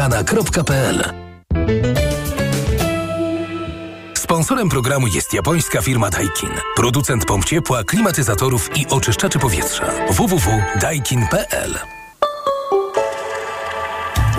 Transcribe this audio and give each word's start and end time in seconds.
americana.pl 0.00 1.04
Sponsorem 4.14 4.68
programu 4.68 5.06
jest 5.06 5.34
japońska 5.34 5.82
firma 5.82 6.10
Daikin. 6.10 6.50
Producent 6.76 7.24
pomp 7.24 7.44
ciepła, 7.44 7.84
klimatyzatorów 7.84 8.70
i 8.76 8.86
oczyszczaczy 8.86 9.38
powietrza. 9.38 9.92
www.daikin.pl 10.10 11.78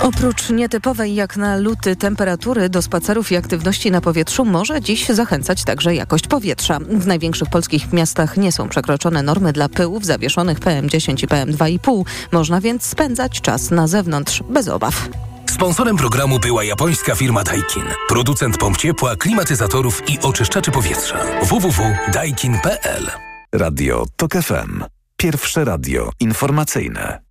Oprócz 0.02 0.50
nietypowej 0.50 1.16
jak 1.16 1.38
na 1.38 1.58
luty 1.58 1.96
temperatury 1.96 2.70
do 2.70 2.82
spacerów 2.82 3.32
i 3.32 3.36
aktywności 3.36 3.92
na 3.92 4.02
powietrzu 4.02 4.46
może 4.46 4.82
dziś 4.82 5.10
zachęcać 5.10 5.64
także 5.64 5.96
jakość 5.96 6.28
powietrza. 6.28 6.80
W 6.80 7.08
największych 7.08 7.50
polskich 7.50 7.94
miastach 7.94 8.38
nie 8.38 8.52
są 8.52 8.70
przekroczone 8.70 9.24
normy 9.24 9.54
dla 9.54 9.70
pyłów 9.70 10.06
zawieszonych 10.06 10.60
PM10 10.60 11.24
i 11.24 11.28
PM2,5. 11.28 12.04
Można 12.32 12.62
więc 12.62 12.84
spędzać 12.84 13.42
czas 13.42 13.72
na 13.72 13.88
zewnątrz 13.88 14.44
bez 14.50 14.68
obaw. 14.68 15.10
Sponsorem 15.52 15.98
programu 15.98 16.40
była 16.40 16.64
japońska 16.64 17.16
firma 17.16 17.44
Daikin. 17.44 17.84
Producent 18.08 18.58
pomp 18.58 18.78
ciepła, 18.78 19.16
klimatyzatorów 19.16 20.10
i 20.10 20.20
oczyszczaczy 20.20 20.72
powietrza. 20.72 21.18
www.daikin.pl 21.44 23.12
Radio 23.56 24.06
TOK 24.16 24.32
FM. 24.34 24.84
Pierwsze 25.18 25.66
radio 25.66 26.12
informacyjne. 26.20 27.22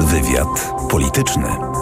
Wywiad 0.00 0.72
polityczny. 0.90 1.75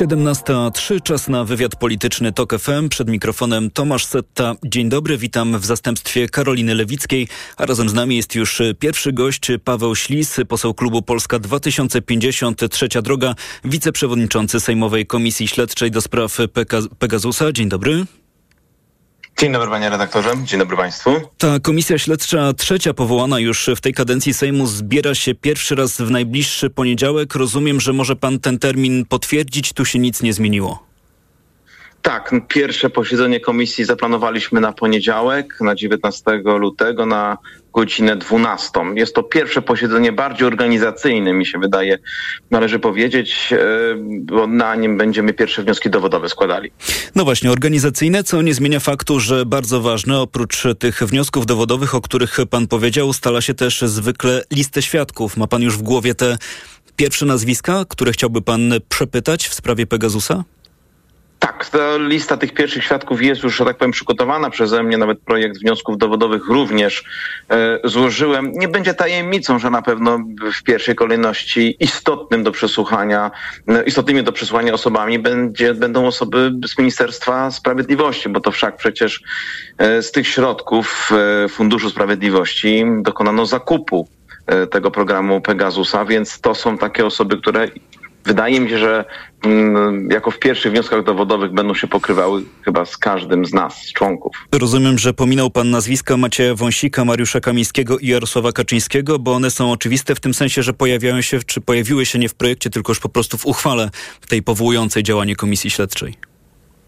17.03, 0.00 1.02
czas 1.02 1.28
na 1.28 1.44
wywiad 1.44 1.76
polityczny 1.76 2.32
TOK 2.32 2.58
FM. 2.58 2.88
Przed 2.88 3.08
mikrofonem 3.08 3.70
Tomasz 3.70 4.04
Setta. 4.04 4.54
Dzień 4.64 4.88
dobry, 4.88 5.18
witam 5.18 5.58
w 5.58 5.64
zastępstwie 5.66 6.28
Karoliny 6.28 6.74
Lewickiej, 6.74 7.28
a 7.56 7.66
razem 7.66 7.88
z 7.88 7.94
nami 7.94 8.16
jest 8.16 8.34
już 8.34 8.62
pierwszy 8.78 9.12
gość 9.12 9.48
Paweł 9.64 9.96
Ślis, 9.96 10.36
poseł 10.48 10.74
klubu 10.74 11.02
Polska 11.02 11.38
2050, 11.38 12.70
Trzecia 12.70 13.02
Droga, 13.02 13.34
wiceprzewodniczący 13.64 14.60
Sejmowej 14.60 15.06
Komisji 15.06 15.48
Śledczej 15.48 15.90
do 15.90 16.00
spraw 16.00 16.38
Pegasusa. 16.98 17.52
Dzień 17.52 17.68
dobry. 17.68 18.06
Dzień 19.40 19.52
dobry 19.52 19.70
panie 19.70 19.90
redaktorze, 19.90 20.30
dzień 20.44 20.58
dobry 20.58 20.76
państwu. 20.76 21.10
Ta 21.38 21.60
komisja 21.60 21.98
śledcza 21.98 22.52
trzecia 22.52 22.94
powołana 22.94 23.38
już 23.38 23.70
w 23.76 23.80
tej 23.80 23.94
kadencji 23.94 24.34
Sejmu 24.34 24.66
zbiera 24.66 25.14
się 25.14 25.34
pierwszy 25.34 25.74
raz 25.74 26.00
w 26.00 26.10
najbliższy 26.10 26.70
poniedziałek. 26.70 27.34
Rozumiem, 27.34 27.80
że 27.80 27.92
może 27.92 28.16
pan 28.16 28.38
ten 28.38 28.58
termin 28.58 29.04
potwierdzić, 29.04 29.72
tu 29.72 29.84
się 29.84 29.98
nic 29.98 30.22
nie 30.22 30.32
zmieniło. 30.32 30.82
Tak, 32.02 32.34
pierwsze 32.48 32.90
posiedzenie 32.90 33.40
komisji 33.40 33.84
zaplanowaliśmy 33.84 34.60
na 34.60 34.72
poniedziałek, 34.72 35.60
na 35.60 35.74
19 35.74 36.42
lutego, 36.44 37.06
na 37.06 37.38
godzinę 37.72 38.16
12. 38.16 38.70
Jest 38.94 39.14
to 39.14 39.22
pierwsze 39.22 39.62
posiedzenie 39.62 40.12
bardziej 40.12 40.46
organizacyjne, 40.46 41.32
mi 41.32 41.46
się 41.46 41.58
wydaje, 41.58 41.98
należy 42.50 42.78
powiedzieć, 42.78 43.52
e, 43.52 43.58
bo 44.20 44.46
na 44.46 44.74
nim 44.74 44.96
będziemy 44.96 45.32
pierwsze 45.32 45.62
wnioski 45.62 45.90
dowodowe 45.90 46.28
składali. 46.28 46.70
No 47.14 47.24
właśnie, 47.24 47.50
organizacyjne, 47.50 48.24
co 48.24 48.42
nie 48.42 48.54
zmienia 48.54 48.80
faktu, 48.80 49.20
że 49.20 49.46
bardzo 49.46 49.80
ważne, 49.80 50.20
oprócz 50.20 50.62
tych 50.78 51.02
wniosków 51.02 51.46
dowodowych, 51.46 51.94
o 51.94 52.00
których 52.00 52.38
pan 52.50 52.66
powiedział, 52.66 53.08
ustala 53.08 53.40
się 53.40 53.54
też 53.54 53.80
zwykle 53.80 54.42
listę 54.50 54.82
świadków. 54.82 55.36
Ma 55.36 55.46
pan 55.46 55.62
już 55.62 55.78
w 55.78 55.82
głowie 55.82 56.14
te 56.14 56.38
pierwsze 56.96 57.26
nazwiska, 57.26 57.84
które 57.88 58.12
chciałby 58.12 58.42
pan 58.42 58.72
przepytać 58.88 59.48
w 59.48 59.54
sprawie 59.54 59.86
Pegasusa? 59.86 60.44
Tak, 61.60 61.70
ta 61.70 61.96
lista 61.96 62.36
tych 62.36 62.54
pierwszych 62.54 62.84
świadków 62.84 63.22
jest 63.22 63.42
już, 63.42 63.56
że 63.56 63.64
tak 63.64 63.76
powiem, 63.76 63.92
przygotowana 63.92 64.50
przeze 64.50 64.82
mnie. 64.82 64.98
Nawet 64.98 65.20
projekt 65.20 65.60
wniosków 65.60 65.98
dowodowych 65.98 66.48
również 66.48 67.04
e, 67.50 67.78
złożyłem. 67.84 68.52
Nie 68.52 68.68
będzie 68.68 68.94
tajemnicą, 68.94 69.58
że 69.58 69.70
na 69.70 69.82
pewno 69.82 70.18
w 70.54 70.62
pierwszej 70.62 70.94
kolejności 70.94 71.76
istotnym 71.80 72.42
do 72.42 72.52
przesłuchania, 72.52 73.30
e, 73.68 73.82
istotnymi 73.82 74.22
do 74.22 74.32
przesłuchania 74.32 74.72
osobami 74.72 75.18
będzie, 75.18 75.74
będą 75.74 76.06
osoby 76.06 76.52
z 76.66 76.78
Ministerstwa 76.78 77.50
Sprawiedliwości, 77.50 78.28
bo 78.28 78.40
to 78.40 78.50
wszak 78.50 78.76
przecież 78.76 79.22
e, 79.78 80.02
z 80.02 80.12
tych 80.12 80.28
środków 80.28 81.10
e, 81.44 81.48
Funduszu 81.48 81.90
Sprawiedliwości 81.90 82.84
dokonano 83.02 83.46
zakupu 83.46 84.08
e, 84.46 84.66
tego 84.66 84.90
programu 84.90 85.40
Pegasusa, 85.40 86.04
więc 86.04 86.40
to 86.40 86.54
są 86.54 86.78
takie 86.78 87.06
osoby, 87.06 87.36
które 87.36 87.68
wydaje 88.24 88.60
mi 88.60 88.70
się, 88.70 88.78
że 88.78 89.04
mm, 89.42 90.10
jako 90.10 90.30
w 90.30 90.38
pierwszych 90.38 90.72
wnioskach 90.72 91.04
dowodowych 91.04 91.52
będą 91.52 91.74
się 91.74 91.86
pokrywały 91.86 92.42
chyba 92.62 92.84
z 92.84 92.96
każdym 92.96 93.46
z 93.46 93.52
nas, 93.52 93.82
z 93.82 93.92
członków. 93.92 94.36
Rozumiem, 94.52 94.98
że 94.98 95.14
pominął 95.14 95.50
pan 95.50 95.70
nazwiska 95.70 96.16
Macieja 96.16 96.54
Wąsika, 96.54 97.04
Mariusza 97.04 97.40
Kamińskiego 97.40 97.98
i 97.98 98.06
Jarosława 98.06 98.52
Kaczyńskiego, 98.52 99.18
bo 99.18 99.32
one 99.32 99.50
są 99.50 99.72
oczywiste 99.72 100.14
w 100.14 100.20
tym 100.20 100.34
sensie, 100.34 100.62
że 100.62 100.72
pojawiają 100.72 101.20
się, 101.20 101.38
czy 101.46 101.60
pojawiły 101.60 102.06
się 102.06 102.18
nie 102.18 102.28
w 102.28 102.34
projekcie, 102.34 102.70
tylko 102.70 102.90
już 102.90 103.00
po 103.00 103.08
prostu 103.08 103.38
w 103.38 103.46
uchwale 103.46 103.90
tej 104.28 104.42
powołującej 104.42 105.02
działanie 105.02 105.36
Komisji 105.36 105.70
Śledczej. 105.70 106.14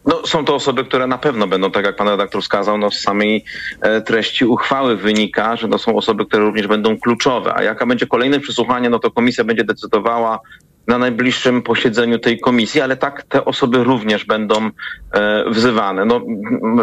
No, 0.05 0.27
są 0.27 0.45
to 0.45 0.55
osoby, 0.55 0.85
które 0.85 1.07
na 1.07 1.19
pewno 1.19 1.47
będą, 1.47 1.71
tak 1.71 1.85
jak 1.85 1.97
pan 1.97 2.09
redaktor 2.09 2.43
wskazał, 2.43 2.79
no, 2.79 2.91
z 2.91 3.01
samej 3.01 3.45
e, 3.81 4.01
treści 4.01 4.45
uchwały 4.45 4.97
wynika, 4.97 5.57
że 5.57 5.69
to 5.69 5.79
są 5.79 5.97
osoby, 5.97 6.27
które 6.27 6.43
również 6.43 6.67
będą 6.67 6.99
kluczowe. 6.99 7.55
A 7.55 7.63
jaka 7.63 7.87
będzie 7.87 8.07
kolejne 8.07 8.41
przesłuchanie, 8.41 8.91
no 8.91 8.99
to 8.99 9.11
komisja 9.11 9.45
będzie 9.45 9.65
decydowała 9.65 10.41
na 10.87 10.99
najbliższym 10.99 11.63
posiedzeniu 11.63 12.19
tej 12.19 12.41
komisji, 12.41 12.81
ale 12.81 12.97
tak 12.97 13.23
te 13.23 13.45
osoby 13.45 13.85
również 13.85 14.25
będą 14.25 14.71
e, 15.13 15.45
wzywane. 15.51 16.05
No, 16.05 16.21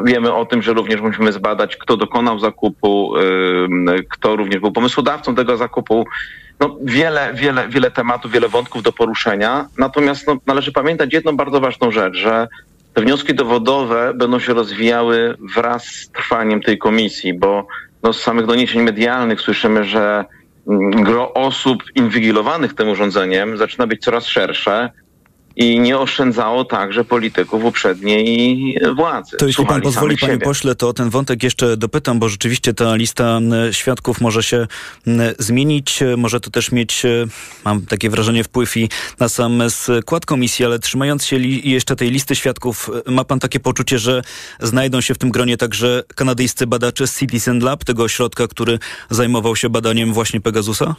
wiemy 0.06 0.34
o 0.34 0.46
tym, 0.46 0.62
że 0.62 0.74
również 0.74 1.02
musimy 1.02 1.32
zbadać, 1.32 1.78
kto 1.78 1.98
dokonał 1.98 2.40
zakupu, 2.40 3.14
e, 3.18 3.24
kto 4.10 4.36
również 4.36 4.60
był 4.62 4.72
pomysłodawcą 4.72 5.36
tego 5.36 5.58
zakupu. 5.58 6.06
No, 6.60 6.78
wiele, 6.82 7.34
wiele, 7.34 7.68
wiele 7.68 7.92
tematów, 7.92 8.32
wiele 8.32 8.50
wątków 8.50 8.84
do 8.84 8.92
poruszenia. 8.92 9.66
Natomiast 9.78 10.28
no, 10.28 10.38
należy 10.48 10.72
pamiętać 10.72 11.14
jedną 11.14 11.38
bardzo 11.38 11.60
ważną 11.60 11.92
rzecz, 11.92 12.16
że 12.16 12.48
te 12.94 13.02
wnioski 13.02 13.34
dowodowe 13.36 14.14
będą 14.16 14.40
się 14.40 14.54
rozwijały 14.54 15.38
wraz 15.56 15.86
z 15.86 16.10
trwaniem 16.10 16.62
tej 16.62 16.78
komisji, 16.78 17.34
bo 17.34 17.68
no, 18.04 18.14
z 18.14 18.22
samych 18.22 18.46
doniesień 18.46 18.81
medialnych 18.81 19.42
słyszymy, 19.42 19.84
że 19.84 20.26
gro 20.91 21.34
osób 21.34 21.84
inwigilowanych 21.96 22.74
tym 22.74 22.90
urządzeniem 22.90 23.57
zaczyna 23.57 23.88
być 23.88 24.02
coraz 24.02 24.25
szersze 24.25 24.90
i 25.59 25.80
nie 25.80 26.00
oszczędzało 26.00 26.66
także 26.66 27.03
polityków 27.03 27.64
uprzedniej 27.64 28.78
władzy. 28.96 29.38
To 29.38 29.47
jeśli 29.47 29.66
pan 29.66 29.81
pozwoli, 29.81 30.18
panie 30.18 30.34
siebie. 30.34 30.46
pośle, 30.46 30.75
to 30.75 30.88
o 30.88 30.94
ten 30.94 31.09
wątek 31.09 31.44
jeszcze 31.44 31.78
dopytam, 31.78 32.20
bo 32.20 32.30
rzeczywiście 32.30 32.74
ta 32.74 32.96
lista 32.96 33.40
świadków 33.72 34.22
może 34.22 34.44
się 34.44 34.68
zmienić, 35.40 36.00
może 36.18 36.40
to 36.40 36.50
też 36.50 36.72
mieć, 36.72 37.06
e, 37.06 37.25
mam 37.66 37.81
takie 37.81 38.09
wrażenie, 38.09 38.44
wpływ 38.44 38.78
i 38.78 38.90
na 39.19 39.30
sam 39.30 39.62
skład 39.69 40.25
komisji, 40.25 40.66
ale 40.66 40.80
trzymając 40.80 41.25
się 41.25 41.38
jeszcze 41.64 41.96
tej 41.96 42.12
listy 42.12 42.36
świadków, 42.36 42.90
e, 43.08 43.12
ma 43.12 43.24
pan 43.24 43.40
takie 43.40 43.59
poczucie, 43.59 44.00
że 44.00 44.22
znajdą 44.59 45.02
się 45.02 45.14
w 45.14 45.18
tym 45.18 45.31
gronie 45.31 45.58
także 45.58 46.03
kanadyjscy 46.16 46.68
badacze 46.68 47.08
z 47.08 47.19
Citizen 47.19 47.59
Lab, 47.59 47.84
tego 47.84 48.03
ośrodka, 48.03 48.48
który 48.48 48.80
zajmował 49.09 49.56
się 49.56 49.69
badaniem 49.69 50.14
właśnie 50.14 50.42
Pegasusa? 50.42 50.96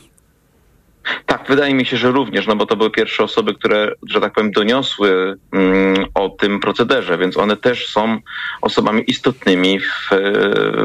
Tak, 1.26 1.44
wydaje 1.48 1.74
mi 1.74 1.86
się, 1.86 1.96
że 1.96 2.10
również, 2.10 2.46
no 2.46 2.56
bo 2.56 2.66
to 2.66 2.76
były 2.76 2.90
pierwsze 2.90 3.24
osoby, 3.24 3.54
które, 3.54 3.92
że 4.08 4.20
tak 4.20 4.32
powiem, 4.32 4.50
doniosły 4.50 5.36
mm, 5.52 6.06
o 6.14 6.28
tym 6.28 6.60
procederze, 6.60 7.18
więc 7.18 7.36
one 7.36 7.56
też 7.56 7.88
są 7.88 8.18
osobami 8.60 9.04
istotnymi 9.06 9.80
w, 9.80 10.10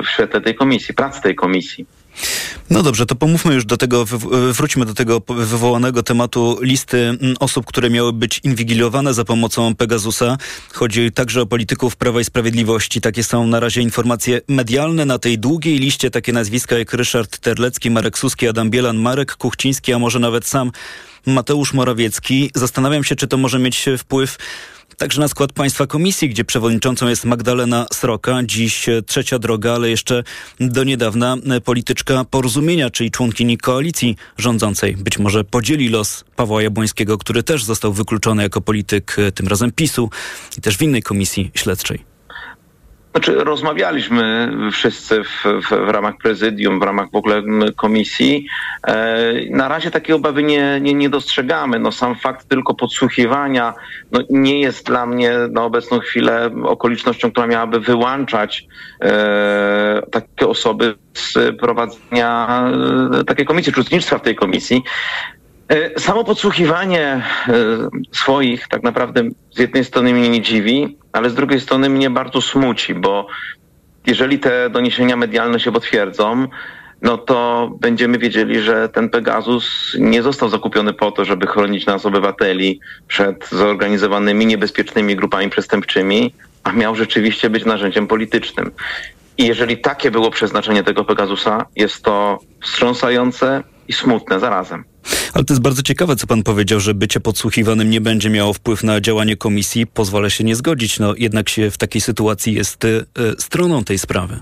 w 0.04 0.10
świetle 0.10 0.42
tej 0.42 0.56
komisji, 0.56 0.96
pracy 0.96 1.22
tej 1.22 1.36
komisji. 1.36 1.86
No 2.70 2.84
dobrze, 2.84 3.06
to 3.06 3.16
pomówmy 3.16 3.54
już 3.54 3.66
do 3.66 3.78
tego, 3.78 4.06
wróćmy 4.52 4.86
do 4.86 4.94
tego 4.94 5.22
wywołanego 5.30 6.04
tematu 6.04 6.58
listy 6.62 6.98
mm, 6.98 7.36
osób, 7.40 7.66
które 7.66 7.90
miały 7.90 8.14
być 8.14 8.40
inwigilowane 8.44 9.14
za 9.14 9.26
pomocą 9.26 9.76
Pegasusa. 9.76 10.38
Chodzi 10.74 11.12
także 11.12 11.42
o 11.42 11.46
polityków 11.46 11.96
Prawa 11.96 12.22
i 12.22 12.24
Sprawiedliwości. 12.24 13.02
Takie 13.02 13.24
są 13.24 13.48
na 13.48 13.60
razie 13.60 13.82
informacje 13.82 14.42
medialne. 14.48 15.06
Na 15.06 15.20
tej 15.20 15.40
długiej 15.40 15.80
liście 15.80 16.12
takie 16.12 16.34
nazwiska 16.34 16.78
jak 16.78 16.94
Ryszard 16.94 17.38
Terlecki, 17.38 17.92
Marek 17.92 18.18
Suski, 18.18 18.48
Adam 18.48 18.70
Bielan, 18.70 18.98
Marek 18.98 19.36
Kuchciński, 19.36 19.94
a 19.94 20.00
może 20.00 20.20
nawet 20.20 20.48
sam 20.48 20.72
Mateusz 21.26 21.74
Morawiecki. 21.74 22.52
Zastanawiam 22.56 23.04
się, 23.04 23.16
czy 23.16 23.28
to 23.28 23.38
może 23.38 23.60
mieć 23.60 23.86
wpływ 23.98 24.38
Także 24.98 25.22
na 25.22 25.28
skład 25.28 25.54
Państwa 25.54 25.88
Komisji, 25.88 26.30
gdzie 26.30 26.46
przewodniczącą 26.46 27.08
jest 27.08 27.26
Magdalena 27.26 27.86
Sroka, 27.94 28.40
dziś 28.44 28.86
trzecia 29.06 29.40
droga, 29.40 29.74
ale 29.74 29.90
jeszcze 29.90 30.24
do 30.60 30.84
niedawna 30.84 31.38
polityczka 31.64 32.26
porozumienia, 32.26 32.90
czyli 32.90 33.12
członkini 33.12 33.58
koalicji 33.58 34.16
rządzącej. 34.38 34.96
Być 34.98 35.20
może 35.20 35.44
podzieli 35.44 35.90
los 35.90 36.24
Pawła 36.36 36.64
Jabłońskiego, 36.64 37.18
który 37.18 37.44
też 37.44 37.64
został 37.64 37.94
wykluczony 37.94 38.44
jako 38.44 38.62
polityk 38.62 39.18
tym 39.36 39.48
razem 39.48 39.72
PiSu 39.72 40.10
i 40.58 40.62
też 40.62 40.78
w 40.78 40.82
innej 40.82 41.04
komisji 41.04 41.52
śledczej. 41.54 42.15
Znaczy, 43.16 43.44
rozmawialiśmy 43.44 44.52
wszyscy 44.72 45.24
w, 45.24 45.44
w, 45.44 45.70
w, 45.70 45.90
ramach 45.90 46.18
prezydium, 46.18 46.80
w 46.80 46.84
ramach 46.84 47.12
w 47.12 47.16
ogóle 47.16 47.44
komisji. 47.76 48.48
E, 48.88 49.34
na 49.50 49.68
razie 49.68 49.92
takie 49.92 50.16
obawy 50.16 50.44
nie, 50.44 50.80
nie, 50.82 50.94
nie 50.94 51.10
dostrzegamy. 51.10 51.80
No, 51.80 51.92
sam 51.92 52.16
fakt 52.16 52.48
tylko 52.48 52.74
podsłuchiwania 52.74 53.74
no, 54.12 54.20
nie 54.30 54.60
jest 54.60 54.86
dla 54.86 55.06
mnie 55.06 55.34
na 55.52 55.64
obecną 55.64 56.00
chwilę 56.00 56.52
okolicznością, 56.64 57.32
która 57.32 57.48
miałaby 57.48 57.80
wyłączać 57.80 58.68
e, 59.02 60.02
takie 60.12 60.48
osoby 60.48 60.96
z 61.14 61.60
prowadzenia 61.60 62.64
e, 63.20 63.24
takiej 63.24 63.46
komisji, 63.46 63.74
czy 63.74 63.80
uczestnictwa 63.80 64.18
w 64.18 64.22
tej 64.22 64.36
komisji. 64.36 64.84
E, 65.70 66.00
samo 66.00 66.24
podsłuchiwanie 66.24 67.02
e, 67.02 67.24
swoich 68.12 68.68
tak 68.68 68.84
naprawdę 68.84 69.22
z 69.52 69.60
jednej 69.60 69.86
strony 69.86 70.14
mnie 70.14 70.30
nie 70.30 70.42
dziwi, 70.42 70.98
ale 71.12 71.30
z 71.30 71.36
drugiej 71.36 71.60
strony 71.60 71.90
mnie 71.90 72.10
bardzo 72.10 72.42
smuci, 72.42 72.96
bo 72.96 73.28
jeżeli 74.08 74.40
te 74.40 74.70
doniesienia 74.70 75.16
medialne 75.16 75.60
się 75.60 75.72
potwierdzą, 75.72 76.48
no 77.02 77.18
to 77.18 77.70
będziemy 77.80 78.18
wiedzieli, 78.18 78.62
że 78.62 78.90
ten 78.90 79.10
Pegasus 79.10 79.96
nie 80.00 80.22
został 80.22 80.50
zakupiony 80.50 80.94
po 80.94 81.12
to, 81.12 81.26
żeby 81.26 81.48
chronić 81.48 81.86
nas 81.86 82.06
obywateli 82.06 82.80
przed 83.08 83.50
zorganizowanymi 83.50 84.46
niebezpiecznymi 84.46 85.16
grupami 85.16 85.50
przestępczymi, 85.50 86.34
a 86.64 86.72
miał 86.72 86.96
rzeczywiście 86.96 87.50
być 87.50 87.66
narzędziem 87.66 88.08
politycznym. 88.08 88.72
I 89.38 89.48
jeżeli 89.48 89.78
takie 89.78 90.12
było 90.12 90.32
przeznaczenie 90.32 90.84
tego 90.84 91.06
Pegasusa, 91.06 91.66
jest 91.76 92.04
to 92.04 92.40
wstrząsające 92.62 93.64
i 93.88 93.94
smutne 93.94 94.40
zarazem. 94.40 94.84
Ale 95.34 95.44
to 95.44 95.54
jest 95.54 95.62
bardzo 95.62 95.82
ciekawe, 95.82 96.16
co 96.16 96.28
pan 96.28 96.44
powiedział, 96.44 96.80
że 96.80 96.94
bycie 96.94 97.20
podsłuchiwanym 97.20 97.90
nie 97.90 98.02
będzie 98.02 98.30
miało 98.30 98.54
wpływ 98.54 98.84
na 98.84 99.02
działanie 99.02 99.38
komisji. 99.38 99.88
Pozwolę 99.88 100.32
się 100.32 100.44
nie 100.44 100.56
zgodzić. 100.56 101.00
No, 101.00 101.14
jednak 101.18 101.50
się 101.50 101.72
w 101.72 101.78
takiej 101.78 102.02
sytuacji 102.02 102.54
jest 102.54 102.86
y, 102.86 103.06
stroną 103.38 103.84
tej 103.84 104.00
sprawy. 104.00 104.40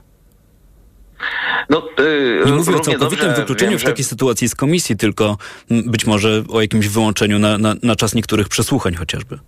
No, 1.70 1.88
yy, 1.98 2.44
nie 2.46 2.52
mówię 2.52 2.76
o 2.76 2.80
całkowitym 2.80 3.34
wykluczeniu 3.34 3.72
wiem, 3.72 3.80
w 3.80 3.84
takiej 3.84 4.06
sytuacji 4.06 4.50
z 4.50 4.56
komisji, 4.56 4.98
tylko 4.98 5.38
być 5.70 6.06
może 6.06 6.44
o 6.50 6.62
jakimś 6.62 6.88
wyłączeniu 6.88 7.40
na, 7.40 7.58
na, 7.58 7.76
na 7.84 7.96
czas 7.96 8.16
niektórych 8.16 8.50
przesłuchań 8.50 8.94
chociażby. 8.94 9.40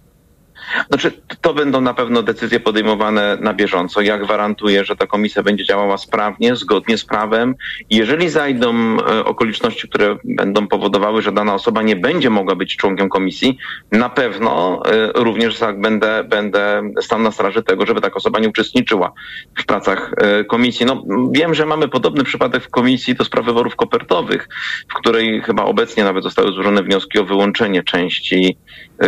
Znaczy, 0.89 1.11
to 1.41 1.53
będą 1.53 1.81
na 1.81 1.93
pewno 1.93 2.23
decyzje 2.23 2.59
podejmowane 2.59 3.37
na 3.41 3.53
bieżąco. 3.53 4.01
Ja 4.01 4.17
gwarantuję, 4.17 4.85
że 4.85 4.95
ta 4.95 5.07
komisja 5.07 5.43
będzie 5.43 5.65
działała 5.65 5.97
sprawnie, 5.97 6.55
zgodnie 6.55 6.97
z 6.97 7.05
prawem. 7.05 7.55
jeżeli 7.89 8.29
zajdą 8.29 8.97
e, 8.97 9.25
okoliczności, 9.25 9.89
które 9.89 10.17
będą 10.23 10.67
powodowały, 10.67 11.21
że 11.21 11.31
dana 11.31 11.53
osoba 11.53 11.81
nie 11.81 11.95
będzie 11.95 12.29
mogła 12.29 12.55
być 12.55 12.75
członkiem 12.75 13.09
komisji, 13.09 13.57
na 13.91 14.09
pewno 14.09 14.81
e, 14.85 15.11
również 15.15 15.59
tak 15.59 15.81
będę, 15.81 16.23
będę 16.23 16.81
stał 17.01 17.19
na 17.19 17.31
straży 17.31 17.63
tego, 17.63 17.85
żeby 17.85 18.01
taka 18.01 18.15
osoba 18.15 18.39
nie 18.39 18.49
uczestniczyła 18.49 19.11
w 19.57 19.65
pracach 19.65 20.11
e, 20.17 20.43
komisji. 20.43 20.85
No, 20.85 21.03
wiem, 21.31 21.53
że 21.53 21.65
mamy 21.65 21.87
podobny 21.87 22.23
przypadek 22.23 22.63
w 22.63 22.69
komisji 22.69 23.15
do 23.15 23.25
spraw 23.25 23.45
wyborów 23.45 23.75
kopertowych, 23.75 24.47
w 24.89 24.93
której 24.93 25.41
chyba 25.41 25.63
obecnie 25.63 26.03
nawet 26.03 26.23
zostały 26.23 26.51
złożone 26.51 26.83
wnioski 26.83 27.19
o 27.19 27.25
wyłączenie 27.25 27.83
części 27.83 28.57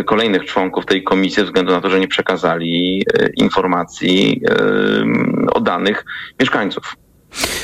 kolejnych 0.06 0.46
członków 0.46 0.86
tej 0.86 1.04
komisji 1.04 1.44
względu 1.44 1.72
na 1.72 1.82
to, 1.82 1.90
że 1.90 2.00
nie 2.00 2.08
przekazali 2.08 3.06
e, 3.14 3.30
informacji 3.38 4.42
e, 4.50 5.54
o 5.54 5.62
danych 5.62 6.06
mieszkańców. 6.40 6.96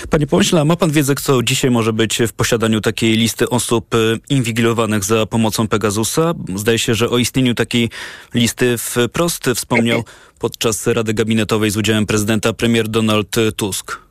Panie 0.09 0.27
pomyśle, 0.27 0.61
a 0.61 0.65
ma 0.65 0.75
pan 0.75 0.91
wiedzę, 0.91 1.15
kto 1.15 1.43
dzisiaj 1.43 1.71
może 1.71 1.93
być 1.93 2.19
w 2.27 2.33
posiadaniu 2.33 2.81
takiej 2.81 3.17
listy 3.17 3.49
osób 3.49 3.95
e, 3.95 3.97
inwigilowanych 4.29 5.03
za 5.03 5.25
pomocą 5.25 5.67
Pegasusa? 5.67 6.33
Zdaje 6.55 6.79
się, 6.79 6.95
że 6.95 7.09
o 7.09 7.17
istnieniu 7.17 7.53
takiej 7.55 7.89
listy 8.33 8.75
wprost 8.77 9.49
wspomniał 9.55 10.03
podczas 10.39 10.87
Rady 10.87 11.13
Gabinetowej 11.13 11.71
z 11.71 11.77
udziałem 11.77 12.05
prezydenta 12.05 12.53
premier 12.53 12.87
Donald 12.87 13.35
Tusk. 13.55 14.03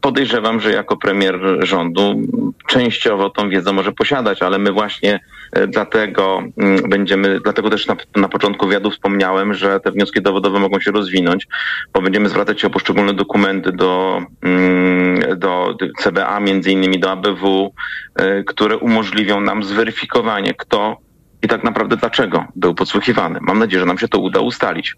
Podejrzewam, 0.00 0.60
że 0.60 0.72
jako 0.72 0.96
premier 0.96 1.40
rządu 1.60 2.20
częściowo 2.66 3.30
tą 3.30 3.48
wiedzę 3.48 3.72
może 3.72 3.92
posiadać, 3.92 4.42
ale 4.42 4.58
my 4.58 4.72
właśnie 4.72 5.14
e, 5.14 5.20
dlatego 5.68 6.42
mm, 6.56 6.88
będziemy, 6.88 7.40
dlatego 7.40 7.70
też 7.70 7.86
na, 7.86 7.96
na 8.16 8.28
początku 8.28 8.66
wywiadu 8.66 8.90
wspomniałem, 8.90 9.54
że 9.54 9.80
te 9.80 9.90
wnioski 9.90 10.22
dowodowe 10.22 10.58
mogą 10.58 10.80
się 10.80 10.90
rozwinąć, 10.90 11.48
bo 11.92 12.02
będziemy 12.02 12.28
zwracać 12.28 12.60
się 12.60 12.66
o 12.66 12.70
poszczególne 12.70 13.14
dokumenty 13.14 13.72
do, 13.72 14.22
mm, 14.42 15.38
do 15.38 15.76
CBA, 15.98 16.40
między 16.40 16.70
innymi 16.70 17.00
do 17.00 17.10
ABW, 17.10 17.74
e, 18.16 18.44
które 18.44 18.76
umożliwią 18.76 19.40
nam 19.40 19.64
zweryfikowanie, 19.64 20.54
kto 20.54 20.96
i 21.42 21.48
tak 21.48 21.64
naprawdę 21.64 21.96
dlaczego 21.96 22.44
był 22.56 22.74
podsłuchiwany. 22.74 23.38
Mam 23.42 23.58
nadzieję, 23.58 23.80
że 23.80 23.86
nam 23.86 23.98
się 23.98 24.08
to 24.08 24.18
uda 24.18 24.40
ustalić. 24.40 24.96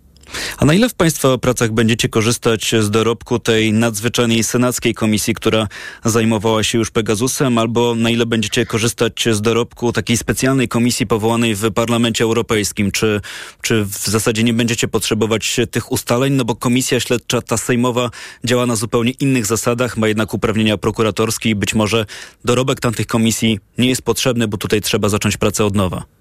A 0.58 0.64
na 0.64 0.74
ile 0.74 0.88
w 0.88 0.94
Państwa 0.94 1.38
pracach 1.38 1.72
będziecie 1.72 2.08
korzystać 2.08 2.74
z 2.80 2.90
dorobku 2.90 3.38
tej 3.38 3.72
nadzwyczajnej 3.72 4.44
senackiej 4.44 4.94
komisji, 4.94 5.34
która 5.34 5.68
zajmowała 6.04 6.62
się 6.62 6.78
już 6.78 6.90
Pegasusem, 6.90 7.58
albo 7.58 7.94
na 7.94 8.10
ile 8.10 8.26
będziecie 8.26 8.66
korzystać 8.66 9.28
z 9.30 9.40
dorobku 9.40 9.92
takiej 9.92 10.16
specjalnej 10.16 10.68
komisji 10.68 11.06
powołanej 11.06 11.54
w 11.54 11.72
Parlamencie 11.72 12.24
Europejskim? 12.24 12.90
Czy, 12.92 13.20
czy 13.62 13.84
w 13.84 13.96
zasadzie 13.96 14.42
nie 14.42 14.54
będziecie 14.54 14.88
potrzebować 14.88 15.56
tych 15.70 15.92
ustaleń? 15.92 16.32
No 16.32 16.44
bo 16.44 16.56
komisja 16.56 17.00
śledcza, 17.00 17.42
ta 17.42 17.56
sejmowa, 17.56 18.10
działa 18.44 18.66
na 18.66 18.76
zupełnie 18.76 19.10
innych 19.10 19.46
zasadach, 19.46 19.96
ma 19.96 20.08
jednak 20.08 20.34
uprawnienia 20.34 20.76
prokuratorskie 20.76 21.50
i 21.50 21.54
być 21.54 21.74
może 21.74 22.06
dorobek 22.44 22.80
tamtych 22.80 23.06
komisji 23.06 23.58
nie 23.78 23.88
jest 23.88 24.02
potrzebny, 24.02 24.48
bo 24.48 24.56
tutaj 24.56 24.80
trzeba 24.80 25.08
zacząć 25.08 25.36
pracę 25.36 25.64
od 25.64 25.74
nowa. 25.74 26.13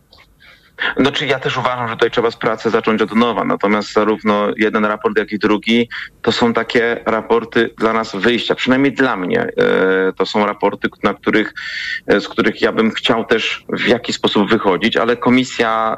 Znaczy 0.98 1.26
ja 1.26 1.40
też 1.40 1.58
uważam, 1.58 1.88
że 1.88 1.94
tutaj 1.94 2.12
trzeba 2.12 2.32
z 2.32 2.38
pracy 2.38 2.70
zacząć 2.70 3.02
od 3.02 3.16
nowa. 3.16 3.44
Natomiast 3.44 3.94
zarówno 3.94 4.48
jeden 4.58 4.86
raport, 4.86 5.18
jak 5.18 5.32
i 5.32 5.40
drugi 5.40 5.90
to 6.22 6.32
są 6.32 6.54
takie 6.54 7.04
raporty 7.06 7.70
dla 7.78 7.94
nas 7.94 8.16
wyjścia, 8.16 8.56
przynajmniej 8.56 8.94
dla 8.94 9.16
mnie. 9.16 9.42
E, 9.42 10.14
to 10.18 10.26
są 10.26 10.46
raporty, 10.46 10.90
na 11.04 11.14
których, 11.14 11.54
e, 12.08 12.22
z 12.22 12.28
których 12.28 12.62
ja 12.62 12.72
bym 12.72 12.92
chciał 12.92 13.26
też 13.26 13.66
w 13.70 13.88
jakiś 13.88 14.16
sposób 14.16 14.50
wychodzić, 14.50 14.98
ale 14.98 15.18
komisja 15.18 15.98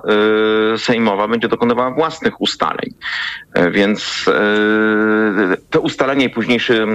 e, 0.73 0.77
sejmowa 0.77 1.27
będzie 1.27 1.47
dokonywała 1.47 1.91
własnych 1.91 2.41
ustaleń. 2.41 2.93
Więc 3.71 4.25
te 5.69 5.79
ustalenia 5.79 6.25
i 6.25 6.29
późniejsze, 6.29 6.87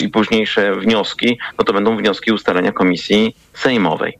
i 0.00 0.08
późniejsze 0.08 0.76
wnioski, 0.76 1.38
no 1.58 1.64
to 1.64 1.72
będą 1.72 1.96
wnioski 1.96 2.32
ustalenia 2.32 2.72
komisji 2.72 3.36
sejmowej. 3.54 4.18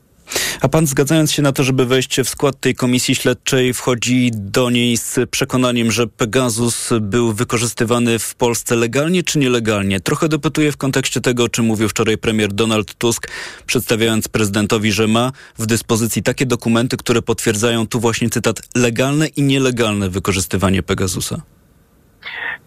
A 0.61 0.69
pan 0.69 0.87
zgadzając 0.87 1.33
się 1.33 1.43
na 1.43 1.53
to, 1.53 1.65
żeby 1.65 1.87
wejść 1.87 2.21
w 2.21 2.29
skład 2.29 2.61
tej 2.61 2.75
komisji 2.75 3.15
śledczej, 3.15 3.75
wchodzi 3.75 4.31
do 4.35 4.71
niej 4.71 4.97
z 4.97 5.31
przekonaniem, 5.31 5.93
że 5.93 6.07
Pegasus 6.07 6.91
był 7.01 7.33
wykorzystywany 7.33 8.19
w 8.19 8.35
Polsce 8.35 8.77
legalnie 8.77 9.23
czy 9.23 9.39
nielegalnie? 9.39 10.01
Trochę 10.01 10.29
dopytuję 10.29 10.73
w 10.73 10.77
kontekście 10.77 11.21
tego, 11.21 11.45
o 11.45 11.49
czym 11.49 11.65
mówił 11.65 11.89
wczoraj 11.89 12.19
premier 12.19 12.53
Donald 12.53 12.95
Tusk, 12.95 13.29
przedstawiając 13.67 14.29
prezydentowi, 14.29 14.93
że 14.93 15.07
ma 15.07 15.33
w 15.59 15.67
dyspozycji 15.67 16.23
takie 16.23 16.47
dokumenty, 16.47 16.97
które 16.97 17.23
potwierdzają 17.23 17.87
tu 17.87 18.01
właśnie 18.01 18.31
cytat 18.31 18.63
legalne 18.75 19.27
i 19.27 19.43
nielegalne 19.43 20.11
wykorzystywanie 20.11 20.83
Pegasusa. 20.83 21.43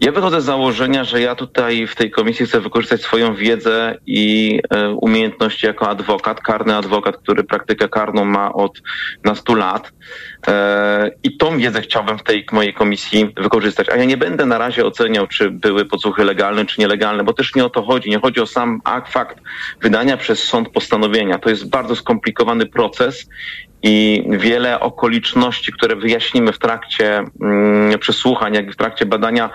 Ja 0.00 0.12
wychodzę 0.12 0.40
z 0.40 0.44
założenia, 0.44 1.04
że 1.04 1.20
ja 1.20 1.34
tutaj 1.34 1.86
w 1.86 1.94
tej 1.94 2.10
komisji 2.10 2.46
chcę 2.46 2.60
wykorzystać 2.60 3.02
swoją 3.02 3.34
wiedzę 3.34 3.98
i 4.06 4.60
e, 4.70 4.90
umiejętności 4.90 5.66
jako 5.66 5.88
adwokat, 5.88 6.40
karny 6.40 6.76
adwokat, 6.76 7.16
który 7.16 7.44
praktykę 7.44 7.88
karną 7.88 8.24
ma 8.24 8.52
od 8.52 8.82
nastu 9.24 9.54
lat. 9.54 9.92
E, 10.48 11.10
I 11.22 11.36
tą 11.36 11.58
wiedzę 11.58 11.82
chciałbym 11.82 12.18
w 12.18 12.22
tej 12.22 12.46
mojej 12.52 12.74
komisji 12.74 13.32
wykorzystać. 13.36 13.88
A 13.88 13.96
ja 13.96 14.04
nie 14.04 14.16
będę 14.16 14.46
na 14.46 14.58
razie 14.58 14.86
oceniał, 14.86 15.26
czy 15.26 15.50
były 15.50 15.84
podsłuchy 15.84 16.24
legalne, 16.24 16.66
czy 16.66 16.80
nielegalne, 16.80 17.24
bo 17.24 17.32
też 17.32 17.54
nie 17.54 17.64
o 17.64 17.70
to 17.70 17.82
chodzi. 17.82 18.10
Nie 18.10 18.20
chodzi 18.20 18.40
o 18.40 18.46
sam 18.46 18.80
akt, 18.84 19.12
fakt 19.12 19.38
wydania 19.82 20.16
przez 20.16 20.44
sąd 20.44 20.68
postanowienia. 20.68 21.38
To 21.38 21.50
jest 21.50 21.68
bardzo 21.68 21.96
skomplikowany 21.96 22.66
proces 22.66 23.28
i 23.82 24.24
wiele 24.30 24.80
okoliczności, 24.80 25.72
które 25.72 25.96
wyjaśnimy 25.96 26.52
w 26.52 26.58
trakcie 26.58 27.24
mm, 27.40 27.98
przesłuchań, 27.98 28.54
jak 28.54 28.72
w 28.72 28.76
trakcie 28.76 29.06
badania 29.06 29.50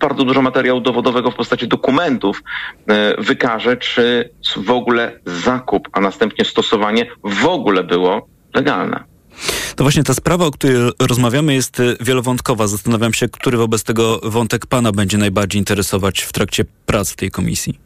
bardzo 0.00 0.24
dużo 0.24 0.42
materiału 0.42 0.80
dowodowego 0.80 1.30
w 1.30 1.34
postaci 1.34 1.68
dokumentów 1.68 2.42
e, 2.88 3.22
wykaże, 3.22 3.76
czy 3.76 4.30
w 4.56 4.70
ogóle 4.70 5.20
zakup, 5.26 5.88
a 5.92 6.00
następnie 6.00 6.44
stosowanie 6.44 7.06
w 7.24 7.46
ogóle 7.46 7.84
było 7.84 8.28
legalne. 8.54 9.11
To 9.76 9.84
właśnie 9.84 10.02
ta 10.04 10.14
sprawa, 10.14 10.46
o 10.46 10.50
której 10.50 10.76
rozmawiamy, 10.98 11.54
jest 11.54 11.80
e, 11.80 11.96
wielowątkowa. 12.00 12.66
Zastanawiam 12.66 13.12
się, 13.12 13.28
który 13.28 13.58
wobec 13.58 13.84
tego 13.84 14.20
wątek 14.22 14.66
pana 14.66 14.92
będzie 14.92 15.18
najbardziej 15.18 15.58
interesować 15.58 16.20
w 16.20 16.32
trakcie 16.32 16.64
prac 16.86 17.16
tej 17.16 17.30
komisji. 17.30 17.78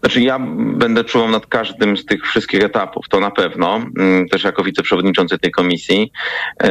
Znaczy 0.00 0.20
ja 0.20 0.38
będę 0.56 1.04
czuwał 1.04 1.28
nad 1.28 1.46
każdym 1.46 1.96
z 1.96 2.04
tych 2.04 2.26
wszystkich 2.26 2.64
etapów, 2.64 3.08
to 3.08 3.20
na 3.20 3.30
pewno, 3.30 3.76
mm, 3.98 4.28
też 4.28 4.44
jako 4.44 4.64
wiceprzewodniczący 4.64 5.38
tej 5.38 5.50
komisji. 5.50 6.12
E, 6.60 6.70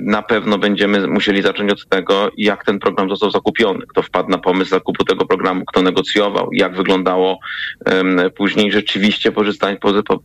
na 0.00 0.22
pewno 0.22 0.58
będziemy 0.58 1.06
musieli 1.06 1.42
zacząć 1.42 1.72
od 1.72 1.88
tego, 1.88 2.30
jak 2.36 2.64
ten 2.64 2.78
program 2.78 3.08
został 3.08 3.30
zakupiony, 3.30 3.86
kto 3.86 4.02
wpadł 4.02 4.28
na 4.28 4.38
pomysł 4.38 4.70
zakupu 4.70 5.04
tego 5.04 5.26
programu, 5.26 5.64
kto 5.64 5.82
negocjował, 5.82 6.48
jak 6.52 6.76
wyglądało 6.76 7.38
później 8.36 8.72
rzeczywiście 8.72 9.32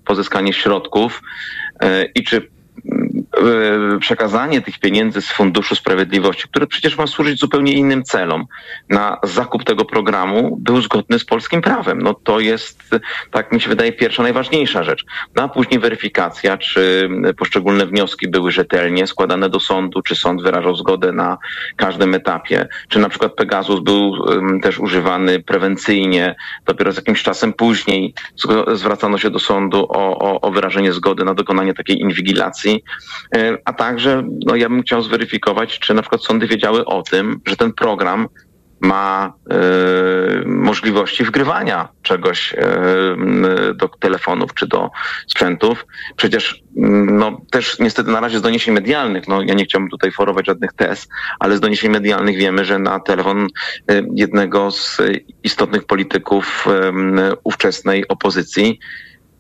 pozyskanie 0.06 0.54
środków 0.54 1.22
e, 1.82 2.06
i 2.06 2.24
czy 2.24 2.55
przekazanie 4.00 4.62
tych 4.62 4.80
pieniędzy 4.80 5.22
z 5.22 5.32
Funduszu 5.32 5.76
Sprawiedliwości, 5.76 6.48
który 6.48 6.68
przecież 6.68 6.98
ma 6.98 7.08
służyć 7.08 7.40
zupełnie 7.40 7.74
innym 7.74 8.04
celom, 8.04 8.46
na 8.90 9.18
zakup 9.24 9.64
tego 9.64 9.86
programu 9.86 10.58
był 10.62 10.82
zgodny 10.82 11.20
z 11.20 11.26
polskim 11.26 11.62
prawem. 11.62 12.02
No 12.02 12.14
to 12.14 12.40
jest, 12.40 12.96
tak 13.32 13.52
mi 13.52 13.62
się 13.62 13.70
wydaje, 13.70 13.94
pierwsza, 13.94 14.24
najważniejsza 14.24 14.84
rzecz. 14.84 15.06
No 15.36 15.44
a 15.44 15.48
później 15.48 15.80
weryfikacja, 15.80 16.58
czy 16.58 17.10
poszczególne 17.38 17.86
wnioski 17.86 18.28
były 18.28 18.52
rzetelnie 18.52 19.08
składane 19.08 19.50
do 19.50 19.60
sądu, 19.60 20.02
czy 20.02 20.16
sąd 20.16 20.42
wyrażał 20.42 20.76
zgodę 20.76 21.12
na 21.12 21.38
każdym 21.76 22.14
etapie, 22.14 22.68
czy 22.90 23.00
na 23.00 23.10
przykład 23.10 23.34
Pegasus 23.34 23.80
był 23.80 24.10
um, 24.10 24.62
też 24.62 24.80
używany 24.80 25.40
prewencyjnie, 25.40 26.36
dopiero 26.66 26.92
z 26.92 26.96
jakimś 26.96 27.24
czasem 27.24 27.54
później 27.54 28.14
zwracano 28.74 29.18
się 29.18 29.30
do 29.30 29.40
sądu 29.40 29.86
o, 29.90 30.20
o, 30.20 30.42
o 30.42 30.52
wyrażenie 30.52 30.94
zgody 30.94 31.26
na 31.26 31.34
dokonanie 31.34 31.74
takiej 31.74 32.00
inwigilacji, 32.02 32.84
e, 32.84 33.25
a 33.66 33.74
także 33.74 34.24
no, 34.46 34.56
ja 34.56 34.70
bym 34.70 34.82
chciał 34.82 35.02
zweryfikować, 35.02 35.80
czy 35.80 35.94
na 35.94 36.02
przykład 36.02 36.24
sądy 36.24 36.48
wiedziały 36.48 36.86
o 36.86 37.04
tym, 37.04 37.42
że 37.46 37.56
ten 37.56 37.74
program 37.74 38.28
ma 38.80 39.34
y, 40.44 40.48
możliwości 40.48 41.24
wgrywania 41.24 41.88
czegoś 42.02 42.54
y, 42.54 42.58
do 43.74 43.88
telefonów 43.88 44.54
czy 44.54 44.68
do 44.68 44.90
sprzętów. 45.28 45.86
Przecież 46.16 46.64
no, 46.76 47.42
też 47.52 47.80
niestety 47.80 48.12
na 48.12 48.20
razie 48.20 48.40
z 48.40 48.42
doniesień 48.42 48.74
medialnych, 48.74 49.28
no 49.28 49.42
ja 49.42 49.54
nie 49.54 49.66
chciałbym 49.66 49.90
tutaj 49.90 50.12
forować 50.12 50.46
żadnych 50.46 50.74
tez, 50.74 51.08
ale 51.40 51.58
z 51.58 51.60
doniesień 51.60 51.92
medialnych 51.92 52.38
wiemy, 52.38 52.66
że 52.66 52.80
na 52.80 53.00
telefon 53.00 53.48
y, 53.92 54.08
jednego 54.16 54.72
z 54.72 55.02
istotnych 55.44 55.84
polityków 55.84 56.68
ówczesnej 57.44 58.08
opozycji 58.08 58.80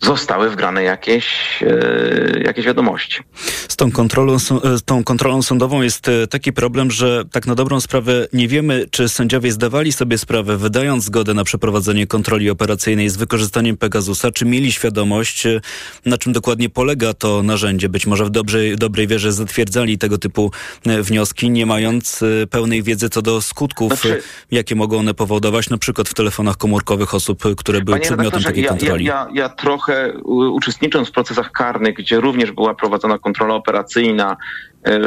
zostały 0.01 0.49
wgrane 0.49 0.83
jakieś, 0.83 1.25
e, 1.63 2.39
jakieś 2.43 2.65
wiadomości. 2.65 3.19
Z 3.67 3.75
tą, 3.75 3.91
kontrolą, 3.91 4.39
z 4.39 4.83
tą 4.85 5.03
kontrolą 5.03 5.41
sądową 5.41 5.81
jest 5.81 6.07
e, 6.07 6.27
taki 6.27 6.53
problem, 6.53 6.91
że 6.91 7.23
tak 7.31 7.47
na 7.47 7.55
dobrą 7.55 7.79
sprawę 7.79 8.27
nie 8.33 8.47
wiemy, 8.47 8.85
czy 8.91 9.09
sędziowie 9.09 9.51
zdawali 9.51 9.91
sobie 9.91 10.17
sprawę, 10.17 10.57
wydając 10.57 11.03
zgodę 11.03 11.33
na 11.33 11.43
przeprowadzenie 11.43 12.07
kontroli 12.07 12.49
operacyjnej 12.49 13.09
z 13.09 13.17
wykorzystaniem 13.17 13.77
Pegasusa, 13.77 14.31
czy 14.31 14.45
mieli 14.45 14.71
świadomość, 14.71 15.45
e, 15.45 15.61
na 16.05 16.17
czym 16.17 16.33
dokładnie 16.33 16.69
polega 16.69 17.13
to 17.13 17.43
narzędzie. 17.43 17.89
Być 17.89 18.07
może 18.07 18.25
w 18.25 18.29
dobrej, 18.29 18.75
dobrej 18.75 19.07
wierze 19.07 19.31
zatwierdzali 19.31 19.97
tego 19.97 20.17
typu 20.17 20.51
wnioski, 20.85 21.49
nie 21.49 21.65
mając 21.65 22.23
pełnej 22.49 22.83
wiedzy 22.83 23.09
co 23.09 23.21
do 23.21 23.41
skutków, 23.41 23.87
znaczy, 23.87 24.21
jakie 24.51 24.75
mogą 24.75 24.97
one 24.97 25.13
powodować, 25.13 25.69
na 25.69 25.77
przykład 25.77 26.09
w 26.09 26.13
telefonach 26.13 26.57
komórkowych 26.57 27.13
osób, 27.13 27.43
które 27.57 27.81
były 27.81 27.99
przedmiotem 27.99 28.43
takiej 28.43 28.65
kontroli. 28.65 29.05
Ja, 29.05 29.13
ja, 29.13 29.41
ja 29.43 29.49
trochę 29.49 29.84
uczestnicząc 30.23 31.09
w 31.09 31.11
procesach 31.11 31.51
karnych, 31.51 31.95
gdzie 31.95 32.19
również 32.19 32.51
była 32.51 32.73
prowadzona 32.73 33.17
kontrola 33.17 33.55
operacyjna 33.55 34.37
e, 34.83 34.99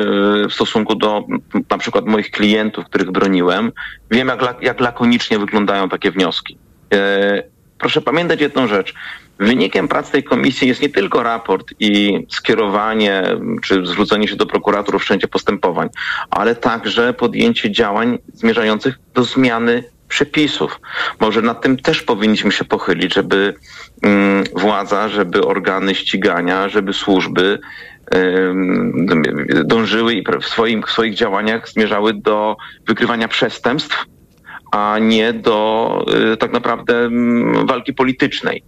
w 0.49 0.53
stosunku 0.53 0.95
do 0.95 1.25
na 1.71 1.79
przykład 1.79 2.07
moich 2.07 2.31
klientów, 2.31 2.85
których 2.85 3.11
broniłem, 3.11 3.73
wiem 4.11 4.29
jak, 4.29 4.63
jak 4.63 4.81
lakonicznie 4.81 5.39
wyglądają 5.39 5.89
takie 5.89 6.11
wnioski. 6.11 6.59
E, 6.95 7.43
proszę 7.79 8.01
pamiętać 8.01 8.41
jedną 8.41 8.67
rzecz. 8.67 8.95
Wynikiem 9.39 9.89
prac 9.89 10.11
tej 10.11 10.25
komisji 10.25 10.69
jest 10.69 10.83
nie 10.83 10.89
tylko 10.89 11.23
raport 11.23 11.75
i 11.81 12.19
skierowanie 12.31 13.23
czy 13.63 13.87
zwrócenie 13.87 14.29
się 14.29 14.37
do 14.37 14.47
prokuratorów 14.47 15.03
wszędzie 15.03 15.29
postępowań, 15.29 15.89
ale 16.31 16.57
także 16.57 17.13
podjęcie 17.15 17.71
działań 17.71 18.19
zmierzających 18.35 18.99
do 19.15 19.25
zmiany 19.25 19.85
przepisów. 20.09 20.81
Może 21.21 21.43
nad 21.43 21.63
tym 21.63 21.77
też 21.77 22.03
powinniśmy 22.03 22.53
się 22.53 22.65
pochylić, 22.65 23.15
żeby 23.15 23.55
mm, 24.03 24.45
władza, 24.57 25.09
żeby 25.09 25.43
organy 25.47 25.95
ścigania, 25.95 26.69
żeby 26.69 26.93
służby 26.93 27.59
dążyły 29.65 30.15
i 30.15 30.25
w, 30.41 30.47
swoim, 30.47 30.83
w 30.83 30.91
swoich 30.91 31.15
działaniach 31.15 31.69
zmierzały 31.69 32.15
do 32.15 32.57
wykrywania 32.87 33.29
przestępstw, 33.29 34.07
a 34.71 34.99
nie 34.99 35.33
do 35.33 36.05
y, 36.33 36.37
tak 36.37 36.53
naprawdę 36.53 36.99
mm, 36.99 37.67
walki 37.67 37.95
politycznej. 37.95 38.65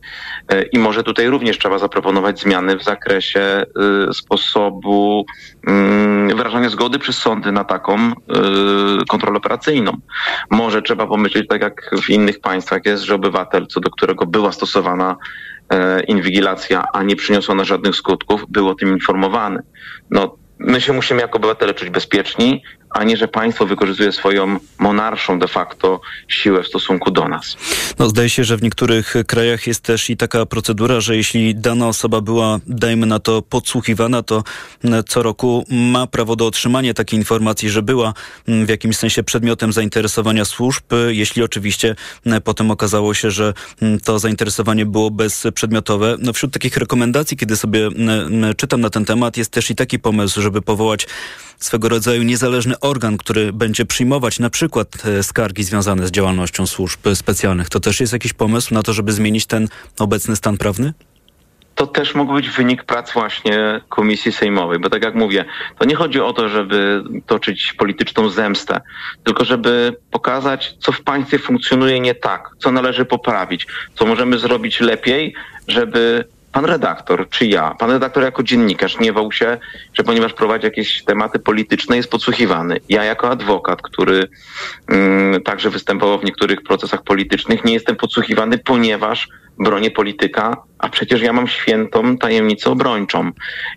Y, 0.53 0.69
I 0.73 0.79
może 0.79 1.03
tutaj 1.03 1.29
również 1.29 1.59
trzeba 1.59 1.79
zaproponować 1.79 2.41
zmiany 2.41 2.77
w 2.77 2.83
zakresie 2.83 3.65
y, 4.11 4.15
sposobu 4.15 5.27
mm, 5.67 6.37
wyrażania 6.37 6.69
zgody 6.69 6.99
przez 6.99 7.19
sądy 7.19 7.53
na 7.53 7.65
taką 7.65 8.13
kontrolę 9.09 9.37
operacyjną. 9.37 9.93
Może 10.51 10.83
trzeba 10.83 11.07
pomyśleć, 11.07 11.49
tak 11.49 11.63
jak 11.63 11.91
w 12.03 12.11
innych 12.11 12.41
państwach 12.41 12.81
jest, 12.85 13.03
że 13.03 13.15
obywatel, 13.15 13.67
co 13.67 13.81
do 13.81 13.91
którego 13.91 14.27
była 14.27 14.53
stosowana 14.53 15.17
inwigilacja, 16.09 16.85
a 16.93 17.03
nie 17.03 17.17
przyniosła 17.17 17.65
żadnych 17.65 17.97
skutków, 17.97 18.45
był 18.49 18.69
o 18.69 18.75
tym 18.75 18.89
informowany. 18.89 19.63
No, 20.11 20.37
my 20.59 20.81
się 20.81 20.93
musimy 20.93 21.21
jako 21.21 21.39
obywatele 21.39 21.75
czuć 21.75 21.91
bezpieczni, 21.91 22.63
a 22.91 23.05
nie, 23.05 23.17
że 23.17 23.29
państwo 23.29 23.67
wykorzystuje 23.67 24.13
swoją 24.13 24.59
monarszą 24.79 25.39
de 25.39 25.49
facto 25.49 26.01
siłę 26.29 26.63
w 26.63 26.67
stosunku 26.67 27.11
do 27.11 27.29
nas. 27.29 27.57
No, 27.99 28.09
zdaje 28.09 28.31
się, 28.31 28.45
że 28.45 28.57
w 28.57 28.63
niektórych 28.63 29.15
krajach 29.27 29.67
jest 29.67 29.81
też 29.83 30.11
i 30.11 30.17
taka 30.17 30.47
procedura, 30.47 31.01
że 31.01 31.17
jeśli 31.17 31.55
dana 31.55 31.89
osoba 31.89 32.21
była, 32.21 32.59
dajmy 32.67 33.07
na 33.07 33.19
to, 33.19 33.43
podsłuchiwana, 33.43 34.23
to 34.23 34.45
co 35.09 35.23
roku 35.23 35.65
ma 35.71 36.07
prawo 36.07 36.37
do 36.37 36.47
otrzymania 36.47 36.95
takiej 36.95 37.19
informacji, 37.19 37.71
że 37.71 37.83
była 37.83 38.15
w 38.47 38.69
jakimś 38.69 38.97
sensie 38.97 39.23
przedmiotem 39.23 39.73
zainteresowania 39.73 40.45
służb, 40.45 40.85
jeśli 41.09 41.43
oczywiście 41.43 41.97
potem 42.45 42.71
okazało 42.71 43.15
się, 43.15 43.31
że 43.31 43.55
to 44.05 44.19
zainteresowanie 44.19 44.87
było 44.87 45.11
bezprzedmiotowe. 45.11 46.17
No, 46.19 46.33
wśród 46.33 46.53
takich 46.53 46.77
rekomendacji, 46.77 47.37
kiedy 47.37 47.57
sobie 47.57 47.89
czytam 48.57 48.81
na 48.81 48.91
ten 48.91 49.05
temat, 49.05 49.37
jest 49.37 49.51
też 49.51 49.71
i 49.71 49.75
taki 49.75 49.99
pomysł, 49.99 50.43
żeby 50.43 50.63
powołać 50.63 51.07
swego 51.59 51.89
rodzaju 51.89 52.23
niezależny 52.23 52.80
organ, 52.81 53.17
który 53.17 53.53
będzie 53.53 53.85
przyjmować 53.85 54.39
na 54.39 54.51
przykład 54.51 54.89
e, 55.07 55.23
skargi 55.23 55.65
związane 55.65 56.07
z 56.07 56.11
działalnością 56.11 56.67
służb 56.67 57.01
specjalnych. 57.15 57.69
To 57.69 57.81
też 57.81 58.01
jest 58.01 58.13
jakiś 58.13 58.33
pomysł 58.33 58.75
na 58.75 58.83
to, 58.83 58.93
żeby 58.93 59.13
zmienić 59.13 59.47
ten 59.47 59.69
obecny 59.99 60.37
stan 60.37 60.59
prawny? 60.59 60.93
to 61.81 61.87
też 61.87 62.15
mógł 62.15 62.35
być 62.35 62.51
wynik 62.51 62.85
prac 62.85 63.13
właśnie 63.13 63.81
Komisji 63.89 64.33
Sejmowej, 64.33 64.79
bo 64.79 64.91
tak 64.91 65.03
jak 65.03 65.15
mówię, 65.15 65.45
to 65.79 65.85
nie 65.85 65.95
chodzi 65.95 66.21
o 66.21 66.33
to, 66.33 66.49
żeby 66.49 67.05
toczyć 67.27 67.73
polityczną 67.73 68.29
zemstę, 68.29 68.81
tylko 69.25 69.45
żeby 69.45 69.97
pokazać, 70.11 70.75
co 70.79 70.93
w 70.93 71.01
państwie 71.01 71.39
funkcjonuje 71.39 72.01
nie 72.01 72.15
tak, 72.15 72.51
co 72.59 72.73
należy 72.73 73.05
poprawić, 73.05 73.67
co 73.95 74.07
możemy 74.07 74.39
zrobić 74.39 74.81
lepiej, 74.81 75.35
żeby 75.69 76.25
pan 76.53 76.65
redaktor, 76.65 77.29
czy 77.29 77.47
ja, 77.47 77.75
pan 77.79 77.91
redaktor 77.91 78.23
jako 78.23 78.43
dziennikarz 78.43 78.97
gniewał 78.97 79.33
się, 79.33 79.59
że 79.95 80.03
ponieważ 80.03 80.33
prowadzi 80.33 80.65
jakieś 80.65 81.05
tematy 81.05 81.39
polityczne, 81.39 81.97
jest 81.97 82.11
podsłuchiwany. 82.11 82.81
Ja 82.89 83.05
jako 83.05 83.31
adwokat, 83.31 83.83
który 83.83 84.29
mm, 84.89 85.43
także 85.43 85.71
występował 85.71 86.19
w 86.19 86.25
niektórych 86.25 86.63
procesach 86.63 87.03
politycznych, 87.03 87.65
nie 87.65 87.73
jestem 87.73 87.97
podsłuchiwany, 87.97 88.59
ponieważ 88.59 89.29
bronię 89.59 89.91
polityka, 89.91 90.57
a 90.79 90.89
przecież 90.89 91.23
ja 91.23 91.33
mam 91.33 91.49
świętą 91.49 92.19
tajemnicę 92.19 92.71
obrończą 92.71 93.31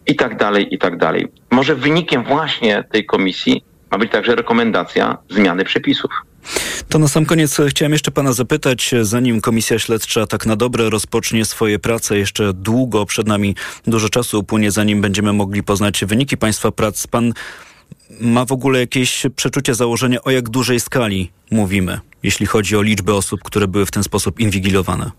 i 0.08 0.16
tak 0.16 0.38
dalej, 0.38 0.74
i 0.76 0.78
tak 0.78 0.98
dalej. 0.98 1.28
Może 1.52 1.76
wynikiem 1.76 2.24
właśnie 2.24 2.84
tej 2.92 3.06
komisji 3.06 3.64
ma 3.94 4.00
być 4.00 4.12
także 4.12 4.36
rekomendacja 4.36 5.18
zmiany 5.30 5.66
przepisów. 5.66 6.12
To 6.90 7.00
na 7.00 7.08
sam 7.08 7.26
koniec 7.26 7.58
chciałem 7.70 7.92
jeszcze 7.92 8.12
pana 8.12 8.34
zapytać, 8.34 8.92
zanim 9.02 9.42
komisja 9.42 9.80
śledcza 9.80 10.28
tak 10.28 10.46
na 10.46 10.56
dobre 10.56 10.90
rozpocznie 10.90 11.46
swoje 11.46 11.80
prace, 11.80 12.18
jeszcze 12.18 12.54
długo 12.54 13.06
przed 13.06 13.28
nami 13.28 13.56
dużo 13.88 14.10
czasu 14.10 14.40
upłynie, 14.40 14.72
zanim 14.72 15.02
będziemy 15.02 15.34
mogli 15.34 15.64
poznać 15.64 16.06
wyniki 16.06 16.38
państwa 16.38 16.72
prac. 16.72 17.08
Pan 17.08 17.34
ma 18.22 18.46
w 18.46 18.52
ogóle 18.52 18.80
jakieś 18.80 19.26
przeczucie, 19.36 19.76
założenia, 19.76 20.22
o 20.22 20.32
jak 20.32 20.50
dużej 20.50 20.80
skali 20.80 21.32
mówimy, 21.52 22.00
jeśli 22.24 22.46
chodzi 22.46 22.78
o 22.78 22.82
liczbę 22.82 23.14
osób, 23.16 23.44
które 23.44 23.68
były 23.68 23.86
w 23.86 23.92
ten 23.92 24.04
sposób 24.04 24.40
inwigilowane? 24.40 25.12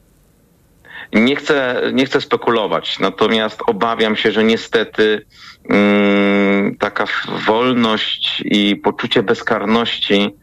Nie 1.13 1.37
chcę, 1.37 1.83
nie 1.93 2.07
chcę 2.07 2.21
spekulować, 2.21 2.99
natomiast 2.99 3.61
obawiam 3.67 4.17
się, 4.17 4.33
że 4.33 4.45
niestety 4.45 5.27
mm, 5.71 6.77
taka 6.77 7.05
wolność 7.47 8.43
i 8.45 8.77
poczucie 8.77 9.23
bezkarności 9.23 10.35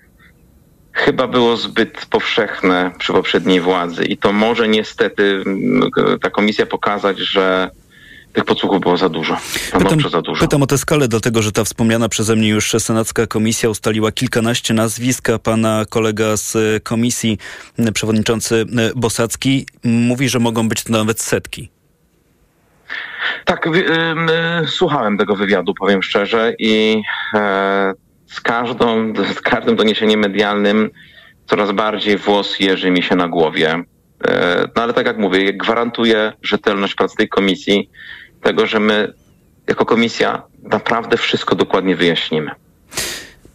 chyba 0.93 1.27
było 1.27 1.57
zbyt 1.57 2.05
powszechne 2.05 2.91
przy 2.97 3.13
poprzedniej 3.13 3.59
władzy. 3.59 4.05
I 4.05 4.17
to 4.17 4.33
może 4.33 4.67
niestety 4.67 5.43
mm, 5.45 5.89
ta 6.21 6.29
komisja 6.29 6.65
pokazać, 6.65 7.19
że 7.19 7.69
tych 8.33 8.45
podsłuchów 8.45 8.81
było 8.81 8.97
za 8.97 9.09
dużo. 9.09 9.37
Pytam, 9.79 10.01
za 10.09 10.21
dużo. 10.21 10.41
pytam 10.41 10.63
o 10.63 10.67
tę 10.67 10.77
skalę, 10.77 11.07
dlatego 11.07 11.41
że 11.41 11.51
ta 11.51 11.63
wspomniana 11.63 12.09
przeze 12.09 12.35
mnie 12.35 12.49
już 12.49 12.71
senacka 12.79 13.27
komisja 13.27 13.69
ustaliła 13.69 14.11
kilkanaście 14.11 14.73
nazwisk, 14.73 15.29
a 15.29 15.39
pana 15.39 15.85
kolega 15.89 16.37
z 16.37 16.83
komisji, 16.83 17.37
przewodniczący 17.93 18.65
Bosacki, 18.95 19.65
mówi, 19.83 20.29
że 20.29 20.39
mogą 20.39 20.69
być 20.69 20.83
to 20.83 20.91
nawet 20.91 21.21
setki. 21.21 21.69
Tak, 23.45 23.67
y, 23.67 23.71
słuchałem 24.67 25.17
tego 25.17 25.35
wywiadu, 25.35 25.73
powiem 25.73 26.03
szczerze, 26.03 26.53
i 26.59 27.01
e, 27.33 27.93
z, 28.27 28.41
każdą, 28.41 29.13
z 29.33 29.41
każdym 29.41 29.75
doniesieniem 29.75 30.19
medialnym 30.19 30.89
coraz 31.45 31.71
bardziej 31.71 32.17
włos 32.17 32.59
jeży 32.59 32.91
mi 32.91 33.03
się 33.03 33.15
na 33.15 33.27
głowie. 33.27 33.83
E, 34.27 34.67
no 34.75 34.83
ale 34.83 34.93
tak 34.93 35.05
jak 35.05 35.17
mówię, 35.17 35.53
gwarantuję 35.53 36.33
rzetelność 36.41 36.95
pracy 36.95 37.17
tej 37.17 37.29
komisji, 37.29 37.89
tego, 38.43 38.65
że 38.67 38.79
my 38.79 39.13
jako 39.67 39.85
komisja 39.85 40.43
naprawdę 40.63 41.17
wszystko 41.17 41.55
dokładnie 41.55 41.95
wyjaśnimy. 41.95 42.51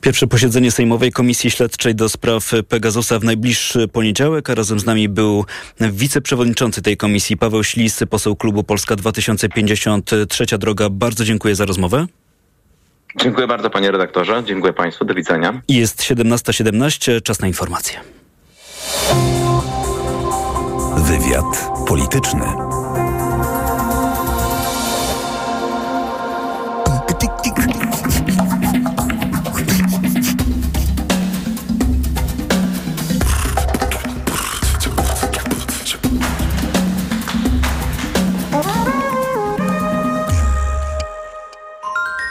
Pierwsze 0.00 0.26
posiedzenie 0.26 0.70
Sejmowej 0.70 1.12
Komisji 1.12 1.50
Śledczej 1.50 1.94
do 1.94 2.08
spraw 2.08 2.50
Pegasusa 2.68 3.18
w 3.18 3.24
najbliższy 3.24 3.88
poniedziałek, 3.88 4.50
a 4.50 4.54
razem 4.54 4.80
z 4.80 4.86
nami 4.86 5.08
był 5.08 5.44
wiceprzewodniczący 5.80 6.82
tej 6.82 6.96
komisji 6.96 7.36
Paweł 7.36 7.64
Ślis, 7.64 8.00
poseł 8.10 8.36
klubu 8.36 8.62
Polska 8.62 8.96
2050. 8.96 10.10
Trzecia 10.28 10.58
droga. 10.58 10.90
Bardzo 10.90 11.24
dziękuję 11.24 11.54
za 11.54 11.64
rozmowę. 11.64 12.06
Dziękuję 13.16 13.46
bardzo 13.46 13.70
panie 13.70 13.90
redaktorze, 13.90 14.42
dziękuję 14.46 14.72
państwu, 14.72 15.04
do 15.04 15.14
widzenia. 15.14 15.60
Jest 15.68 16.02
17.17, 16.02 17.22
czas 17.22 17.40
na 17.40 17.46
informacje. 17.46 18.00
Wywiad 20.96 21.70
polityczny. 21.88 22.75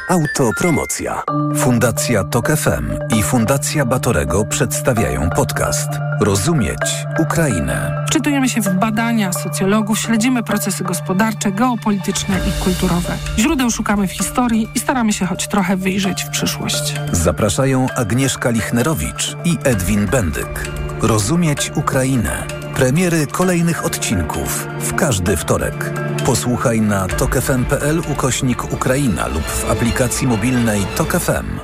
Autopromocja. 0.09 1.23
Fundacja 1.55 2.23
Tok 2.23 2.47
FM 2.47 3.17
i 3.17 3.23
Fundacja 3.23 3.85
Batorego 3.85 4.45
przedstawiają 4.45 5.29
podcast 5.29 5.89
Rozumieć 6.21 7.05
Ukrainę. 7.19 8.05
Wczytujemy 8.07 8.49
się 8.49 8.61
w 8.61 8.73
badania 8.73 9.33
socjologów, 9.33 9.99
śledzimy 9.99 10.43
procesy 10.43 10.83
gospodarcze, 10.83 11.51
geopolityczne 11.51 12.39
i 12.49 12.63
kulturowe. 12.63 13.17
Źródeł 13.39 13.71
szukamy 13.71 14.07
w 14.07 14.11
historii 14.11 14.69
i 14.75 14.79
staramy 14.79 15.13
się 15.13 15.25
choć 15.25 15.47
trochę 15.47 15.77
wyjrzeć 15.77 16.23
w 16.23 16.29
przyszłość. 16.29 16.95
Zapraszają 17.11 17.87
Agnieszka 17.95 18.49
Lichnerowicz 18.49 19.37
i 19.45 19.57
Edwin 19.63 20.05
Bendyk. 20.05 20.71
Rozumieć 21.01 21.71
Ukrainę. 21.75 22.64
Premiery 22.75 23.27
kolejnych 23.27 23.85
odcinków 23.85 24.67
w 24.79 24.95
każdy 24.95 25.37
wtorek. 25.37 25.93
Posłuchaj 26.25 26.81
na 26.81 27.07
tokefm.pl 27.07 28.01
ukośnik 28.11 28.73
Ukraina 28.73 29.27
lub 29.27 29.43
w 29.43 29.71
aplikacji 29.71 30.27
mobilnej 30.27 30.85
Tok 30.95 31.11
FM. 31.11 31.59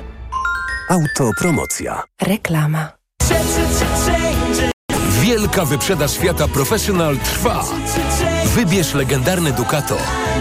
Autopromocja. 0.88 2.02
Reklama. 2.22 2.88
Wielka 5.22 5.64
wyprzedaż 5.64 6.12
świata 6.12 6.48
Professional 6.48 7.16
trwa. 7.16 7.64
Wybierz 8.46 8.94
legendarny 8.94 9.52
Ducato. 9.52 9.96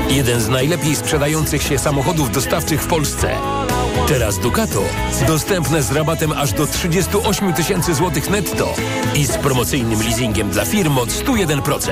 Jeden 0.10 0.42
z 0.42 0.50
najlepiej 0.50 0.96
sprzedających 0.96 1.64
się 1.64 1.78
samochodów 1.78 2.32
dostawczych 2.32 2.84
w 2.84 2.88
Polsce. 2.88 3.30
Teraz 4.08 4.40
Ducato 4.40 4.84
dostępne 5.28 5.84
z 5.84 5.92
rabatem 5.92 6.32
aż 6.32 6.54
do 6.54 6.68
38 6.68 7.54
tysięcy 7.54 7.94
złotych 7.94 8.30
netto 8.30 8.76
i 9.16 9.26
z 9.26 9.38
promocyjnym 9.38 10.02
leasingiem 10.02 10.50
dla 10.50 10.66
firm 10.66 10.98
od 10.98 11.10
101%. 11.10 11.92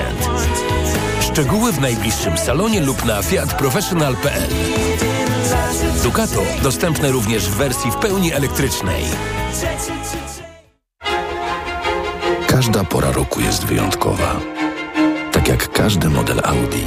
Szczegóły 1.20 1.72
w 1.72 1.80
najbliższym 1.80 2.38
salonie 2.38 2.80
lub 2.80 3.04
na 3.04 3.22
fiatprofessional.pl 3.22 4.48
Ducato 6.02 6.42
dostępne 6.62 7.10
również 7.10 7.48
w 7.48 7.54
wersji 7.54 7.90
w 7.90 7.96
pełni 7.96 8.32
elektrycznej. 8.32 9.04
Każda 12.46 12.84
pora 12.84 13.12
roku 13.12 13.40
jest 13.40 13.64
wyjątkowa. 13.64 14.40
Tak 15.32 15.48
jak 15.48 15.72
każdy 15.72 16.08
model 16.08 16.40
Audi. 16.44 16.86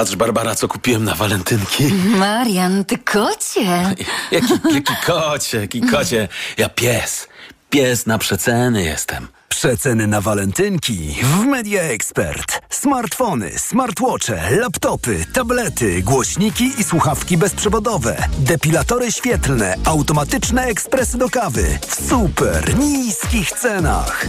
patrz 0.00 0.16
Barbara, 0.16 0.54
co 0.54 0.68
kupiłem 0.68 1.04
na 1.04 1.14
walentynki. 1.14 1.84
Marian, 1.94 2.84
ty 2.84 2.98
kocie. 2.98 3.60
Jaki, 4.32 4.54
jaki 4.74 4.94
kocie, 5.06 5.60
jaki 5.60 5.80
kocie. 5.80 6.28
Ja 6.56 6.68
pies. 6.68 7.28
Pies 7.70 8.06
na 8.06 8.18
przeceny 8.18 8.82
jestem. 8.82 9.28
Przeceny 9.48 10.06
na 10.06 10.20
walentynki 10.20 11.16
w 11.22 11.44
Media 11.44 11.82
Expert. 11.82 12.60
Smartfony, 12.70 13.58
smartwatche, 13.58 14.56
laptopy, 14.56 15.24
tablety, 15.32 16.02
głośniki 16.02 16.72
i 16.78 16.84
słuchawki 16.84 17.36
bezprzewodowe, 17.36 18.16
depilatory 18.38 19.12
świetlne, 19.12 19.74
automatyczne 19.84 20.64
ekspresy 20.64 21.18
do 21.18 21.30
kawy 21.30 21.78
w 21.86 22.08
super 22.08 22.78
niskich 22.78 23.52
cenach. 23.52 24.26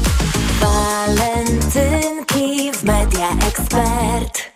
Walentynki 0.61 1.91
w 2.71 2.83
Media 2.83 3.29
Expert. 3.47 4.50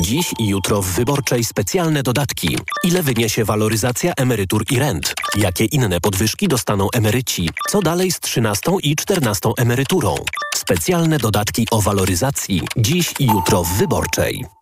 Dziś 0.00 0.32
i 0.38 0.48
jutro 0.48 0.82
w 0.82 0.86
Wyborczej 0.86 1.44
specjalne 1.44 2.02
dodatki. 2.02 2.58
Ile 2.84 3.02
wyniesie 3.02 3.44
waloryzacja 3.44 4.12
emerytur 4.16 4.64
i 4.70 4.78
rent? 4.78 5.14
Jakie 5.36 5.64
inne 5.64 6.00
podwyżki 6.00 6.48
dostaną 6.48 6.88
emeryci? 6.94 7.50
Co 7.68 7.82
dalej 7.82 8.12
z 8.12 8.20
13 8.20 8.72
i 8.82 8.96
14 8.96 9.48
emeryturą? 9.58 10.14
Specjalne 10.54 11.18
dodatki 11.18 11.66
o 11.70 11.80
waloryzacji. 11.80 12.62
Dziś 12.76 13.14
i 13.18 13.26
jutro 13.26 13.64
w 13.64 13.68
Wyborczej. 13.78 14.61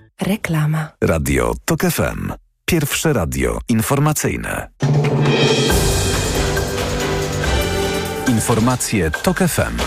Reklama. 0.21 0.87
Radio 1.01 1.53
Tok 1.65 1.81
FM. 1.81 2.33
Pierwsze 2.65 3.13
radio 3.13 3.59
informacyjne. 3.69 4.69
Informacje 8.27 9.11
Tok 9.11 9.37
FM. 9.37 9.77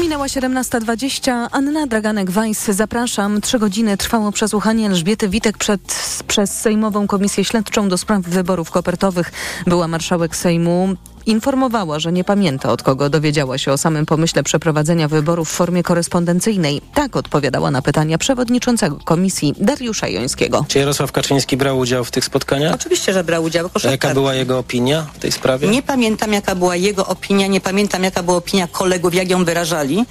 Minęła 0.00 0.26
17.20. 0.26 1.48
Anna 1.52 1.86
Draganek-Weiss, 1.86 2.72
zapraszam. 2.72 3.40
Trzy 3.40 3.58
godziny 3.58 3.96
trwało 3.96 4.32
przesłuchanie 4.32 4.86
Elżbiety 4.86 5.28
Witek 5.28 5.58
przed, 5.58 5.80
przez 6.26 6.60
Sejmową 6.60 7.06
Komisję 7.06 7.44
Śledczą 7.44 7.88
do 7.88 7.98
spraw 7.98 8.22
wyborów 8.22 8.70
kopertowych. 8.70 9.32
Była 9.66 9.88
marszałek 9.88 10.36
Sejmu 10.36 10.96
informowała, 11.26 11.98
że 11.98 12.12
nie 12.12 12.24
pamięta 12.24 12.72
od 12.72 12.82
kogo 12.82 13.10
dowiedziała 13.10 13.58
się 13.58 13.72
o 13.72 13.78
samym 13.78 14.06
pomyśle 14.06 14.42
przeprowadzenia 14.42 15.08
wyborów 15.08 15.50
w 15.50 15.52
formie 15.52 15.82
korespondencyjnej. 15.82 16.80
Tak 16.94 17.16
odpowiadała 17.16 17.70
na 17.70 17.82
pytania 17.82 18.18
przewodniczącego 18.18 18.98
komisji 19.04 19.54
Dariusza 19.58 20.08
Jońskiego. 20.08 20.64
Czy 20.68 20.78
Jarosław 20.78 21.12
Kaczyński 21.12 21.56
brał 21.56 21.78
udział 21.78 22.04
w 22.04 22.10
tych 22.10 22.24
spotkaniach? 22.24 22.74
Oczywiście, 22.74 23.12
że 23.12 23.24
brał 23.24 23.44
udział. 23.44 23.70
A 23.84 23.90
jaka 23.90 24.14
była 24.14 24.34
jego 24.34 24.58
opinia 24.58 25.06
w 25.14 25.18
tej 25.18 25.32
sprawie? 25.32 25.68
Nie 25.68 25.82
pamiętam, 25.82 26.32
jaka 26.32 26.54
była 26.54 26.76
jego 26.76 27.06
opinia, 27.06 27.46
nie 27.46 27.60
pamiętam, 27.60 28.04
jaka 28.04 28.22
była 28.22 28.36
opinia 28.36 28.68
kolegów, 28.68 29.14
jak 29.14 29.30
ją 29.30 29.44
wyrażali. 29.44 30.04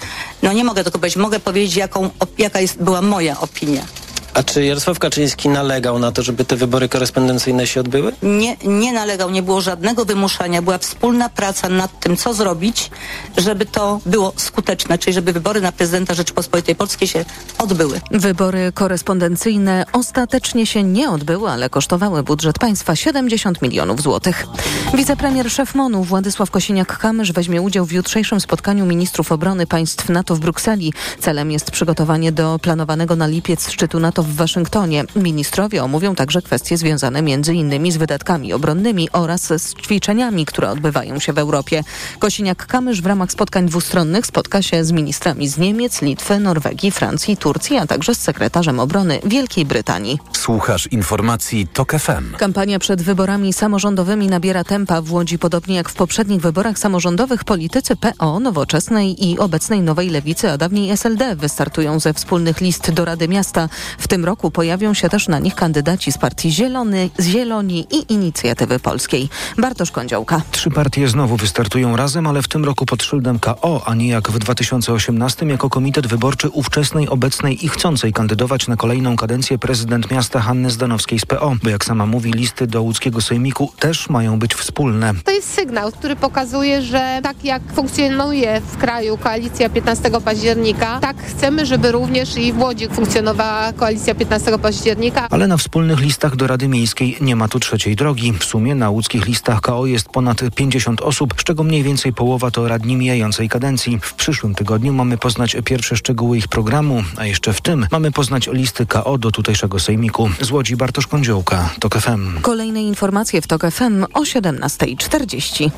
No 0.44 0.54
nie 0.54 0.64
mogę 0.64 0.84
tego 0.84 1.00
powiedzieć, 1.00 1.18
mogę 1.18 1.40
powiedzieć, 1.40 1.76
jaką, 1.76 2.10
jaka 2.38 2.62
jest, 2.62 2.84
była 2.84 3.02
moja 3.02 3.40
opinia. 3.40 3.86
A 4.34 4.44
czy 4.44 4.66
Jarosław 4.66 5.00
Kaczyński 5.00 5.50
nalegał 5.50 6.00
na 6.00 6.12
to, 6.12 6.24
żeby 6.24 6.46
te 6.46 6.56
wybory 6.56 6.90
korespondencyjne 6.90 7.68
się 7.68 7.80
odbyły? 7.80 8.14
Nie, 8.24 8.58
nie 8.64 8.94
nalegał, 8.94 9.30
nie 9.30 9.42
było 9.42 9.62
żadnego 9.62 10.06
wymuszania. 10.06 10.62
Była 10.62 10.78
wspólna 10.78 11.30
praca 11.30 11.70
nad 11.70 12.00
tym, 12.00 12.18
co 12.18 12.34
zrobić, 12.34 12.92
żeby 13.38 13.66
to 13.66 14.00
było 14.06 14.34
skuteczne, 14.36 14.98
czyli 14.98 15.14
żeby 15.14 15.34
wybory 15.34 15.62
na 15.62 15.72
prezydenta 15.72 16.14
Rzeczypospolitej 16.14 16.76
Polskiej 16.76 17.08
się 17.08 17.26
odbyły. 17.58 18.02
Wybory 18.12 18.72
korespondencyjne 18.72 19.86
ostatecznie 19.94 20.66
się 20.66 20.84
nie 20.84 21.10
odbyły, 21.10 21.50
ale 21.50 21.70
kosztowały 21.70 22.24
budżet 22.24 22.60
państwa 22.60 22.96
70 22.96 23.62
milionów 23.62 24.02
złotych. 24.02 24.46
Wicepremier 24.94 25.52
szef 25.52 25.76
MONU 25.76 26.04
Władysław 26.04 26.52
Kosiniak-Kamysz 26.52 27.34
weźmie 27.34 27.62
udział 27.62 27.86
w 27.86 27.92
jutrzejszym 27.92 28.42
spotkaniu 28.42 28.86
ministrów 28.86 29.32
obrony 29.32 29.68
państw 29.68 30.10
NATO 30.10 30.36
w 30.36 30.40
Brukseli. 30.40 30.94
Celem 31.20 31.52
jest 31.52 31.72
przygotowanie 31.72 32.32
do 32.32 32.60
planowanego 32.60 33.16
na 33.16 33.28
lipiec 33.28 33.70
szczytu 33.70 34.00
NATO 34.00 34.23
w 34.24 34.36
Waszyngtonie. 34.36 35.04
Ministrowie 35.16 35.84
omówią 35.84 36.16
także 36.16 36.42
kwestie 36.42 36.78
związane 36.78 37.20
m.in. 37.20 37.92
z 37.92 37.98
wydatkami 37.98 38.54
obronnymi 38.54 39.10
oraz 39.12 39.42
z 39.42 39.76
ćwiczeniami, 39.76 40.46
które 40.46 40.70
odbywają 40.70 41.20
się 41.20 41.34
w 41.34 41.38
Europie. 41.38 41.84
Kosiniak-Kamysz 42.20 43.02
w 43.02 43.06
ramach 43.06 43.32
spotkań 43.32 43.66
dwustronnych 43.66 44.26
spotka 44.26 44.62
się 44.62 44.86
z 44.86 44.92
ministrami 44.92 45.48
z 45.48 45.58
Niemiec, 45.58 46.02
Litwy, 46.02 46.40
Norwegii, 46.40 46.92
Francji, 46.92 47.38
Turcji, 47.38 47.78
a 47.78 47.88
także 47.88 48.16
z 48.16 48.22
sekretarzem 48.22 48.80
obrony 48.80 49.20
Wielkiej 49.26 49.66
Brytanii. 49.66 50.20
Słuchasz 50.32 50.88
informacji 50.88 51.68
TOK 51.68 51.94
FM. 51.94 52.36
Kampania 52.38 52.80
przed 52.80 53.02
wyborami 53.02 53.54
samorządowymi 53.54 54.28
nabiera 54.28 54.64
tempa 54.64 55.02
w 55.02 55.12
Łodzi, 55.12 55.40
podobnie 55.40 55.76
jak 55.76 55.90
w 55.90 55.94
poprzednich 55.94 56.42
wyborach 56.42 56.80
samorządowych. 56.80 57.44
Politycy 57.44 57.96
PO, 57.96 58.40
Nowoczesnej 58.40 59.30
i 59.30 59.40
obecnej 59.40 59.82
Nowej 59.82 60.10
Lewicy, 60.10 60.52
a 60.52 60.58
dawniej 60.58 60.90
SLD 60.90 61.36
wystartują 61.36 62.00
ze 62.00 62.14
wspólnych 62.14 62.62
list 62.62 62.92
do 62.92 63.06
Rady 63.06 63.28
Miasta. 63.28 63.70
W 63.98 64.08
tym 64.14 64.26
roku 64.26 64.52
pojawią 64.52 64.94
się 64.94 65.10
też 65.10 65.28
na 65.28 65.40
nich 65.40 65.56
kandydaci 65.56 66.12
z 66.12 66.18
Partii 66.18 66.52
Zielony, 66.52 67.10
Zieloni 67.20 67.88
i 67.92 68.14
Inicjatywy 68.14 68.80
Polskiej. 68.80 69.30
Bartosz 69.58 69.92
Kądziołka. 69.92 70.42
Trzy 70.52 70.72
partie 70.72 71.08
znowu 71.08 71.38
wystartują 71.38 71.96
razem, 71.96 72.28
ale 72.28 72.42
w 72.42 72.48
tym 72.48 72.66
roku 72.66 72.86
pod 72.86 73.04
szyldem 73.04 73.40
KO, 73.40 73.82
a 73.86 73.96
nie 73.96 74.08
jak 74.08 74.32
w 74.32 74.40
2018 74.40 75.46
jako 75.46 75.70
komitet 75.70 76.08
wyborczy 76.08 76.50
ówczesnej, 76.50 77.10
obecnej 77.10 77.66
i 77.66 77.70
chcącej 77.70 78.14
kandydować 78.14 78.68
na 78.68 78.76
kolejną 78.76 79.16
kadencję 79.16 79.58
prezydent 79.58 80.12
miasta 80.12 80.40
Hanny 80.40 80.72
Zdanowskiej 80.72 81.20
z 81.20 81.26
PO, 81.26 81.56
bo 81.64 81.70
jak 81.70 81.86
sama 81.86 82.06
mówi, 82.06 82.32
listy 82.32 82.68
do 82.68 82.82
łódzkiego 82.82 83.22
sejmiku 83.22 83.72
też 83.80 84.10
mają 84.10 84.40
być 84.40 84.54
wspólne. 84.56 85.14
To 85.24 85.32
jest 85.32 85.54
sygnał, 85.54 85.92
który 85.92 86.16
pokazuje, 86.16 86.82
że 86.82 87.20
tak 87.24 87.46
jak 87.46 87.62
funkcjonuje 87.76 88.62
w 88.62 88.78
kraju 88.78 89.18
koalicja 89.18 89.70
15 89.70 90.12
października, 90.26 91.00
tak 91.00 91.18
chcemy, 91.18 91.66
żeby 91.66 91.92
również 91.92 92.38
i 92.38 92.54
w 92.54 92.60
Łodzi 92.60 92.88
funkcjonowała 92.88 93.74
koalicja 93.74 94.03
15 94.06 94.60
października. 94.60 95.28
Ale 95.30 95.48
na 95.48 95.58
wspólnych 95.58 96.00
listach 96.00 96.36
do 96.36 96.48
Rady 96.48 96.68
Miejskiej 96.68 97.18
nie 97.22 97.36
ma 97.36 97.48
tu 97.48 97.60
trzeciej 97.60 97.96
drogi. 97.96 98.34
W 98.34 98.44
sumie 98.44 98.76
na 98.76 98.90
łódzkich 98.90 99.26
listach 99.26 99.62
KO 99.62 99.86
jest 99.86 100.10
ponad 100.10 100.42
50 100.56 101.02
osób, 101.02 101.34
z 101.38 101.44
czego 101.44 101.64
mniej 101.64 101.84
więcej 101.84 102.14
połowa 102.14 102.52
to 102.52 102.68
radni 102.68 102.96
mijającej 102.96 103.50
kadencji. 103.50 104.00
W 104.02 104.14
przyszłym 104.14 104.56
tygodniu 104.56 104.94
mamy 104.94 105.18
poznać 105.18 105.58
pierwsze 105.66 105.96
szczegóły 105.98 106.38
ich 106.38 106.48
programu, 106.48 107.04
a 107.18 107.26
jeszcze 107.26 107.54
w 107.54 107.62
tym 107.62 107.88
mamy 107.92 108.12
poznać 108.12 108.48
listy 108.48 108.86
KO 108.86 109.18
do 109.18 109.32
tutejszego 109.32 109.80
sejmiku. 109.80 110.30
Z 110.42 110.52
Łodzi 110.52 110.76
Bartosz 110.76 111.08
Kądziołka, 111.08 111.70
TOK 111.80 111.96
FM. 111.96 112.42
Kolejne 112.42 112.84
informacje 112.84 113.42
w 113.42 113.48
TOK 113.48 113.72
FM 113.72 114.04
o 114.14 114.22
17.40. 114.22 115.72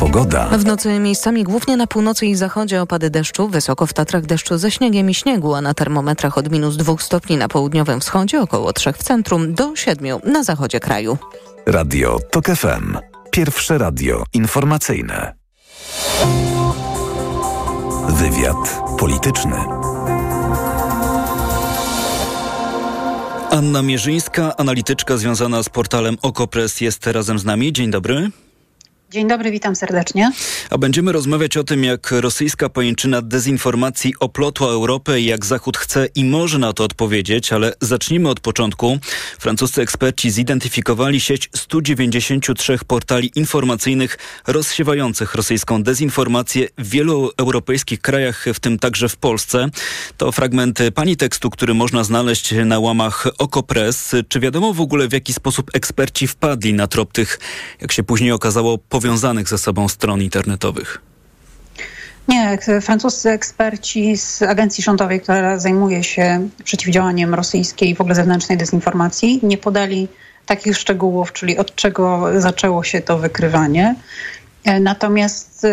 Pogoda. 0.00 0.48
W 0.48 0.64
nocy 0.64 0.98
miejscami 0.98 1.44
głównie 1.44 1.76
na 1.76 1.86
północy 1.86 2.26
i 2.26 2.34
zachodzie 2.34 2.82
opady 2.82 3.10
deszczu, 3.10 3.48
wysoko 3.48 3.86
w 3.86 3.92
Tatrach 3.92 4.26
deszczu 4.26 4.58
ze 4.58 4.70
śniegiem 4.70 5.10
i 5.10 5.14
śniegu, 5.14 5.54
a 5.54 5.60
na 5.60 5.74
termometrach 5.74 6.38
od 6.38 6.50
minus 6.50 6.76
2 6.76 6.98
stopni 6.98 7.36
na 7.36 7.48
południowym 7.48 8.00
wschodzie, 8.00 8.40
około 8.40 8.72
3 8.72 8.92
w 8.92 8.98
centrum, 8.98 9.54
do 9.54 9.76
7 9.76 10.20
na 10.24 10.44
zachodzie 10.44 10.80
kraju. 10.80 11.18
Radio 11.66 12.18
TOK 12.30 12.46
FM. 12.46 12.98
Pierwsze 13.30 13.78
radio 13.78 14.24
informacyjne. 14.32 15.34
Wywiad 18.08 18.80
polityczny. 18.98 19.56
Anna 23.50 23.82
Mierzyńska, 23.82 24.56
analityczka 24.56 25.16
związana 25.16 25.62
z 25.62 25.68
portalem 25.68 26.16
Okopres 26.22 26.80
jest 26.80 27.06
razem 27.06 27.38
z 27.38 27.44
nami. 27.44 27.72
Dzień 27.72 27.90
dobry. 27.90 28.30
Dzień 29.12 29.28
dobry, 29.28 29.50
witam 29.50 29.76
serdecznie. 29.76 30.32
A 30.70 30.78
będziemy 30.78 31.12
rozmawiać 31.12 31.56
o 31.56 31.64
tym, 31.64 31.84
jak 31.84 32.10
rosyjska 32.10 32.68
pojęczyna 32.68 33.22
dezinformacji 33.22 34.14
oplotła 34.20 34.68
Europę 34.68 35.20
i 35.20 35.24
jak 35.24 35.44
Zachód 35.44 35.76
chce 35.76 36.08
i 36.14 36.24
może 36.24 36.58
na 36.58 36.72
to 36.72 36.84
odpowiedzieć, 36.84 37.52
ale 37.52 37.72
zacznijmy 37.80 38.28
od 38.28 38.40
początku. 38.40 38.98
Francuscy 39.38 39.82
eksperci 39.82 40.30
zidentyfikowali 40.30 41.20
sieć 41.20 41.50
193 41.54 42.78
portali 42.86 43.30
informacyjnych 43.34 44.18
rozsiewających 44.46 45.34
rosyjską 45.34 45.82
dezinformację 45.82 46.68
w 46.78 46.88
wielu 46.88 47.30
europejskich 47.36 48.00
krajach, 48.00 48.44
w 48.54 48.60
tym 48.60 48.78
także 48.78 49.08
w 49.08 49.16
Polsce. 49.16 49.68
To 50.16 50.32
fragment 50.32 50.78
pani 50.94 51.16
tekstu, 51.16 51.50
który 51.50 51.74
można 51.74 52.04
znaleźć 52.04 52.54
na 52.64 52.78
łamach 52.78 53.26
Okopres. 53.38 54.14
Czy 54.28 54.40
wiadomo 54.40 54.74
w 54.74 54.80
ogóle, 54.80 55.08
w 55.08 55.12
jaki 55.12 55.32
sposób 55.32 55.70
eksperci 55.74 56.26
wpadli 56.26 56.74
na 56.74 56.86
trop 56.86 57.12
tych, 57.12 57.38
jak 57.80 57.92
się 57.92 58.02
później 58.02 58.32
okazało, 58.32 58.78
powiązanych 59.00 59.48
ze 59.48 59.58
sobą 59.58 59.88
stron 59.88 60.22
internetowych? 60.22 61.00
Nie, 62.28 62.58
francuscy 62.80 63.30
eksperci 63.30 64.16
z 64.16 64.42
agencji 64.42 64.84
rządowej, 64.84 65.20
która 65.20 65.58
zajmuje 65.58 66.04
się 66.04 66.48
przeciwdziałaniem 66.64 67.34
rosyjskiej 67.34 67.90
i 67.90 67.94
w 67.94 68.00
ogóle 68.00 68.14
zewnętrznej 68.14 68.58
dezinformacji, 68.58 69.40
nie 69.42 69.58
podali 69.58 70.08
takich 70.46 70.76
szczegółów, 70.76 71.32
czyli 71.32 71.58
od 71.58 71.74
czego 71.74 72.26
zaczęło 72.40 72.84
się 72.84 73.00
to 73.00 73.18
wykrywanie. 73.18 73.94
Natomiast 74.80 75.66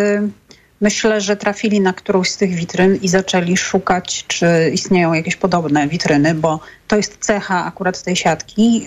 myślę, 0.82 1.22
że 1.22 1.36
trafili 1.36 1.82
na 1.82 1.94
którąś 1.94 2.30
z 2.30 2.38
tych 2.38 2.56
witryn 2.56 2.96
i 2.96 3.08
zaczęli 3.08 3.58
szukać, 3.58 4.26
czy 4.28 4.72
istnieją 4.74 5.14
jakieś 5.14 5.36
podobne 5.36 5.88
witryny, 5.88 6.34
bo 6.34 6.60
to 6.88 6.96
jest 6.96 7.18
cecha 7.20 7.66
akurat 7.66 8.04
tej 8.04 8.16
siatki. 8.16 8.86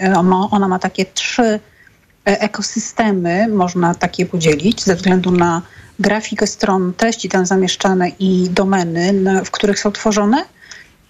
Ona 0.51 0.69
ma 0.69 0.79
takie 0.79 1.07
trzy 1.07 1.61
ekosystemy, 2.39 3.49
można 3.49 3.95
takie 3.95 4.27
podzielić 4.27 4.85
ze 4.85 4.97
względu 4.97 5.31
na 5.31 5.63
grafikę 5.99 6.47
stron, 6.47 6.93
treści 6.97 7.29
tam 7.29 7.47
zamieszczane 7.47 8.09
i 8.19 8.49
domeny, 8.51 9.15
w 9.45 9.51
których 9.51 9.81
są 9.81 9.93
tworzone. 9.93 10.45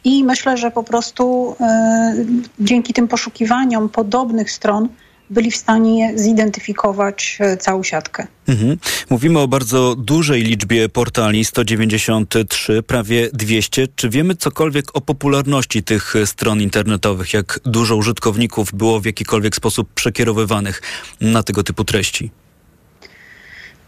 I 0.04 0.24
myślę, 0.24 0.56
że 0.56 0.70
po 0.70 0.82
prostu 0.82 1.56
e, 1.60 2.14
dzięki 2.60 2.92
tym 2.92 3.08
poszukiwaniom 3.08 3.88
podobnych 3.88 4.50
stron 4.50 4.88
byli 5.30 5.50
w 5.50 5.56
stanie 5.56 6.12
zidentyfikować 6.18 7.38
e, 7.40 7.56
całą 7.56 7.82
siatkę. 7.82 8.26
Mhm. 8.48 8.78
Mówimy 9.10 9.38
o 9.38 9.48
bardzo 9.48 9.94
dużej 9.94 10.42
liczbie 10.42 10.88
portali, 10.88 11.44
193, 11.44 12.82
prawie 12.82 13.28
200. 13.32 13.88
Czy 13.96 14.10
wiemy 14.10 14.36
cokolwiek 14.36 14.96
o 14.96 15.00
popularności 15.00 15.82
tych 15.82 16.14
stron 16.24 16.60
internetowych? 16.60 17.32
Jak 17.32 17.60
dużo 17.64 17.96
użytkowników 17.96 18.74
było 18.74 19.00
w 19.00 19.04
jakikolwiek 19.04 19.56
sposób 19.56 19.94
przekierowywanych 19.94 20.82
na 21.20 21.42
tego 21.42 21.62
typu 21.62 21.84
treści? 21.84 22.30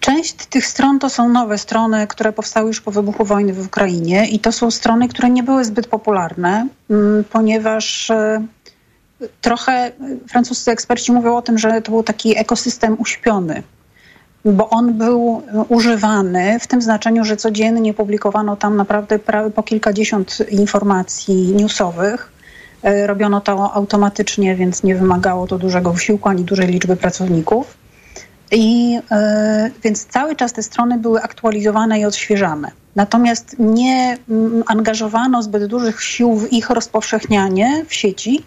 Część 0.02 0.35
tych 0.35 0.66
stron 0.66 0.98
to 0.98 1.11
są 1.11 1.28
nowe 1.28 1.59
strony, 1.59 2.07
które 2.07 2.33
powstały 2.33 2.68
już 2.68 2.81
po 2.81 2.90
wybuchu 2.90 3.24
wojny 3.24 3.52
w 3.52 3.66
Ukrainie 3.66 4.28
i 4.28 4.38
to 4.38 4.52
są 4.52 4.70
strony, 4.70 5.09
które 5.09 5.31
nie 5.31 5.42
były 5.42 5.64
zbyt 5.64 5.87
popularne, 5.87 6.68
mm, 6.90 7.24
ponieważ 7.24 8.11
e, 8.11 8.46
trochę 9.41 9.93
francuscy 10.29 10.71
eksperci 10.71 11.13
mówią 11.13 11.37
o 11.37 11.43
tym, 11.43 11.59
że 11.59 11.83
to 11.83 11.93
był 11.93 12.03
taki 12.03 12.39
ekosystem 12.39 12.97
uśpiony, 13.01 13.63
bo 14.45 14.71
on 14.71 14.95
był 14.95 15.43
używany 15.69 16.61
w 16.61 16.67
tym 16.67 16.83
znaczeniu, 16.83 17.25
że 17.25 17.37
codziennie 17.37 17.95
publikowano 17.95 18.57
tam 18.57 18.77
naprawdę 18.77 19.19
po 19.55 19.63
kilkadziesiąt 19.63 20.39
informacji 20.51 21.53
newsowych. 21.57 22.33
E, 22.83 23.07
robiono 23.07 23.41
to 23.41 23.73
automatycznie, 23.73 24.57
więc 24.57 24.83
nie 24.83 24.95
wymagało 24.95 25.47
to 25.47 25.59
dużego 25.59 25.93
wysiłku 25.93 26.29
ani 26.29 26.45
dużej 26.45 26.69
liczby 26.69 26.97
pracowników. 26.97 27.77
I 28.53 28.99
e, 29.11 29.71
więc 29.85 30.07
cały 30.07 30.37
czas 30.37 30.53
te 30.53 30.63
strony 30.63 30.99
były 30.99 31.23
aktualizowane 31.23 32.01
i 32.01 32.05
odświeżane. 32.05 32.71
Natomiast 32.97 33.57
nie 33.59 34.19
mm, 34.29 34.63
angażowano 34.67 35.43
zbyt 35.43 35.67
dużych 35.67 36.03
sił 36.03 36.37
w 36.37 36.53
ich 36.53 36.71
rozpowszechnianie 36.71 37.85
w 37.89 37.95
sieci, 37.95 38.45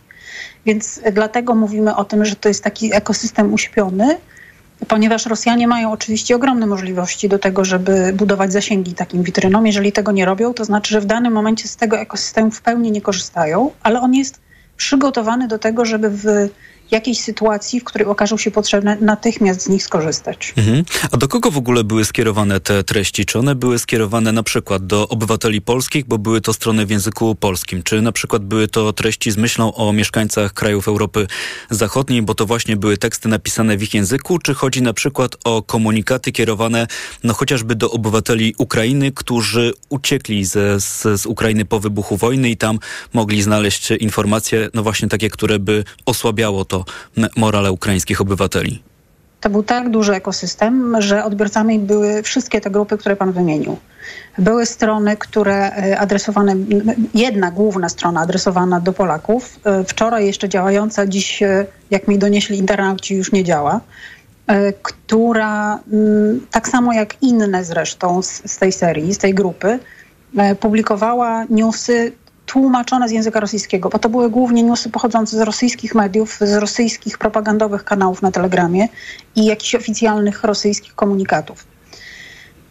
więc 0.65 1.01
dlatego 1.13 1.55
mówimy 1.55 1.95
o 1.95 2.03
tym, 2.05 2.25
że 2.25 2.35
to 2.35 2.49
jest 2.49 2.63
taki 2.63 2.95
ekosystem 2.95 3.53
uśpiony, 3.53 4.17
ponieważ 4.87 5.25
Rosjanie 5.25 5.67
mają 5.67 5.91
oczywiście 5.91 6.35
ogromne 6.35 6.67
możliwości 6.67 7.29
do 7.29 7.39
tego, 7.39 7.65
żeby 7.65 8.13
budować 8.13 8.53
zasięgi 8.53 8.93
takim 8.93 9.23
witrynom. 9.23 9.67
Jeżeli 9.67 9.91
tego 9.91 10.11
nie 10.11 10.25
robią, 10.25 10.53
to 10.53 10.65
znaczy, 10.65 10.93
że 10.93 11.01
w 11.01 11.05
danym 11.05 11.33
momencie 11.33 11.67
z 11.67 11.75
tego 11.75 11.97
ekosystemu 11.97 12.51
w 12.51 12.61
pełni 12.61 12.91
nie 12.91 13.01
korzystają, 13.01 13.71
ale 13.83 14.01
on 14.01 14.13
jest 14.13 14.39
przygotowany 14.77 15.47
do 15.47 15.59
tego, 15.59 15.85
żeby 15.85 16.09
w 16.09 16.25
jakiejś 16.91 17.19
sytuacji, 17.19 17.79
w 17.79 17.83
której 17.83 18.07
okażą 18.07 18.37
się 18.37 18.51
potrzebne, 18.51 18.97
natychmiast 19.01 19.61
z 19.61 19.69
nich 19.69 19.83
skorzystać. 19.83 20.53
Mhm. 20.57 20.83
A 21.11 21.17
do 21.17 21.27
kogo 21.27 21.51
w 21.51 21.57
ogóle 21.57 21.83
były 21.83 22.05
skierowane 22.05 22.59
te 22.59 22.83
treści? 22.83 23.25
Czy 23.25 23.39
one 23.39 23.55
były 23.55 23.79
skierowane 23.79 24.31
na 24.31 24.43
przykład 24.43 24.85
do 24.85 25.07
obywateli 25.07 25.61
polskich, 25.61 26.05
bo 26.05 26.17
były 26.17 26.41
to 26.41 26.53
strony 26.53 26.85
w 26.85 26.89
języku 26.89 27.35
polskim? 27.35 27.83
Czy 27.83 28.01
na 28.01 28.11
przykład 28.11 28.45
były 28.45 28.67
to 28.67 28.93
treści 28.93 29.31
z 29.31 29.37
myślą 29.37 29.73
o 29.73 29.93
mieszkańcach 29.93 30.53
krajów 30.53 30.87
Europy 30.87 31.27
Zachodniej, 31.69 32.21
bo 32.21 32.35
to 32.35 32.45
właśnie 32.45 32.77
były 32.77 32.97
teksty 32.97 33.29
napisane 33.29 33.77
w 33.77 33.83
ich 33.83 33.93
języku? 33.93 34.39
Czy 34.39 34.53
chodzi 34.53 34.81
na 34.81 34.93
przykład 34.93 35.35
o 35.43 35.61
komunikaty 35.61 36.31
kierowane 36.31 36.87
no 37.23 37.33
chociażby 37.33 37.75
do 37.75 37.91
obywateli 37.91 38.55
Ukrainy, 38.57 39.11
którzy 39.11 39.73
uciekli 39.89 40.45
ze, 40.45 40.79
z, 40.79 41.21
z 41.21 41.25
Ukrainy 41.25 41.65
po 41.65 41.79
wybuchu 41.79 42.17
wojny 42.17 42.49
i 42.49 42.57
tam 42.57 42.79
mogli 43.13 43.41
znaleźć 43.41 43.91
informacje, 43.91 44.69
no 44.73 44.83
właśnie 44.83 45.07
takie, 45.07 45.29
które 45.29 45.59
by 45.59 45.83
osłabiało 46.05 46.65
to 46.65 46.74
to 46.75 46.85
morale 47.35 47.71
ukraińskich 47.71 48.21
obywateli? 48.21 48.83
to 49.45 49.49
był 49.49 49.63
tak 49.63 49.89
duży 49.89 50.13
ekosystem, 50.13 51.01
że 51.01 51.23
odbiorcami 51.23 51.79
były 51.79 52.23
wszystkie 52.23 52.61
te 52.61 52.69
grupy, 52.69 52.97
które 52.97 53.15
pan 53.15 53.31
wymienił. 53.31 53.77
Były 54.37 54.65
strony, 54.65 55.17
które 55.17 55.71
e, 55.71 55.99
adresowane, 55.99 56.55
jedna 57.13 57.51
główna 57.51 57.89
strona 57.89 58.21
adresowana 58.21 58.79
do 58.79 58.93
Polaków, 58.93 59.59
e, 59.63 59.83
wczoraj 59.83 60.25
jeszcze 60.25 60.49
działająca, 60.49 61.07
dziś, 61.07 61.43
e, 61.43 61.65
jak 61.91 62.07
mi 62.07 62.17
donieśli 62.17 62.57
internauci, 62.57 63.15
już 63.15 63.31
nie 63.31 63.43
działa, 63.43 63.81
która 64.81 65.79
mm, 65.93 66.45
tak 66.51 66.67
samo 66.67 66.93
jak 66.93 67.23
inne 67.23 67.63
zresztą 67.63 68.21
z, 68.21 68.51
z 68.51 68.57
tej 68.57 68.71
serii, 68.71 69.13
z 69.13 69.17
tej 69.17 69.33
grupy, 69.33 69.79
publikowała 70.59 71.45
newsy 71.49 72.11
tłumaczone 72.45 73.09
z 73.09 73.11
języka 73.11 73.39
rosyjskiego, 73.39 73.89
bo 73.89 73.99
to 73.99 74.09
były 74.09 74.29
głównie 74.29 74.63
newsy 74.63 74.89
pochodzące 74.89 75.37
z 75.37 75.41
rosyjskich 75.41 75.95
mediów, 75.95 76.37
z 76.41 76.53
rosyjskich 76.53 77.17
propagandowych 77.17 77.83
kanałów 77.83 78.21
na 78.21 78.31
Telegramie 78.31 78.87
i 79.35 79.45
jakichś 79.45 79.75
oficjalnych 79.75 80.43
rosyjskich 80.43 80.95
komunikatów. 80.95 81.65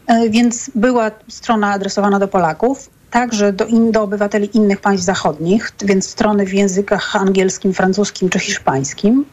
E, 0.06 0.30
więc 0.30 0.70
była 0.74 1.10
strona 1.28 1.72
adresowana 1.72 2.18
do 2.18 2.28
Polaków, 2.28 2.90
także 3.10 3.52
do, 3.52 3.64
in, 3.64 3.92
do 3.92 4.02
obywateli 4.02 4.56
innych 4.56 4.80
państw 4.80 5.06
zachodnich, 5.06 5.72
więc 5.84 6.08
strony 6.08 6.46
w 6.46 6.54
językach 6.54 7.16
angielskim, 7.16 7.74
francuskim 7.74 8.28
czy 8.28 8.38
hiszpańskim 8.38 9.24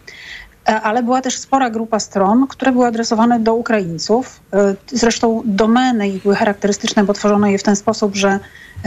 ale 0.65 1.03
była 1.03 1.21
też 1.21 1.37
spora 1.37 1.69
grupa 1.69 1.99
stron, 1.99 2.47
które 2.47 2.71
były 2.71 2.87
adresowane 2.87 3.39
do 3.39 3.53
Ukraińców. 3.53 4.39
E, 4.53 4.75
zresztą 4.87 5.41
domeny 5.45 6.09
ich 6.09 6.21
były 6.21 6.35
charakterystyczne, 6.35 7.03
bo 7.03 7.13
tworzono 7.13 7.47
je 7.47 7.57
w 7.57 7.63
ten 7.63 7.75
sposób, 7.75 8.15
że 8.15 8.39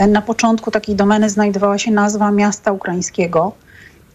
na 0.07 0.21
początku 0.21 0.71
takiej 0.71 0.95
domeny 0.95 1.29
znajdowała 1.29 1.77
się 1.77 1.91
nazwa 1.91 2.31
miasta 2.31 2.71
ukraińskiego. 2.71 3.51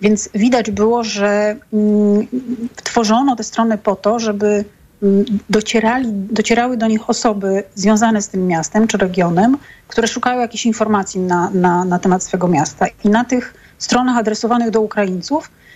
Więc 0.01 0.29
widać 0.35 0.71
było, 0.71 1.05
że 1.05 1.57
mm, 1.73 2.27
tworzono 2.85 3.37
te 3.37 3.45
strony 3.45 3.79
po 3.79 3.97
to, 3.97 4.19
żeby 4.19 4.65
mm, 5.03 5.25
docierali, 5.51 6.09
docierały 6.13 6.77
do 6.77 6.87
nich 6.87 7.11
osoby 7.11 7.63
związane 7.75 8.23
z 8.23 8.29
tym 8.29 8.47
miastem 8.47 8.87
czy 8.87 8.99
regionem, 8.99 9.57
które 9.89 10.09
szukają 10.09 10.41
jakichś 10.41 10.67
informacji 10.67 11.21
na, 11.21 11.51
na, 11.51 11.85
na 11.85 11.99
temat 11.99 12.25
swego 12.25 12.49
miasta. 12.49 12.87
I 13.05 13.09
na 13.09 13.25
tych 13.25 13.55
stronach 13.79 14.17
adresowanych 14.17 14.71
do 14.71 14.81
Ukraińców 14.81 15.45
e, 15.47 15.70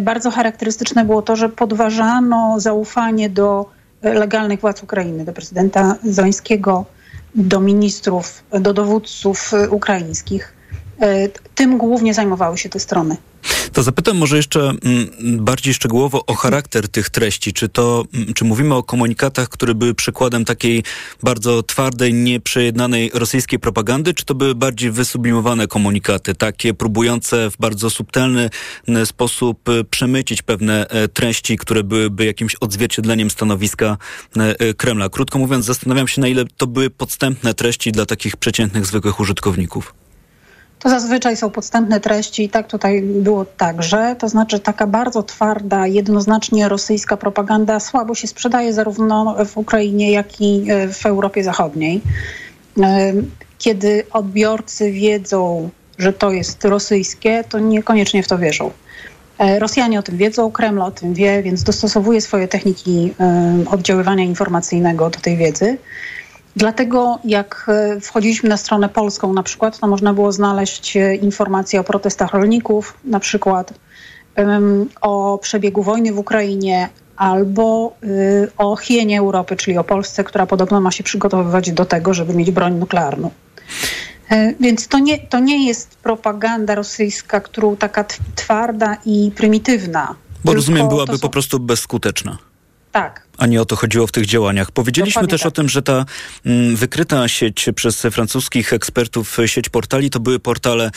bardzo 0.00 0.30
charakterystyczne 0.30 1.04
było 1.04 1.22
to, 1.22 1.36
że 1.36 1.48
podważano 1.48 2.60
zaufanie 2.60 3.30
do 3.30 3.66
e, 4.02 4.14
legalnych 4.14 4.60
władz 4.60 4.82
Ukrainy, 4.82 5.24
do 5.24 5.32
prezydenta 5.32 5.96
Zońskiego, 6.04 6.84
do 7.34 7.60
ministrów, 7.60 8.44
do 8.60 8.72
dowódców 8.72 9.54
e, 9.54 9.70
ukraińskich. 9.70 10.59
E, 11.00 11.28
tym 11.54 11.78
głównie 11.78 12.14
zajmowały 12.14 12.58
się 12.58 12.68
te 12.68 12.80
strony. 12.80 13.16
To 13.72 13.82
zapytam 13.82 14.16
może 14.16 14.36
jeszcze 14.36 14.60
mm, 14.60 14.78
bardziej 15.20 15.74
szczegółowo 15.74 16.26
o 16.26 16.34
charakter 16.34 16.88
tych 16.88 17.10
treści. 17.10 17.52
Czy 17.52 17.68
to, 17.68 18.04
mm, 18.14 18.34
czy 18.34 18.44
mówimy 18.44 18.74
o 18.74 18.82
komunikatach, 18.82 19.48
które 19.48 19.74
były 19.74 19.94
przykładem 19.94 20.44
takiej 20.44 20.84
bardzo 21.22 21.62
twardej, 21.62 22.14
nieprzejednanej 22.14 23.10
rosyjskiej 23.14 23.58
propagandy, 23.58 24.14
czy 24.14 24.24
to 24.24 24.34
były 24.34 24.54
bardziej 24.54 24.90
wysublimowane 24.90 25.66
komunikaty, 25.66 26.34
takie 26.34 26.74
próbujące 26.74 27.50
w 27.50 27.56
bardzo 27.56 27.90
subtelny 27.90 28.50
sposób 29.04 29.68
e, 29.68 29.84
przemycić 29.84 30.42
pewne 30.42 30.88
e, 30.88 31.08
treści, 31.08 31.56
które 31.56 31.84
byłyby 31.84 32.24
jakimś 32.24 32.54
odzwierciedleniem 32.54 33.30
stanowiska 33.30 33.96
Kremla? 34.76 35.08
Krótko 35.08 35.38
mówiąc, 35.38 35.64
zastanawiam 35.64 36.08
się, 36.08 36.20
na 36.20 36.28
ile 36.28 36.44
to 36.56 36.66
były 36.66 36.90
podstępne 36.90 37.54
treści 37.54 37.92
dla 37.92 38.06
takich 38.06 38.36
przeciętnych, 38.36 38.86
zwykłych 38.86 39.20
użytkowników. 39.20 39.94
To 40.80 40.88
zazwyczaj 40.90 41.36
są 41.36 41.50
podstępne 41.50 42.00
treści 42.00 42.44
i 42.44 42.48
tak 42.48 42.66
tutaj 42.66 43.02
było 43.02 43.44
także. 43.44 44.16
To 44.18 44.28
znaczy 44.28 44.60
taka 44.60 44.86
bardzo 44.86 45.22
twarda, 45.22 45.86
jednoznacznie 45.86 46.68
rosyjska 46.68 47.16
propaganda 47.16 47.80
słabo 47.80 48.14
się 48.14 48.26
sprzedaje 48.26 48.72
zarówno 48.72 49.36
w 49.44 49.56
Ukrainie, 49.56 50.12
jak 50.12 50.40
i 50.40 50.70
e, 50.70 50.88
w 50.88 51.06
Europie 51.06 51.44
Zachodniej. 51.44 52.00
E, 52.82 53.12
kiedy 53.58 54.06
odbiorcy 54.12 54.92
wiedzą, 54.92 55.70
że 55.98 56.12
to 56.12 56.30
jest 56.30 56.64
rosyjskie, 56.64 57.44
to 57.48 57.58
niekoniecznie 57.58 58.22
w 58.22 58.28
to 58.28 58.38
wierzą. 58.38 58.70
E, 59.38 59.58
Rosjanie 59.58 59.98
o 59.98 60.02
tym 60.02 60.16
wiedzą, 60.16 60.50
Kreml 60.50 60.82
o 60.82 60.90
tym 60.90 61.14
wie, 61.14 61.42
więc 61.42 61.62
dostosowuje 61.62 62.20
swoje 62.20 62.48
techniki 62.48 63.14
oddziaływania 63.70 64.24
informacyjnego 64.24 65.10
do 65.10 65.20
tej 65.20 65.36
wiedzy. 65.36 65.78
Dlatego 66.56 67.18
jak 67.24 67.66
e, 67.68 68.00
wchodziliśmy 68.00 68.48
na 68.48 68.56
stronę 68.56 68.88
polską 68.88 69.32
na 69.32 69.42
przykład, 69.42 69.78
to 69.78 69.86
można 69.86 70.14
było 70.14 70.32
znaleźć 70.32 70.96
e, 70.96 71.14
informacje 71.16 71.80
o 71.80 71.84
protestach 71.84 72.32
rolników, 72.32 72.96
na 73.04 73.20
przykład 73.20 73.74
o 75.00 75.38
przebiegu 75.42 75.82
wojny 75.82 76.12
w 76.12 76.18
Ukrainie 76.18 76.88
albo 77.16 77.96
y, 78.04 78.48
o 78.56 78.76
hienie 78.76 79.18
Europy, 79.18 79.56
czyli 79.56 79.78
o 79.78 79.84
Polsce, 79.84 80.24
która 80.24 80.46
podobno 80.46 80.80
ma 80.80 80.90
się 80.90 81.04
przygotowywać 81.04 81.72
do 81.72 81.84
tego, 81.84 82.14
żeby 82.14 82.34
mieć 82.34 82.50
broń 82.50 82.74
nuklearną. 82.74 83.30
E, 84.30 84.54
więc 84.60 84.88
to 84.88 84.98
nie, 84.98 85.18
to 85.18 85.38
nie 85.38 85.66
jest 85.66 85.96
propaganda 85.96 86.74
rosyjska, 86.74 87.40
którą 87.40 87.76
taka 87.76 88.04
twarda 88.34 88.96
i 89.06 89.30
prymitywna. 89.36 90.14
Bo 90.44 90.54
rozumiem, 90.54 90.88
byłaby 90.88 91.12
są... 91.12 91.18
po 91.18 91.28
prostu 91.28 91.60
bezskuteczna. 91.60 92.38
Tak, 92.92 93.30
a 93.40 93.46
nie 93.46 93.62
o 93.62 93.64
to 93.64 93.76
chodziło 93.76 94.06
w 94.06 94.12
tych 94.12 94.26
działaniach. 94.26 94.70
Powiedzieliśmy 94.70 95.12
Dokładnie 95.12 95.30
też 95.30 95.40
tak. 95.40 95.48
o 95.48 95.50
tym, 95.50 95.68
że 95.68 95.82
ta 95.82 96.04
mm, 96.46 96.76
wykryta 96.76 97.28
sieć 97.28 97.66
przez 97.74 98.02
francuskich 98.02 98.72
ekspertów, 98.72 99.36
sieć 99.46 99.68
portali, 99.68 100.10
to 100.10 100.20
były 100.20 100.38
portale 100.38 100.90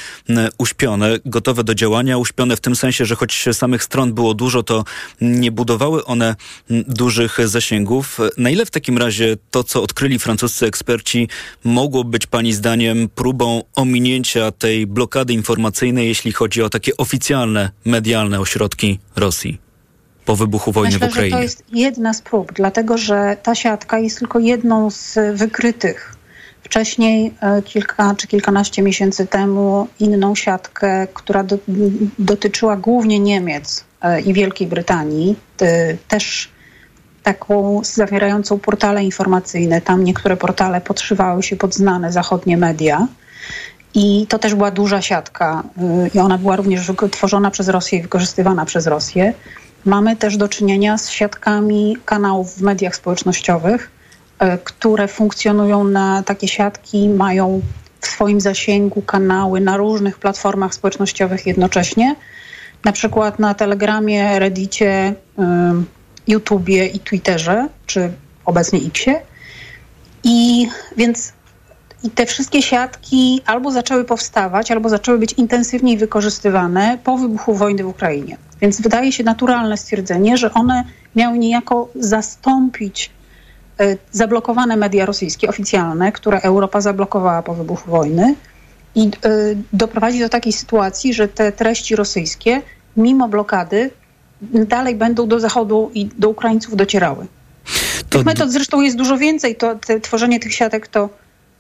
uśpione, 0.57 1.17
gotowe 1.25 1.63
do 1.63 1.75
działania, 1.75 2.17
uśpione 2.17 2.55
w 2.55 2.61
tym 2.61 2.75
sensie, 2.75 3.05
że 3.05 3.15
choć 3.15 3.45
samych 3.53 3.83
stron 3.83 4.13
było 4.13 4.33
dużo, 4.33 4.63
to 4.63 4.83
nie 5.21 5.51
budowały 5.51 6.05
one 6.05 6.35
dużych 6.69 7.37
zasięgów. 7.45 8.19
Na 8.37 8.49
ile 8.49 8.65
w 8.65 8.71
takim 8.71 8.97
razie 8.97 9.37
to, 9.51 9.63
co 9.63 9.83
odkryli 9.83 10.19
francuscy 10.19 10.65
eksperci, 10.65 11.29
mogło 11.63 12.03
być 12.03 12.27
Pani 12.27 12.53
zdaniem 12.53 13.09
próbą 13.09 13.63
ominięcia 13.75 14.51
tej 14.51 14.87
blokady 14.87 15.33
informacyjnej, 15.33 16.07
jeśli 16.07 16.31
chodzi 16.31 16.61
o 16.61 16.69
takie 16.69 16.97
oficjalne, 16.97 17.71
medialne 17.85 18.39
ośrodki 18.39 18.99
Rosji? 19.15 19.62
Po 20.25 20.35
wybuchu 20.35 20.71
wojny 20.71 20.91
Myślę, 20.91 21.07
w 21.07 21.11
Ukrainie? 21.11 21.29
Że 21.29 21.37
to 21.37 21.43
jest 21.43 21.63
jedna 21.73 22.13
z 22.13 22.21
prób, 22.21 22.53
dlatego 22.53 22.97
że 22.97 23.37
ta 23.43 23.55
siatka 23.55 23.99
jest 23.99 24.19
tylko 24.19 24.39
jedną 24.39 24.89
z 24.89 25.17
wykrytych. 25.33 26.15
Wcześniej, 26.63 27.33
e, 27.41 27.61
kilka 27.61 28.15
czy 28.17 28.27
kilkanaście 28.27 28.81
miesięcy 28.81 29.27
temu, 29.27 29.87
inną 29.99 30.35
siatkę, 30.35 31.07
która 31.13 31.43
do, 31.43 31.57
dotyczyła 32.19 32.77
głównie 32.77 33.19
Niemiec 33.19 33.83
e, 34.01 34.21
i 34.21 34.33
Wielkiej 34.33 34.67
Brytanii, 34.67 35.35
też 36.07 36.53
taką 37.23 37.81
zawierającą 37.83 38.59
portale 38.59 39.03
informacyjne. 39.03 39.81
Tam 39.81 40.03
niektóre 40.03 40.37
portale 40.37 40.81
podszywały 40.81 41.43
się 41.43 41.55
pod 41.55 41.75
znane 41.75 42.11
zachodnie 42.11 42.57
media. 42.57 43.07
I 43.95 44.25
to 44.29 44.39
też 44.39 44.55
była 44.55 44.71
duża 44.71 45.01
siatka 45.01 45.63
e, 45.77 46.07
i 46.13 46.19
ona 46.19 46.37
była 46.37 46.55
również 46.55 46.91
tworzona 47.11 47.51
przez 47.51 47.67
Rosję 47.67 47.99
i 47.99 48.01
wykorzystywana 48.01 48.65
przez 48.65 48.87
Rosję. 48.87 49.33
Mamy 49.85 50.15
też 50.15 50.37
do 50.37 50.47
czynienia 50.47 50.97
z 50.97 51.09
siatkami 51.09 51.97
kanałów 52.05 52.57
w 52.57 52.61
mediach 52.61 52.95
społecznościowych, 52.95 53.91
e, 54.39 54.57
które 54.57 55.07
funkcjonują 55.07 55.83
na 55.83 56.23
takie 56.23 56.47
siatki, 56.47 57.09
mają 57.09 57.61
w 58.01 58.07
swoim 58.07 58.41
zasięgu 58.41 59.01
kanały 59.01 59.61
na 59.61 59.77
różnych 59.77 60.19
platformach 60.19 60.73
społecznościowych 60.73 61.47
jednocześnie, 61.47 62.15
na 62.85 62.91
przykład 62.91 63.39
na 63.39 63.53
Telegramie, 63.53 64.39
Reddicie, 64.39 65.15
YouTubie 66.27 66.85
i 66.85 66.99
Twitterze, 66.99 67.67
czy 67.85 68.13
obecnie 68.45 68.79
Xie. 68.79 69.21
I 70.23 70.67
więc 70.97 71.32
i 72.03 72.09
te 72.09 72.25
wszystkie 72.25 72.61
siatki 72.61 73.41
albo 73.45 73.71
zaczęły 73.71 74.05
powstawać, 74.05 74.71
albo 74.71 74.89
zaczęły 74.89 75.17
być 75.17 75.33
intensywniej 75.33 75.97
wykorzystywane 75.97 76.97
po 77.03 77.17
wybuchu 77.17 77.53
wojny 77.53 77.83
w 77.83 77.87
Ukrainie. 77.87 78.37
Więc 78.61 78.81
wydaje 78.81 79.11
się 79.11 79.23
naturalne 79.23 79.77
stwierdzenie, 79.77 80.37
że 80.37 80.53
one 80.53 80.83
miały 81.15 81.37
niejako 81.37 81.89
zastąpić 81.95 83.11
e, 83.79 83.97
zablokowane 84.11 84.77
media 84.77 85.05
rosyjskie 85.05 85.47
oficjalne, 85.47 86.11
które 86.11 86.41
Europa 86.41 86.81
zablokowała 86.81 87.41
po 87.41 87.53
wybuchu 87.53 87.91
wojny 87.91 88.35
i 88.95 89.05
e, 89.05 89.09
doprowadzić 89.73 90.21
do 90.21 90.29
takiej 90.29 90.53
sytuacji, 90.53 91.13
że 91.13 91.27
te 91.27 91.51
treści 91.51 91.95
rosyjskie, 91.95 92.61
mimo 92.97 93.27
blokady, 93.27 93.91
dalej 94.41 94.95
będą 94.95 95.27
do 95.27 95.39
Zachodu 95.39 95.91
i 95.93 96.05
do 96.05 96.29
Ukraińców 96.29 96.75
docierały. 96.75 97.27
To... 98.09 98.17
Tych 98.17 98.25
metod 98.25 98.51
zresztą 98.51 98.81
jest 98.81 98.97
dużo 98.97 99.17
więcej. 99.17 99.55
To 99.55 99.75
te, 99.75 99.99
tworzenie 99.99 100.39
tych 100.39 100.53
siatek 100.53 100.87
to 100.87 101.09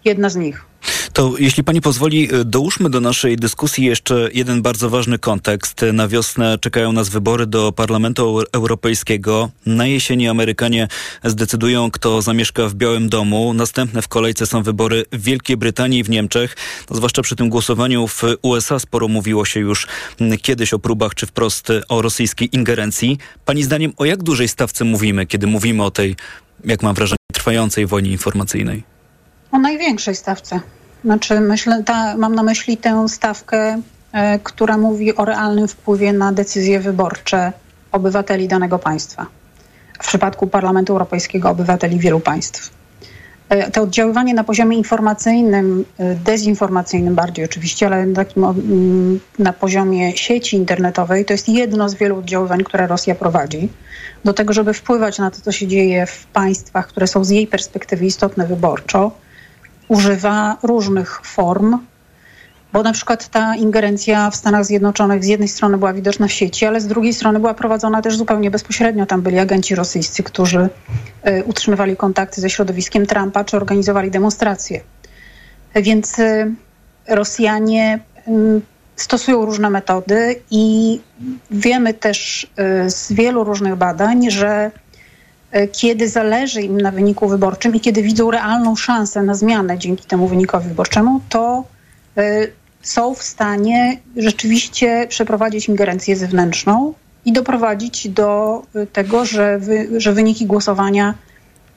jedna 0.05 0.29
z 0.29 0.35
nich. 0.35 0.65
To 1.13 1.33
jeśli 1.39 1.63
pani 1.63 1.81
pozwoli, 1.81 2.35
y, 2.35 2.45
dołóżmy 2.45 2.89
do 2.89 3.01
naszej 3.01 3.35
dyskusji 3.35 3.85
jeszcze 3.85 4.29
jeden 4.33 4.61
bardzo 4.61 4.89
ważny 4.89 5.19
kontekst. 5.19 5.81
Na 5.93 6.07
wiosnę 6.07 6.57
czekają 6.61 6.91
nas 6.91 7.09
wybory 7.09 7.45
do 7.45 7.71
Parlamentu 7.71 8.39
Europejskiego. 8.51 9.49
Na 9.65 9.87
jesieni 9.87 10.27
Amerykanie 10.27 10.87
zdecydują, 11.23 11.91
kto 11.91 12.21
zamieszka 12.21 12.67
w 12.67 12.73
Białym 12.73 13.09
Domu. 13.09 13.53
Następne 13.53 14.01
w 14.01 14.07
kolejce 14.07 14.47
są 14.47 14.63
wybory 14.63 15.05
w 15.11 15.23
Wielkiej 15.23 15.57
Brytanii 15.57 15.99
i 15.99 16.03
w 16.03 16.09
Niemczech. 16.09 16.55
Zwłaszcza 16.91 17.21
przy 17.21 17.35
tym 17.35 17.49
głosowaniu 17.49 18.07
w 18.07 18.21
USA 18.41 18.79
sporo 18.79 19.07
mówiło 19.07 19.45
się 19.45 19.59
już 19.59 19.87
mm, 20.19 20.37
kiedyś 20.37 20.73
o 20.73 20.79
próbach, 20.79 21.15
czy 21.15 21.25
wprost 21.25 21.67
o 21.89 22.01
rosyjskiej 22.01 22.55
ingerencji. 22.55 23.17
Pani 23.45 23.63
zdaniem 23.63 23.93
o 23.97 24.05
jak 24.05 24.23
dużej 24.23 24.47
stawce 24.47 24.85
mówimy, 24.85 25.25
kiedy 25.25 25.47
mówimy 25.47 25.83
o 25.83 25.91
tej, 25.91 26.15
jak 26.65 26.83
mam 26.83 26.95
wrażenie, 26.95 27.17
trwającej 27.33 27.85
wojnie 27.85 28.11
informacyjnej? 28.11 28.92
O 29.53 29.59
największej 29.59 30.15
stawce. 30.15 30.59
Znaczy, 31.05 31.39
myślę, 31.39 31.83
ta, 31.83 32.17
mam 32.17 32.35
na 32.35 32.43
myśli 32.43 32.77
tę 32.77 33.09
stawkę, 33.09 33.81
e, 34.11 34.39
która 34.39 34.77
mówi 34.77 35.15
o 35.15 35.25
realnym 35.25 35.67
wpływie 35.67 36.13
na 36.13 36.31
decyzje 36.31 36.79
wyborcze 36.79 37.53
obywateli 37.91 38.47
danego 38.47 38.79
państwa. 38.79 39.25
W 39.99 40.07
przypadku 40.07 40.47
Parlamentu 40.47 40.93
Europejskiego 40.93 41.49
obywateli 41.49 41.99
wielu 41.99 42.19
państw. 42.19 42.69
E, 43.49 43.71
to 43.71 43.81
oddziaływanie 43.81 44.33
na 44.33 44.43
poziomie 44.43 44.77
informacyjnym, 44.77 45.85
e, 45.97 46.15
dezinformacyjnym 46.15 47.15
bardziej 47.15 47.45
oczywiście, 47.45 47.85
ale 47.85 48.07
takim, 48.07 48.43
mm, 48.43 49.19
na 49.39 49.53
poziomie 49.53 50.17
sieci 50.17 50.55
internetowej, 50.55 51.25
to 51.25 51.33
jest 51.33 51.49
jedno 51.49 51.89
z 51.89 51.95
wielu 51.95 52.17
oddziaływań, 52.17 52.63
które 52.63 52.87
Rosja 52.87 53.15
prowadzi 53.15 53.69
do 54.25 54.33
tego, 54.33 54.53
żeby 54.53 54.73
wpływać 54.73 55.19
na 55.19 55.31
to, 55.31 55.41
co 55.41 55.51
się 55.51 55.67
dzieje 55.67 56.05
w 56.05 56.25
państwach, 56.25 56.87
które 56.87 57.07
są 57.07 57.23
z 57.23 57.29
jej 57.29 57.47
perspektywy 57.47 58.05
istotne 58.05 58.47
wyborczo 58.47 59.22
używa 59.87 60.57
różnych 60.63 61.21
form, 61.23 61.77
bo 62.73 62.83
na 62.83 62.93
przykład 62.93 63.27
ta 63.27 63.55
ingerencja 63.55 64.29
w 64.29 64.35
Stanach 64.35 64.65
Zjednoczonych 64.65 65.23
z 65.23 65.27
jednej 65.27 65.47
strony 65.47 65.77
była 65.77 65.93
widoczna 65.93 66.27
w 66.27 66.31
sieci, 66.31 66.65
ale 66.65 66.81
z 66.81 66.87
drugiej 66.87 67.13
strony 67.13 67.39
była 67.39 67.53
prowadzona 67.53 68.01
też 68.01 68.17
zupełnie 68.17 68.51
bezpośrednio. 68.51 69.05
Tam 69.05 69.21
byli 69.21 69.39
agenci 69.39 69.75
rosyjscy, 69.75 70.23
którzy 70.23 70.69
y, 71.27 71.43
utrzymywali 71.43 71.97
kontakty 71.97 72.41
ze 72.41 72.49
środowiskiem 72.49 73.05
Trumpa 73.05 73.43
czy 73.43 73.57
organizowali 73.57 74.11
demonstracje. 74.11 74.81
Więc 75.75 76.19
y, 76.19 76.51
Rosjanie 77.07 77.99
stosują 78.95 79.45
różne 79.45 79.69
metody 79.69 80.41
i 80.51 80.99
wiemy 81.51 81.93
też 81.93 82.47
z 82.87 83.13
wielu 83.13 83.43
różnych 83.43 83.75
badań, 83.75 84.31
że 84.31 84.71
E, 84.75 84.82
kiedy 85.71 86.09
zależy 86.09 86.61
im 86.61 86.81
na 86.81 86.91
wyniku 86.91 87.27
wyborczym 87.27 87.75
i 87.75 87.79
kiedy 87.79 88.03
widzą 88.03 88.31
realną 88.31 88.75
szansę 88.75 89.23
na 89.23 89.33
zmianę 89.33 89.77
dzięki 89.77 90.05
temu 90.05 90.27
wynikowi 90.27 90.67
wyborczemu, 90.69 91.21
to 91.29 91.63
e, 92.17 92.47
są 92.81 93.15
w 93.15 93.23
stanie 93.23 93.99
rzeczywiście 94.17 95.07
przeprowadzić 95.09 95.69
ingerencję 95.69 96.15
zewnętrzną 96.15 96.93
i 97.25 97.33
doprowadzić 97.33 98.09
do 98.09 98.61
e, 98.75 98.87
tego, 98.87 99.25
że, 99.25 99.59
wy, 99.59 100.01
że 100.01 100.13
wyniki 100.13 100.45
głosowania 100.45 101.13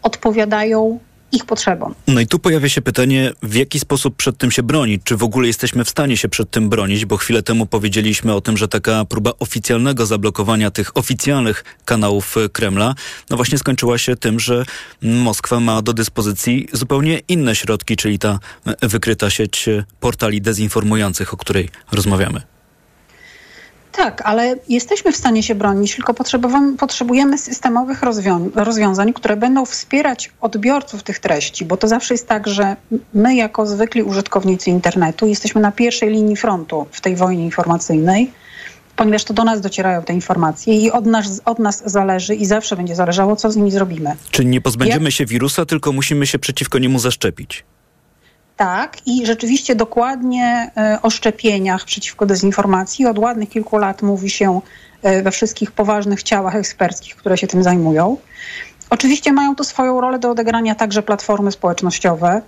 odpowiadają 0.03 0.99
ich 1.33 1.45
potrzebom. 1.45 1.95
No 2.07 2.21
i 2.21 2.27
tu 2.27 2.39
pojawia 2.39 2.69
się 2.69 2.83
pytanie, 2.83 3.33
w 3.43 3.55
jaki 3.55 3.81
sposób 3.81 4.17
przed 4.17 4.39
tym 4.39 4.51
się 4.51 4.63
bronić? 4.63 5.03
Czy 5.05 5.17
w 5.17 5.23
ogóle 5.23 5.47
jesteśmy 5.47 5.85
w 5.85 5.91
stanie 5.91 6.17
się 6.17 6.29
przed 6.29 6.51
tym 6.51 6.69
bronić? 6.69 7.05
Bo 7.05 7.17
chwilę 7.17 7.43
temu 7.43 7.67
powiedzieliśmy 7.67 8.35
o 8.35 8.41
tym, 8.41 8.57
że 8.57 8.69
taka 8.69 9.05
próba 9.05 9.33
oficjalnego 9.39 10.07
zablokowania 10.07 10.71
tych 10.71 10.97
oficjalnych 10.97 11.65
kanałów 11.85 12.37
e, 12.37 12.49
Kremla, 12.49 12.95
no 13.31 13.37
właśnie 13.37 13.59
skończyła 13.59 13.99
się 13.99 14.17
tym, 14.17 14.41
że 14.41 14.65
Moskwa 15.03 15.61
ma 15.61 15.83
do 15.83 15.93
dyspozycji 15.93 16.69
zupełnie 16.73 17.21
inne 17.29 17.57
środki, 17.57 17.97
czyli 17.97 18.19
ta 18.19 18.39
e, 18.67 18.89
wykryta 18.89 19.31
sieć 19.31 19.69
e, 19.69 19.85
portali 20.01 20.41
dezinformujących, 20.41 21.35
o 21.35 21.37
której 21.37 21.69
rozmawiamy. 21.93 22.56
Tak, 23.97 24.23
ale 24.25 24.57
jesteśmy 24.69 25.13
w 25.13 25.17
stanie 25.17 25.43
się 25.43 25.55
bronić, 25.55 25.95
tylko 25.95 26.15
potrzebujemy 26.79 27.39
systemowych 27.39 28.03
rozwią 28.03 28.51
rozwiązań, 28.55 29.13
które 29.13 29.37
będą 29.37 29.65
wspierać 29.67 30.33
odbiorców 30.41 31.03
tych 31.03 31.19
treści, 31.19 31.65
bo 31.65 31.77
to 31.77 31.89
zawsze 31.89 32.15
jest 32.15 32.29
tak, 32.29 32.47
że 32.47 32.77
my 33.15 33.35
jako 33.35 33.67
zwykli 33.67 34.03
użytkownicy 34.03 34.71
internetu 34.71 35.27
jesteśmy 35.27 35.61
na 35.61 35.73
pierwszej 35.73 36.11
linii 36.11 36.37
frontu 36.37 36.87
w 36.91 37.01
tej 37.01 37.17
wojnie 37.17 37.45
informacyjnej, 37.45 38.31
ponieważ 38.97 39.25
to 39.25 39.35
do 39.35 39.45
nas 39.45 39.61
docierają 39.61 40.03
te 40.03 40.13
informacje 40.13 40.75
i 40.75 40.91
od 40.91 41.07
nas, 41.07 41.41
od 41.45 41.59
nas 41.59 41.83
zależy 41.87 42.35
i 42.35 42.47
zawsze 42.47 42.77
będzie 42.77 42.95
zależało, 42.95 43.37
co 43.37 43.51
z 43.51 43.57
nimi 43.57 43.71
zrobimy. 43.71 44.17
Czyli 44.31 44.49
nie 44.49 44.61
pozbędziemy 44.61 45.05
Jak... 45.05 45.13
się 45.13 45.27
wirusa, 45.27 45.67
tylko 45.67 45.93
musimy 45.93 46.27
się 46.27 46.39
przeciwko 46.39 46.79
niemu 46.79 46.99
zaszczepić. 46.99 47.65
Tak, 48.57 49.07
i 49.07 49.27
rzeczywiście 49.27 49.75
dokładnie 49.75 50.71
e, 50.77 50.99
o 51.03 51.11
szczepieniach 51.11 51.85
przeciwko 51.85 52.27
dezinformacji 52.27 53.07
od 53.07 53.19
ładnych 53.19 53.49
kilku 53.49 53.79
lat 53.79 54.03
mówi 54.03 54.31
się 54.31 54.61
e, 55.03 55.23
we 55.23 55.31
wszystkich 55.31 55.73
poważnych 55.73 56.23
ciałach 56.23 56.55
eksperckich, 56.55 57.17
które 57.17 57.39
się 57.39 57.47
tym 57.47 57.63
zajmują. 57.63 58.17
Oczywiście 58.91 59.33
mają 59.33 59.55
tu 59.57 59.65
swoją 59.65 60.01
rolę 60.01 60.19
do 60.19 60.31
odegrania 60.31 60.75
także 60.75 61.03
platformy 61.03 61.53
społecznościowe. 61.53 62.43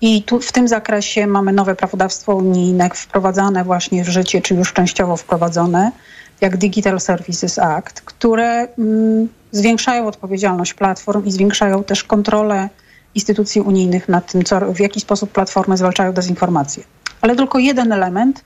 I 0.00 0.22
tu 0.22 0.40
w 0.40 0.52
tym 0.52 0.68
zakresie 0.68 1.26
mamy 1.26 1.52
nowe 1.52 1.74
prawodawstwo 1.74 2.34
unijne 2.34 2.90
wprowadzane 2.94 3.64
właśnie 3.64 4.04
w 4.04 4.08
życie, 4.08 4.40
czy 4.40 4.54
już 4.54 4.72
częściowo 4.72 5.16
wprowadzone, 5.16 5.92
jak 6.40 6.56
Digital 6.56 7.00
Services 7.00 7.58
Act, 7.58 8.00
które 8.00 8.68
mm, 8.78 9.28
zwiększają 9.52 10.06
odpowiedzialność 10.06 10.74
platform 10.74 11.24
i 11.26 11.32
zwiększają 11.32 11.84
też 11.84 12.04
kontrolę 12.04 12.68
instytucji 13.14 13.60
unijnych 13.60 14.08
nad 14.08 14.32
tym, 14.32 14.44
co, 14.44 14.72
w 14.72 14.80
jaki 14.80 15.00
sposób 15.00 15.32
platformy 15.32 15.76
zwalczają 15.76 16.12
dezinformację. 16.12 16.84
Ale 17.20 17.36
tylko 17.36 17.58
jeden 17.58 17.92
element. 17.92 18.44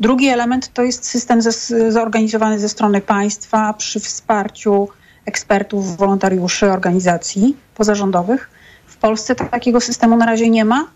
Drugi 0.00 0.28
element 0.28 0.72
to 0.72 0.82
jest 0.82 1.04
system 1.04 1.40
zorganizowany 1.88 2.58
ze 2.58 2.68
strony 2.68 3.00
państwa 3.00 3.72
przy 3.72 4.00
wsparciu 4.00 4.88
ekspertów, 5.26 5.96
wolontariuszy, 5.96 6.72
organizacji 6.72 7.56
pozarządowych. 7.74 8.50
W 8.86 8.96
Polsce 8.96 9.34
takiego 9.34 9.80
systemu 9.80 10.16
na 10.16 10.26
razie 10.26 10.50
nie 10.50 10.64
ma. 10.64 10.86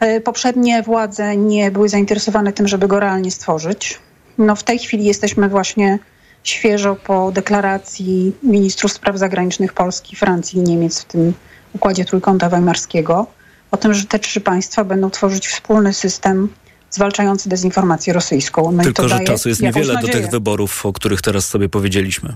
E, 0.00 0.20
poprzednie 0.20 0.82
władze 0.82 1.36
nie 1.36 1.70
były 1.70 1.88
zainteresowane 1.88 2.52
tym, 2.52 2.68
żeby 2.68 2.88
go 2.88 3.00
realnie 3.00 3.30
stworzyć. 3.30 3.98
No 4.38 4.56
w 4.56 4.62
tej 4.62 4.78
chwili 4.78 5.04
jesteśmy 5.04 5.48
właśnie 5.48 5.98
świeżo 6.44 6.96
po 6.96 7.32
deklaracji 7.32 8.32
ministrów 8.42 8.92
spraw 8.92 9.18
zagranicznych 9.18 9.72
Polski, 9.72 10.16
Francji 10.16 10.58
i 10.58 10.62
Niemiec 10.62 11.02
w 11.02 11.04
tym 11.04 11.34
Układzie 11.76 12.04
Trójkąta 12.04 12.48
Weimarskiego 12.48 13.26
o 13.70 13.76
tym, 13.76 13.94
że 13.94 14.04
te 14.04 14.18
trzy 14.18 14.40
państwa 14.40 14.84
będą 14.84 15.10
tworzyć 15.10 15.48
wspólny 15.48 15.92
system 15.92 16.48
zwalczający 16.90 17.48
dezinformację 17.48 18.12
rosyjską. 18.12 18.72
No 18.72 18.82
Tylko, 18.82 19.08
że 19.08 19.20
czasu 19.20 19.48
jest 19.48 19.62
niewiele 19.62 19.94
nadzieję. 19.94 20.12
do 20.12 20.18
tych 20.20 20.30
wyborów, 20.30 20.86
o 20.86 20.92
których 20.92 21.22
teraz 21.22 21.46
sobie 21.46 21.68
powiedzieliśmy. 21.68 22.34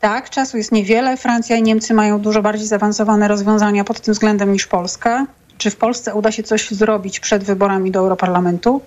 Tak, 0.00 0.30
czasu 0.30 0.56
jest 0.56 0.72
niewiele. 0.72 1.16
Francja 1.16 1.56
i 1.56 1.62
Niemcy 1.62 1.94
mają 1.94 2.20
dużo 2.20 2.42
bardziej 2.42 2.66
zaawansowane 2.66 3.28
rozwiązania 3.28 3.84
pod 3.84 4.00
tym 4.00 4.14
względem 4.14 4.52
niż 4.52 4.66
Polska. 4.66 5.26
Czy 5.58 5.70
w 5.70 5.76
Polsce 5.76 6.14
uda 6.14 6.32
się 6.32 6.42
coś 6.42 6.70
zrobić 6.70 7.20
przed 7.20 7.44
wyborami 7.44 7.90
do 7.90 7.98
Europarlamentu? 7.98 8.80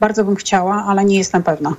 Bardzo 0.00 0.24
bym 0.24 0.36
chciała, 0.36 0.84
ale 0.88 1.04
nie 1.04 1.18
jestem 1.18 1.42
pewna, 1.42 1.74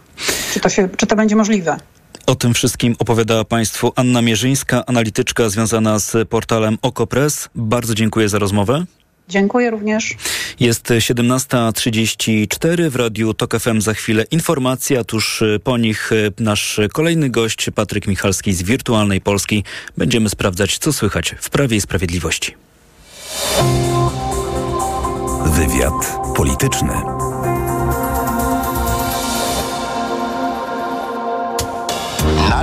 czy 0.54 0.60
to, 0.60 0.70
się, 0.70 0.90
czy 0.98 1.08
to 1.08 1.16
będzie 1.16 1.36
możliwe. 1.36 1.78
O 2.26 2.36
tym 2.36 2.54
wszystkim 2.54 2.96
opowiadała 3.00 3.44
Państwu 3.44 3.94
Anna 3.96 4.22
Mierzyńska, 4.22 4.86
analityczka 4.86 5.50
związana 5.50 6.00
z 6.00 6.30
portalem 6.30 6.78
Okopres. 6.82 7.50
Bardzo 7.56 7.96
dziękuję 7.96 8.30
za 8.30 8.40
rozmowę. 8.40 8.86
Dziękuję 9.30 9.72
również. 9.72 10.16
Jest 10.60 10.88
17.34 10.88 12.90
w 12.90 12.96
Radiu 12.96 13.34
TOK 13.34 13.60
FM. 13.60 13.82
Za 13.82 13.94
chwilę 13.94 14.24
informacja, 14.32 15.04
tuż 15.04 15.44
po 15.64 15.78
nich 15.78 16.12
nasz 16.40 16.80
kolejny 16.94 17.30
gość, 17.30 17.70
Patryk 17.76 18.08
Michalski 18.08 18.54
z 18.54 18.64
Wirtualnej 18.64 19.22
Polski. 19.22 19.64
Będziemy 19.98 20.30
sprawdzać, 20.30 20.78
co 20.78 20.94
słychać 20.94 21.36
w 21.42 21.50
Prawie 21.50 21.78
i 21.78 21.82
Sprawiedliwości. 21.82 22.56
Wywiad 25.46 26.18
polityczny. 26.36 26.94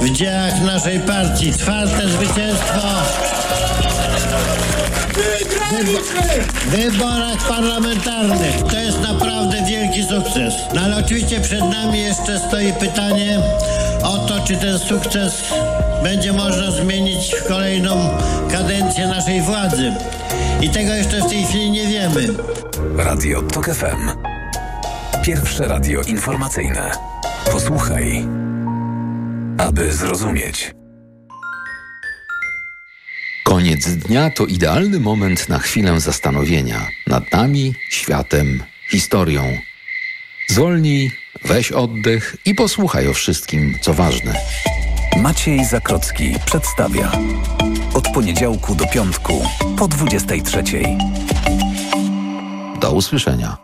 w 0.00 0.10
dziełach 0.10 0.60
naszej 0.60 1.00
partii. 1.00 1.52
Czwarte 1.52 2.08
zwycięstwo 2.08 2.80
w 6.52 6.70
wyborach 6.70 7.48
parlamentarnych. 7.48 8.62
To 8.70 8.76
jest 8.76 9.00
naprawdę 9.00 9.64
wielki 9.64 10.02
sukces. 10.02 10.54
No 10.74 10.80
ale 10.80 10.96
oczywiście 10.96 11.40
przed 11.40 11.60
nami 11.60 12.00
jeszcze 12.00 12.38
stoi 12.38 12.72
pytanie 12.72 13.40
o 14.04 14.18
to, 14.18 14.40
czy 14.46 14.56
ten 14.56 14.78
sukces 14.78 15.44
będzie 16.02 16.32
można 16.32 16.70
zmienić 16.70 17.34
w 17.34 17.48
kolejną 17.48 18.18
kadencję 18.50 19.06
naszej 19.06 19.42
władzy. 19.42 19.92
I 20.60 20.70
tego 20.70 20.92
jeszcze 20.92 21.20
w 21.20 21.30
tej 21.30 21.44
chwili 21.44 21.70
nie 21.70 21.86
wiemy. 21.86 22.26
Radio 22.96 23.42
TOK 23.42 23.66
FM. 23.66 24.10
Pierwsze 25.24 25.68
radio 25.68 26.02
informacyjne. 26.02 26.90
Posłuchaj, 27.52 28.26
aby 29.58 29.92
zrozumieć. 29.92 30.74
Koniec 33.44 33.88
dnia 33.88 34.30
to 34.30 34.46
idealny 34.46 35.00
moment 35.00 35.48
na 35.48 35.58
chwilę 35.58 36.00
zastanowienia 36.00 36.88
nad 37.06 37.32
nami, 37.32 37.74
światem, 37.90 38.62
historią. 38.90 39.42
Zwolnij, 40.48 41.10
weź 41.44 41.72
oddech 41.72 42.36
i 42.44 42.54
posłuchaj 42.54 43.08
o 43.08 43.14
wszystkim, 43.14 43.78
co 43.80 43.94
ważne. 43.94 44.34
Maciej 45.16 45.64
Zakrocki 45.64 46.34
przedstawia. 46.46 47.12
Od 47.94 48.08
poniedziałku 48.08 48.74
do 48.74 48.86
piątku 48.86 49.42
po 49.78 49.88
23. 49.88 50.62
Do 52.80 52.92
usłyszenia. 52.92 53.56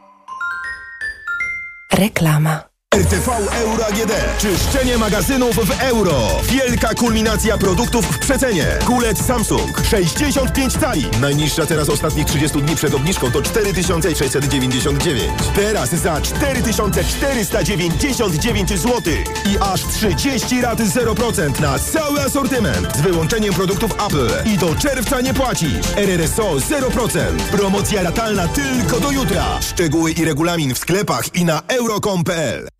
Reklama. 1.93 2.70
RTV 2.95 3.31
Euro 3.63 3.87
AGD. 3.87 4.13
Czyszczenie 4.39 4.99
magazynów 4.99 5.57
w 5.57 5.81
euro. 5.81 6.41
Wielka 6.43 6.95
kulminacja 6.95 7.59
produktów 7.59 8.07
w 8.07 8.19
przecenie. 8.19 8.67
Kulec 8.87 9.27
Samsung 9.27 9.81
65 9.91 10.73
cali. 10.73 11.07
Najniższa 11.21 11.67
teraz 11.67 11.89
ostatnich 11.89 12.27
30 12.27 12.63
dni 12.63 12.77
przed 12.77 12.95
obniżką 12.95 13.31
to 13.31 13.43
4699. 13.43 15.33
Teraz 15.55 15.91
za 15.91 16.21
4499 16.21 18.69
zł. 18.69 19.01
I 19.47 19.59
aż 19.61 19.85
30 19.85 20.61
rat 20.61 20.79
0% 20.79 21.61
na 21.61 21.79
cały 21.79 22.21
asortyment. 22.21 22.97
Z 22.97 23.01
wyłączeniem 23.01 23.55
produktów 23.55 23.93
Apple. 24.07 24.29
I 24.55 24.59
do 24.59 24.75
czerwca 24.75 25.21
nie 25.21 25.35
płacisz. 25.35 25.87
RRSO 25.97 26.53
0%. 26.53 27.19
Promocja 27.53 28.03
ratalna 28.03 28.49
tylko 28.49 29.01
do 29.01 29.11
jutra. 29.11 29.61
Szczegóły 29.61 30.13
i 30.13 30.25
regulamin 30.25 30.75
w 30.75 30.79
sklepach 30.79 31.35
i 31.35 31.45
na 31.45 31.63
euro.com.pl. 31.69 32.80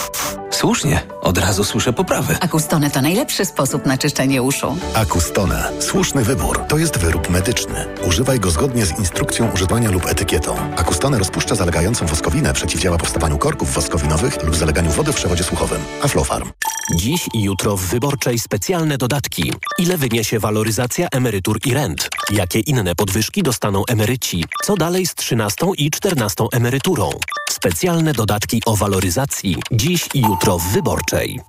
Słusznie, 0.61 1.01
od 1.21 1.37
razu 1.37 1.63
słyszę 1.63 1.93
poprawy. 1.93 2.37
Akustone 2.41 2.91
to 2.91 3.01
najlepszy 3.01 3.45
sposób 3.45 3.85
na 3.85 3.97
czyszczenie 3.97 4.41
uszu. 4.41 4.77
Akustone. 4.93 5.71
Słuszny 5.79 6.23
wybór. 6.23 6.59
To 6.67 6.77
jest 6.77 6.97
wyrób 6.97 7.29
medyczny. 7.29 7.85
Używaj 8.07 8.39
go 8.39 8.51
zgodnie 8.51 8.85
z 8.85 8.99
instrukcją 8.99 9.51
używania 9.51 9.91
lub 9.91 10.05
etykietą. 10.05 10.55
Akustone 10.75 11.19
rozpuszcza 11.19 11.55
zalegającą 11.55 12.05
woskowinę, 12.05 12.53
przeciwdziała 12.53 12.97
powstawaniu 12.97 13.37
korków 13.37 13.73
woskowinowych 13.73 14.43
lub 14.43 14.55
zaleganiu 14.55 14.91
wody 14.91 15.13
w 15.13 15.15
przewodzie 15.15 15.43
słuchowym. 15.43 15.81
Aflofarm. 16.03 16.51
Dziś 16.89 17.29
i 17.33 17.43
jutro 17.43 17.77
w 17.77 17.81
Wyborczej 17.81 18.39
specjalne 18.39 18.97
dodatki. 18.97 19.53
Ile 19.77 19.97
wyniesie 19.97 20.39
waloryzacja 20.39 21.07
emerytur 21.11 21.59
i 21.65 21.73
rent? 21.73 22.09
Jakie 22.31 22.59
inne 22.59 22.95
podwyżki 22.95 23.43
dostaną 23.43 23.83
emeryci? 23.85 24.45
Co 24.63 24.75
dalej 24.75 25.05
z 25.05 25.15
13 25.15 25.65
i 25.77 25.91
14 25.91 26.43
emeryturą? 26.51 27.09
Specjalne 27.49 28.13
dodatki 28.13 28.61
o 28.65 28.75
waloryzacji. 28.75 29.55
Dziś 29.71 30.09
i 30.13 30.21
jutro 30.21 30.57
w 30.57 30.67
Wyborczej. 30.67 31.39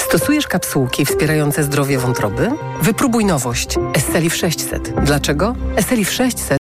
Stosujesz 0.00 0.46
kapsułki 0.46 1.06
wspierające 1.06 1.64
zdrowie 1.64 1.98
wątroby? 1.98 2.50
Wypróbuj 2.82 3.24
nowość. 3.24 3.68
Esselif 3.94 4.36
600. 4.36 5.04
Dlaczego? 5.04 5.54
Esselif 5.76 6.12
600 6.12 6.65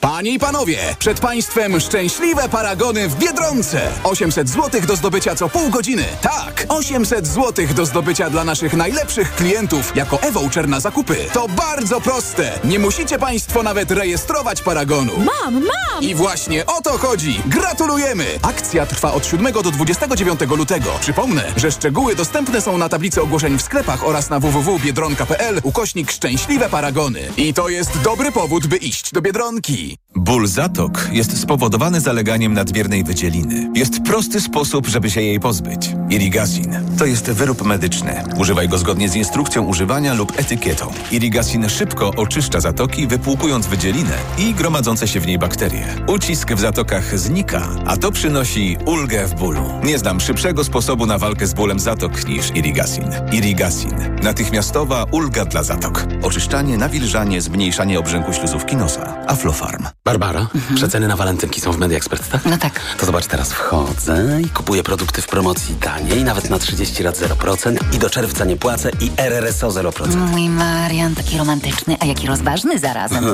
Panie 0.00 0.30
i 0.30 0.38
panowie, 0.38 0.78
przed 0.98 1.20
państwem 1.20 1.80
szczęśliwe 1.80 2.48
paragony 2.48 3.08
w 3.08 3.18
Biedronce. 3.18 3.80
800 4.04 4.48
zł 4.48 4.80
do 4.86 4.96
zdobycia 4.96 5.34
co 5.34 5.48
pół 5.48 5.70
godziny. 5.70 6.04
Tak, 6.20 6.66
800 6.68 7.26
zł 7.26 7.66
do 7.74 7.86
zdobycia 7.86 8.30
dla 8.30 8.44
naszych 8.44 8.74
najlepszych 8.74 9.34
klientów 9.34 9.96
jako 9.96 10.22
e-voucher 10.22 10.68
na 10.68 10.80
zakupy. 10.80 11.16
To 11.32 11.48
bardzo 11.48 12.00
proste. 12.00 12.58
Nie 12.64 12.78
musicie 12.78 13.18
państwo 13.18 13.62
nawet 13.62 13.90
rejestrować 13.90 14.62
paragonu. 14.62 15.12
Mam, 15.16 15.54
mam! 15.54 16.02
I 16.02 16.14
właśnie 16.14 16.66
o 16.66 16.82
to 16.82 16.98
chodzi. 16.98 17.40
Gratulujemy! 17.46 18.26
Akcja 18.42 18.86
trwa 18.86 19.12
od 19.12 19.26
7 19.26 19.52
do 19.52 19.62
29 19.62 20.40
lutego. 20.40 20.90
Przypomnę, 21.00 21.52
że 21.56 21.72
szczegóły 21.72 22.16
dostępne 22.16 22.60
są 22.60 22.78
na 22.78 22.88
tablicy 22.88 23.22
ogłoszeń 23.22 23.58
w 23.58 23.62
sklepach 23.62 24.06
oraz 24.06 24.30
na 24.30 24.40
www.biedronka.pl 24.40 25.60
ukośnik 25.62 26.10
szczęśliwe 26.10 26.68
paragony. 26.68 27.20
I 27.36 27.54
to 27.54 27.68
jest 27.68 28.00
dobry 28.00 28.32
powód, 28.32 28.66
by 28.66 28.76
iść 28.76 29.12
do 29.12 29.22
Biedronki. 29.22 29.89
Ból 30.16 30.46
zatok 30.46 31.08
jest 31.12 31.40
spowodowany 31.40 32.00
zaleganiem 32.00 32.54
nadmiernej 32.54 33.04
wydzieliny. 33.04 33.70
Jest 33.74 34.02
prosty 34.02 34.40
sposób, 34.40 34.86
żeby 34.86 35.10
się 35.10 35.20
jej 35.20 35.40
pozbyć. 35.40 35.90
Irigasin 36.10 36.74
to 36.98 37.06
jest 37.06 37.30
wyrób 37.30 37.64
medyczny. 37.64 38.22
Używaj 38.36 38.68
go 38.68 38.78
zgodnie 38.78 39.08
z 39.08 39.14
instrukcją 39.14 39.64
używania 39.64 40.14
lub 40.14 40.38
etykietą. 40.38 40.92
Irigasin 41.12 41.68
szybko 41.68 42.10
oczyszcza 42.16 42.60
zatoki, 42.60 43.06
wypłukując 43.06 43.66
wydzielinę 43.66 44.16
i 44.38 44.54
gromadzące 44.54 45.08
się 45.08 45.20
w 45.20 45.26
niej 45.26 45.38
bakterie. 45.38 45.86
Ucisk 46.06 46.52
w 46.52 46.60
zatokach 46.60 47.18
znika, 47.18 47.68
a 47.86 47.96
to 47.96 48.12
przynosi 48.12 48.76
ulgę 48.86 49.26
w 49.26 49.34
bólu. 49.34 49.62
Nie 49.84 49.98
znam 49.98 50.20
szybszego 50.20 50.64
sposobu 50.64 51.06
na 51.06 51.18
walkę 51.18 51.46
z 51.46 51.54
bólem 51.54 51.80
zatok 51.80 52.28
niż 52.28 52.50
Irigasin. 52.54 53.04
Irigasin. 53.32 53.94
Natychmiastowa 54.22 55.04
ulga 55.12 55.44
dla 55.44 55.62
zatok. 55.62 56.06
Oczyszczanie, 56.22 56.76
nawilżanie, 56.76 57.40
zmniejszanie 57.40 57.98
obrzęku 57.98 58.32
śluzówki 58.32 58.76
nosa. 58.76 59.26
Aflofarm. 59.26 59.79
Barbara, 60.04 60.46
przeceny 60.74 61.08
na 61.08 61.16
walentynki 61.16 61.60
są 61.60 61.72
w 61.72 61.78
Media 61.78 61.96
Expert, 61.98 62.28
tak? 62.30 62.44
No 62.44 62.58
tak. 62.58 62.80
To 62.98 63.06
zobacz, 63.06 63.26
teraz 63.26 63.52
wchodzę 63.52 64.40
i 64.42 64.48
kupuję 64.48 64.82
produkty 64.82 65.22
w 65.22 65.26
promocji 65.26 65.74
taniej, 65.74 66.24
nawet 66.24 66.50
na 66.50 66.58
30 66.58 67.02
lat 67.02 67.16
0% 67.18 67.76
i 67.94 67.98
do 67.98 68.10
czerwca 68.10 68.44
nie 68.44 68.56
płacę 68.56 68.90
i 69.00 69.10
RRSO 69.16 69.68
0%. 69.68 70.16
Mój 70.16 70.48
Marian, 70.48 71.14
taki 71.14 71.38
romantyczny, 71.38 71.96
a 72.00 72.04
jaki 72.06 72.26
rozważny 72.26 72.78
zarazem. 72.78 73.24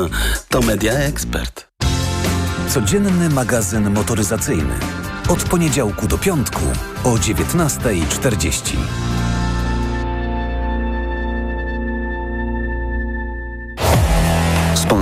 to 0.48 0.60
Media 0.60 0.92
Expert. 0.92 1.66
Codzienny 2.68 3.28
magazyn 3.30 3.90
motoryzacyjny. 3.90 4.74
Od 5.28 5.42
poniedziałku 5.42 6.08
do 6.08 6.18
piątku 6.18 6.60
o 7.04 7.08
19.40. 7.10 8.76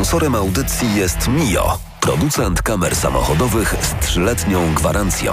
Sponsorem 0.04 0.34
audycji 0.34 0.94
jest 0.94 1.28
Mio, 1.28 1.78
producent 2.00 2.62
kamer 2.62 2.96
samochodowych 2.96 3.74
z 3.82 4.04
trzyletnią 4.06 4.74
gwarancją. 4.74 5.32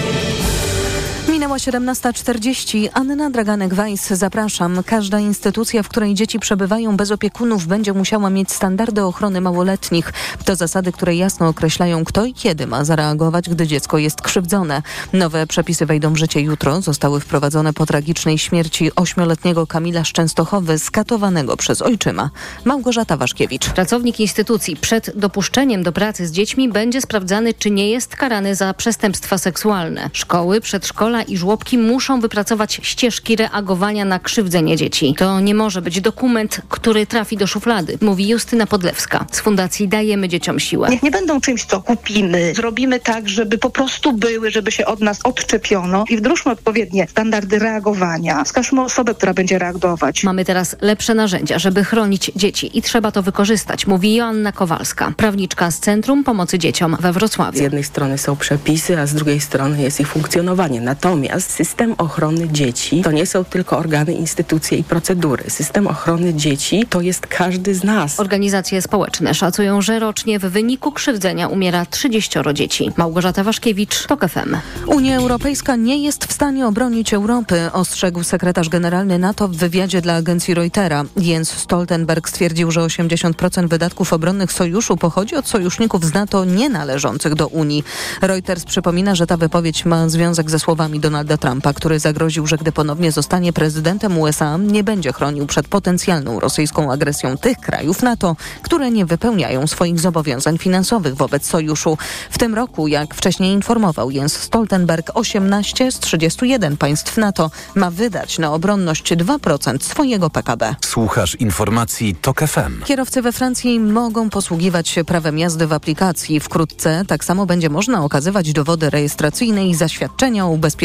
Minęła 1.29 1.57
17.40. 1.57 2.89
Anna 2.93 3.29
Draganek-Weiss, 3.29 4.15
zapraszam. 4.15 4.83
Każda 4.85 5.19
instytucja, 5.19 5.83
w 5.83 5.89
której 5.89 6.13
dzieci 6.13 6.39
przebywają 6.39 6.97
bez 6.97 7.11
opiekunów, 7.11 7.67
będzie 7.67 7.93
musiała 7.93 8.29
mieć 8.29 8.51
standardy 8.51 9.03
ochrony 9.03 9.41
małoletnich. 9.41 10.13
To 10.45 10.55
zasady, 10.55 10.91
które 10.91 11.15
jasno 11.15 11.47
określają, 11.47 12.05
kto 12.05 12.25
i 12.25 12.33
kiedy 12.33 12.67
ma 12.67 12.85
zareagować, 12.85 13.49
gdy 13.49 13.67
dziecko 13.67 13.97
jest 13.97 14.21
krzywdzone. 14.21 14.81
Nowe 15.13 15.47
przepisy 15.47 15.85
wejdą 15.85 16.13
w 16.13 16.17
życie 16.17 16.41
jutro. 16.41 16.81
Zostały 16.81 17.19
wprowadzone 17.19 17.73
po 17.73 17.85
tragicznej 17.85 18.37
śmierci 18.37 18.95
ośmioletniego 18.95 19.67
Kamila 19.67 20.03
Szczęstochowy, 20.03 20.79
skatowanego 20.79 21.57
przez 21.57 21.81
ojczyma. 21.81 22.29
Małgorzata 22.65 23.17
Waszkiewicz. 23.17 23.69
Pracownik 23.69 24.19
instytucji 24.19 24.75
przed 24.75 25.19
dopuszczeniem 25.19 25.83
do 25.83 25.91
pracy 25.91 26.27
z 26.27 26.31
dziećmi 26.31 26.69
będzie 26.69 27.01
sprawdzany, 27.01 27.53
czy 27.53 27.71
nie 27.71 27.89
jest 27.89 28.15
karany 28.15 28.55
za 28.55 28.73
przestępstwa 28.73 29.37
seksualne. 29.37 30.09
Szkoły, 30.13 30.61
przedszkola 30.61 31.10
i 31.21 31.37
żłobki 31.37 31.77
muszą 31.77 32.19
wypracować 32.19 32.79
ścieżki 32.83 33.35
reagowania 33.35 34.05
na 34.05 34.19
krzywdzenie 34.19 34.77
dzieci. 34.77 35.15
To 35.17 35.39
nie 35.39 35.55
może 35.55 35.81
być 35.81 36.01
dokument, 36.01 36.61
który 36.69 37.05
trafi 37.05 37.37
do 37.37 37.47
szuflady, 37.47 37.97
mówi 38.01 38.27
Justyna 38.27 38.67
Podlewska 38.67 39.25
z 39.31 39.39
Fundacji 39.39 39.87
Dajemy 39.87 40.29
Dzieciom 40.29 40.59
Siłę. 40.59 40.89
Niech 40.89 41.03
nie 41.03 41.11
będą 41.11 41.41
czymś, 41.41 41.65
co 41.65 41.81
kupimy. 41.81 42.53
Zrobimy 42.55 42.99
tak, 42.99 43.29
żeby 43.29 43.57
po 43.57 43.69
prostu 43.69 44.13
były, 44.13 44.51
żeby 44.51 44.71
się 44.71 44.85
od 44.85 44.99
nas 44.99 45.19
odczepiono 45.23 46.05
i 46.09 46.17
wdróżmy 46.17 46.51
odpowiednie 46.51 47.07
standardy 47.09 47.59
reagowania. 47.59 48.43
Wskażmy 48.43 48.81
osobę, 48.81 49.13
która 49.13 49.33
będzie 49.33 49.59
reagować. 49.59 50.23
Mamy 50.23 50.45
teraz 50.45 50.75
lepsze 50.81 51.13
narzędzia, 51.13 51.59
żeby 51.59 51.83
chronić 51.83 52.31
dzieci 52.35 52.77
i 52.77 52.81
trzeba 52.81 53.11
to 53.11 53.21
wykorzystać, 53.21 53.87
mówi 53.87 54.15
Joanna 54.15 54.51
Kowalska, 54.51 55.13
prawniczka 55.17 55.71
z 55.71 55.79
Centrum 55.79 56.23
Pomocy 56.23 56.59
Dzieciom 56.59 56.97
we 56.99 57.13
Wrocławiu. 57.13 57.57
Z 57.57 57.61
jednej 57.61 57.83
strony 57.83 58.17
są 58.17 58.35
przepisy, 58.35 58.99
a 58.99 59.07
z 59.07 59.13
drugiej 59.13 59.41
strony 59.41 59.81
jest 59.81 59.99
ich 59.99 60.07
funkcjonowanie. 60.07 60.81
Natomiast 61.03 61.51
system 61.51 61.95
ochrony 61.97 62.49
dzieci 62.49 63.01
to 63.01 63.11
nie 63.11 63.25
są 63.25 63.45
tylko 63.45 63.77
organy, 63.77 64.13
instytucje 64.13 64.77
i 64.77 64.83
procedury. 64.83 65.43
System 65.49 65.87
ochrony 65.87 66.33
dzieci 66.33 66.85
to 66.89 67.01
jest 67.01 67.27
każdy 67.27 67.75
z 67.75 67.83
nas. 67.83 68.19
Organizacje 68.19 68.81
społeczne 68.81 69.33
szacują, 69.33 69.81
że 69.81 69.99
rocznie 69.99 70.39
w 70.39 70.41
wyniku 70.41 70.91
krzywdzenia 70.91 71.47
umiera 71.47 71.85
30 71.85 72.39
dzieci. 72.53 72.91
Małgorzata 72.97 73.43
Waszkiewicz, 73.43 74.07
TOK 74.07 74.25
FM. 74.29 74.57
Unia 74.85 75.17
Europejska 75.17 75.75
nie 75.75 76.03
jest 76.03 76.25
w 76.25 76.33
stanie 76.33 76.67
obronić 76.67 77.13
Europy, 77.13 77.69
ostrzegł 77.73 78.23
sekretarz 78.23 78.69
generalny 78.69 79.19
NATO 79.19 79.47
w 79.47 79.55
wywiadzie 79.55 80.01
dla 80.01 80.15
agencji 80.15 80.53
Reutera. 80.53 81.03
Jens 81.17 81.51
Stoltenberg 81.51 82.29
stwierdził, 82.29 82.71
że 82.71 82.81
80% 82.81 83.67
wydatków 83.67 84.13
obronnych 84.13 84.51
sojuszu 84.51 84.97
pochodzi 84.97 85.35
od 85.35 85.47
sojuszników 85.47 86.05
z 86.05 86.13
NATO 86.13 86.45
nie 86.45 86.69
należących 86.69 87.35
do 87.35 87.47
Unii. 87.47 87.83
Reuters 88.21 88.63
przypomina, 88.63 89.15
że 89.15 89.27
ta 89.27 89.37
wypowiedź 89.37 89.85
ma 89.85 90.09
związek 90.09 90.49
ze 90.49 90.59
słowami 90.59 90.90
Donalda 90.99 91.37
Trumpa, 91.37 91.73
który 91.73 91.99
zagroził, 91.99 92.47
że 92.47 92.57
gdy 92.57 92.71
ponownie 92.71 93.11
zostanie 93.11 93.53
prezydentem 93.53 94.17
USA, 94.17 94.57
nie 94.57 94.83
będzie 94.83 95.13
chronił 95.13 95.47
przed 95.47 95.67
potencjalną 95.67 96.39
rosyjską 96.39 96.91
agresją 96.91 97.37
tych 97.37 97.57
krajów 97.57 98.01
NATO, 98.01 98.35
które 98.61 98.91
nie 98.91 99.05
wypełniają 99.05 99.67
swoich 99.67 99.99
zobowiązań 99.99 100.57
finansowych 100.57 101.15
wobec 101.15 101.45
sojuszu. 101.45 101.97
W 102.29 102.37
tym 102.37 102.55
roku, 102.55 102.87
jak 102.87 103.15
wcześniej 103.15 103.53
informował 103.53 104.11
Jens 104.11 104.33
Stoltenberg, 104.33 105.11
18 105.13 105.91
z 105.91 105.99
31 105.99 106.77
państw 106.77 107.17
NATO 107.17 107.51
ma 107.75 107.91
wydać 107.91 108.39
na 108.39 108.53
obronność 108.53 109.13
2% 109.13 109.83
swojego 109.83 110.29
PKB. 110.29 110.75
Słuchasz 110.85 111.35
informacji 111.35 112.15
TOK 112.15 112.39
FM. 112.39 112.83
Kierowcy 112.85 113.21
we 113.21 113.31
Francji 113.31 113.79
mogą 113.79 114.29
posługiwać 114.29 114.89
się 114.89 115.03
prawem 115.03 115.39
jazdy 115.39 115.67
w 115.67 115.73
aplikacji. 115.73 116.39
Wkrótce 116.39 117.03
tak 117.07 117.25
samo 117.25 117.45
będzie 117.45 117.69
można 117.69 118.03
okazywać 118.03 118.53
dowody 118.53 118.89
rejestracyjne 118.89 119.67
i 119.67 119.75
zaświadczenia 119.75 120.45
o 120.45 120.49
ubezpieczeniu. 120.49 120.80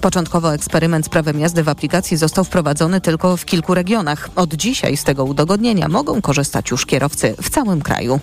Początkowo 0.00 0.54
eksperyment 0.54 1.06
z 1.06 1.08
prawem 1.08 1.40
jazdy 1.40 1.62
w 1.62 1.68
aplikacji 1.68 2.16
został 2.16 2.44
wprowadzony 2.44 3.00
tylko 3.00 3.36
w 3.36 3.44
kilku 3.44 3.74
regionach. 3.74 4.28
Od 4.36 4.54
dzisiaj 4.54 4.96
z 4.96 5.04
tego 5.04 5.24
udogodnienia 5.24 5.88
mogą 5.88 6.22
korzystać 6.22 6.70
już 6.70 6.86
kierowcy 6.86 7.34
w 7.42 7.50
całym 7.50 7.82
kraju. 7.82 8.20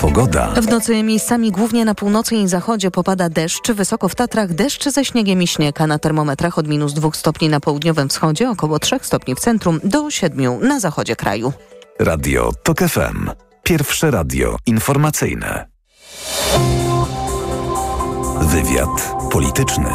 Pogoda. 0.00 0.48
W 0.48 0.66
nocy 0.66 1.02
miejscami 1.02 1.50
głównie 1.50 1.84
na 1.84 1.94
północy 1.94 2.36
i 2.36 2.48
zachodzie 2.48 2.90
popada 2.90 3.28
deszcz. 3.28 3.72
Wysoko 3.72 4.08
w 4.08 4.14
Tatrach 4.14 4.54
deszcz 4.54 4.88
ze 4.88 5.04
śniegiem 5.04 5.42
i 5.42 5.46
śnieg, 5.46 5.80
na 5.80 5.98
termometrach 5.98 6.58
od 6.58 6.68
minus 6.68 6.92
2 6.92 7.10
stopni 7.12 7.48
na 7.48 7.60
południowym 7.60 8.08
wschodzie, 8.08 8.50
około 8.50 8.78
3 8.78 8.98
stopni 9.02 9.34
w 9.34 9.40
centrum, 9.40 9.80
do 9.84 10.10
7 10.10 10.68
na 10.68 10.80
zachodzie 10.80 11.16
kraju. 11.16 11.52
Radio 11.98 12.52
TOK 12.62 12.78
FM. 12.78 13.30
Pierwsze 13.62 14.10
radio 14.10 14.56
informacyjne. 14.66 15.66
Wywiad 18.40 19.14
polityczny. 19.32 19.90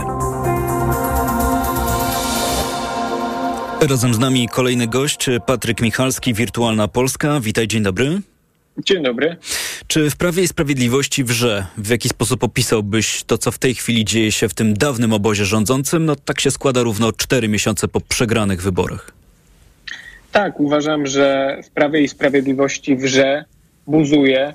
Razem 3.90 4.14
z 4.14 4.20
nami 4.20 4.48
kolejny 4.48 4.88
gość, 4.88 5.26
Patryk 5.46 5.82
Michalski, 5.82 6.34
Wirtualna 6.34 6.88
Polska. 6.88 7.40
Witaj, 7.40 7.68
dzień 7.68 7.84
dobry. 7.84 8.22
Dzień 8.86 9.04
dobry. 9.04 9.38
Czy 9.88 10.10
w 10.10 10.16
Prawie 10.16 10.44
i 10.44 10.48
Sprawiedliwości 10.48 11.24
wrze? 11.24 11.68
W 11.78 11.90
jaki 11.90 12.10
sposób 12.10 12.44
opisałbyś 12.44 13.24
to, 13.24 13.38
co 13.38 13.52
w 13.52 13.60
tej 13.60 13.76
chwili 13.76 14.06
dzieje 14.06 14.32
się 14.32 14.50
w 14.50 14.54
tym 14.54 14.74
dawnym 14.74 15.14
obozie 15.14 15.46
rządzącym? 15.46 16.06
No 16.06 16.16
tak 16.16 16.40
się 16.40 16.52
składa 16.52 16.82
równo 16.82 17.12
cztery 17.12 17.48
miesiące 17.48 17.88
po 17.88 18.02
przegranych 18.02 18.62
wyborach. 18.62 19.12
Tak, 20.32 20.60
uważam, 20.60 21.08
że 21.08 21.58
w 21.66 21.70
Prawie 21.70 22.02
i 22.02 22.08
Sprawiedliwości 22.08 22.96
wrze, 22.96 23.46
buzuje 23.88 24.54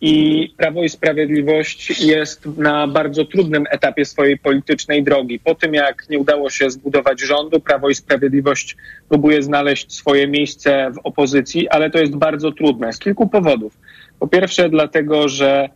i 0.00 0.48
Prawo 0.56 0.82
i 0.82 0.88
Sprawiedliwość 0.88 2.00
jest 2.00 2.46
na 2.46 2.86
bardzo 2.86 3.24
trudnym 3.24 3.64
etapie 3.70 4.04
swojej 4.04 4.38
politycznej 4.38 5.02
drogi. 5.02 5.38
Po 5.38 5.54
tym, 5.54 5.74
jak 5.74 6.08
nie 6.10 6.18
udało 6.18 6.50
się 6.50 6.70
zbudować 6.70 7.20
rządu, 7.20 7.60
Prawo 7.60 7.88
i 7.88 7.94
Sprawiedliwość 7.94 8.76
próbuje 9.08 9.42
znaleźć 9.42 9.92
swoje 9.92 10.28
miejsce 10.28 10.90
w 10.90 10.98
opozycji, 11.04 11.68
ale 11.68 11.90
to 11.90 11.98
jest 11.98 12.16
bardzo 12.16 12.52
trudne 12.52 12.92
z 12.92 12.98
kilku 12.98 13.28
powodów. 13.28 13.78
Po 14.18 14.28
pierwsze, 14.28 14.68
dlatego, 14.68 15.28
że 15.28 15.68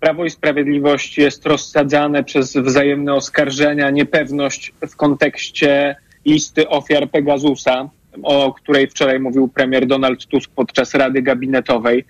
Prawo 0.00 0.24
i 0.24 0.30
Sprawiedliwość 0.30 1.18
jest 1.18 1.46
rozsadzane 1.46 2.24
przez 2.24 2.56
wzajemne 2.56 3.14
oskarżenia, 3.14 3.90
niepewność 3.90 4.72
w 4.88 4.96
kontekście 4.96 5.96
listy 6.24 6.68
ofiar 6.68 7.10
Pegasusa, 7.10 7.90
o 8.22 8.52
której 8.52 8.86
wczoraj 8.86 9.20
mówił 9.20 9.48
premier 9.48 9.86
Donald 9.86 10.26
Tusk 10.26 10.50
podczas 10.50 10.94
Rady 10.94 11.22
Gabinetowej 11.22 12.04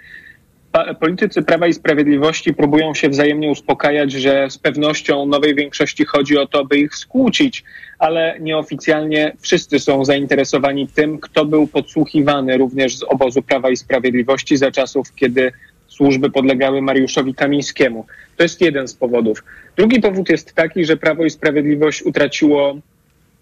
politycy 1.01 1.43
Prawa 1.43 1.67
i 1.67 1.75
Sprawiedliwości 1.75 2.55
próbują 2.55 2.95
się 2.95 3.09
wzajemnie 3.09 3.51
uspokajać, 3.51 4.13
że 4.13 4.51
z 4.51 4.59
pewnością 4.59 5.27
nowej 5.27 5.55
większości 5.55 6.05
chodzi 6.05 6.39
o 6.39 6.47
to, 6.47 6.65
by 6.65 6.79
ich 6.79 6.95
skłócić, 6.95 7.65
ale 7.99 8.37
nieoficjalnie 8.41 9.33
wszyscy 9.41 9.79
są 9.79 10.05
zainteresowani 10.05 10.89
tym, 10.89 11.19
kto 11.19 11.45
był 11.45 11.67
podsłuchiwany 11.67 12.57
również 12.57 12.97
z 12.97 13.03
obozu 13.03 13.43
Prawa 13.43 13.71
i 13.71 13.77
Sprawiedliwości 13.77 14.57
za 14.57 14.71
czasów, 14.71 15.15
kiedy 15.15 15.53
służby 15.89 16.31
podlegały 16.31 16.83
Mariuszowi 16.83 17.35
Kamińskiemu. 17.35 18.07
To 18.37 18.43
jest 18.43 18.61
jeden 18.61 18.89
z 18.89 18.95
powodów. 18.95 19.45
Drugi 19.77 20.01
powód 20.01 20.29
jest 20.29 20.55
taki, 20.55 20.85
że 20.85 20.97
Prawo 20.97 21.25
i 21.25 21.31
Sprawiedliwość 21.31 22.03
utraciło 22.03 22.79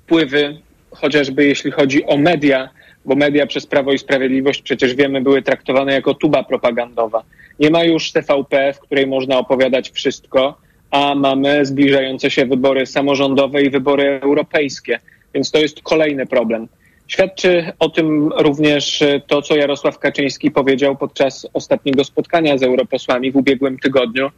wpływy, 0.04 0.58
chociażby 0.90 1.44
jeśli 1.44 1.70
chodzi 1.70 2.04
o 2.04 2.16
media, 2.16 2.68
bo 3.06 3.14
media 3.14 3.46
przez 3.46 3.66
Prawo 3.66 3.92
i 3.92 3.98
Sprawiedliwość 3.98 4.62
przecież 4.62 4.94
wiemy 4.94 5.20
były 5.20 5.42
traktowane 5.42 5.92
jako 5.92 6.14
tuba 6.14 6.44
propagandowa. 6.44 7.22
Nie 7.60 7.70
ma 7.70 7.84
już 7.84 8.12
TVP, 8.12 8.72
w 8.72 8.80
której 8.80 9.06
można 9.06 9.38
opowiadać 9.38 9.90
wszystko, 9.90 10.58
a 10.90 11.14
mamy 11.14 11.66
zbliżające 11.66 12.30
się 12.30 12.46
wybory 12.46 12.86
samorządowe 12.86 13.62
i 13.62 13.70
wybory 13.70 14.20
europejskie, 14.22 15.00
więc 15.34 15.50
to 15.50 15.58
jest 15.58 15.82
kolejny 15.82 16.26
problem. 16.26 16.68
Świadczy 17.08 17.72
o 17.78 17.88
tym 17.88 18.32
również 18.38 19.04
to, 19.26 19.42
co 19.42 19.56
Jarosław 19.56 19.98
Kaczyński 19.98 20.50
powiedział 20.50 20.96
podczas 20.96 21.46
ostatniego 21.52 22.04
spotkania 22.04 22.58
z 22.58 22.62
europosłami 22.62 23.32
w 23.32 23.36
ubiegłym 23.36 23.78
tygodniu. 23.78 24.30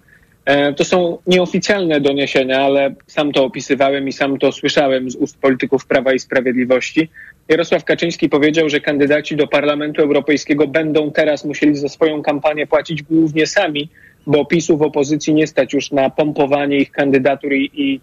To 0.77 0.85
są 0.85 1.19
nieoficjalne 1.27 2.01
doniesienia, 2.01 2.61
ale 2.61 2.95
sam 3.07 3.33
to 3.33 3.45
opisywałem 3.45 4.09
i 4.09 4.13
sam 4.13 4.39
to 4.39 4.53
słyszałem 4.53 5.11
z 5.11 5.17
ust 5.17 5.41
polityków 5.41 5.87
Prawa 5.87 6.13
i 6.13 6.19
Sprawiedliwości. 6.19 7.09
Jarosław 7.49 7.85
Kaczyński 7.85 8.29
powiedział, 8.29 8.69
że 8.69 8.81
kandydaci 8.81 9.37
do 9.37 9.47
Parlamentu 9.47 10.03
Europejskiego 10.03 10.67
będą 10.67 11.11
teraz 11.11 11.45
musieli 11.45 11.77
za 11.77 11.89
swoją 11.89 12.23
kampanię 12.23 12.67
płacić 12.67 13.03
głównie 13.03 13.47
sami, 13.47 13.89
bo 14.27 14.45
PiSu 14.45 14.77
w 14.77 14.83
opozycji 14.83 15.35
nie 15.35 15.47
stać 15.47 15.73
już 15.73 15.91
na 15.91 16.11
pompowanie 16.11 16.77
ich 16.77 16.91
kandydatur 16.91 17.53
i, 17.53 17.71
i 17.75 18.01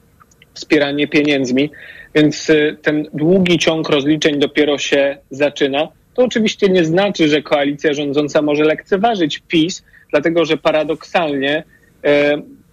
wspieranie 0.54 1.08
pieniędzmi. 1.08 1.72
Więc 2.16 2.52
ten 2.82 3.08
długi 3.14 3.58
ciąg 3.58 3.90
rozliczeń 3.90 4.40
dopiero 4.40 4.78
się 4.78 5.18
zaczyna. 5.30 5.88
To 6.14 6.24
oczywiście 6.24 6.70
nie 6.70 6.86
znaczy, 6.86 7.28
że 7.28 7.42
koalicja 7.42 7.94
rządząca 7.94 8.42
może 8.42 8.64
lekceważyć 8.64 9.42
PiS, 9.48 9.84
dlatego 10.12 10.46
że 10.46 10.58
paradoksalnie 10.58 11.64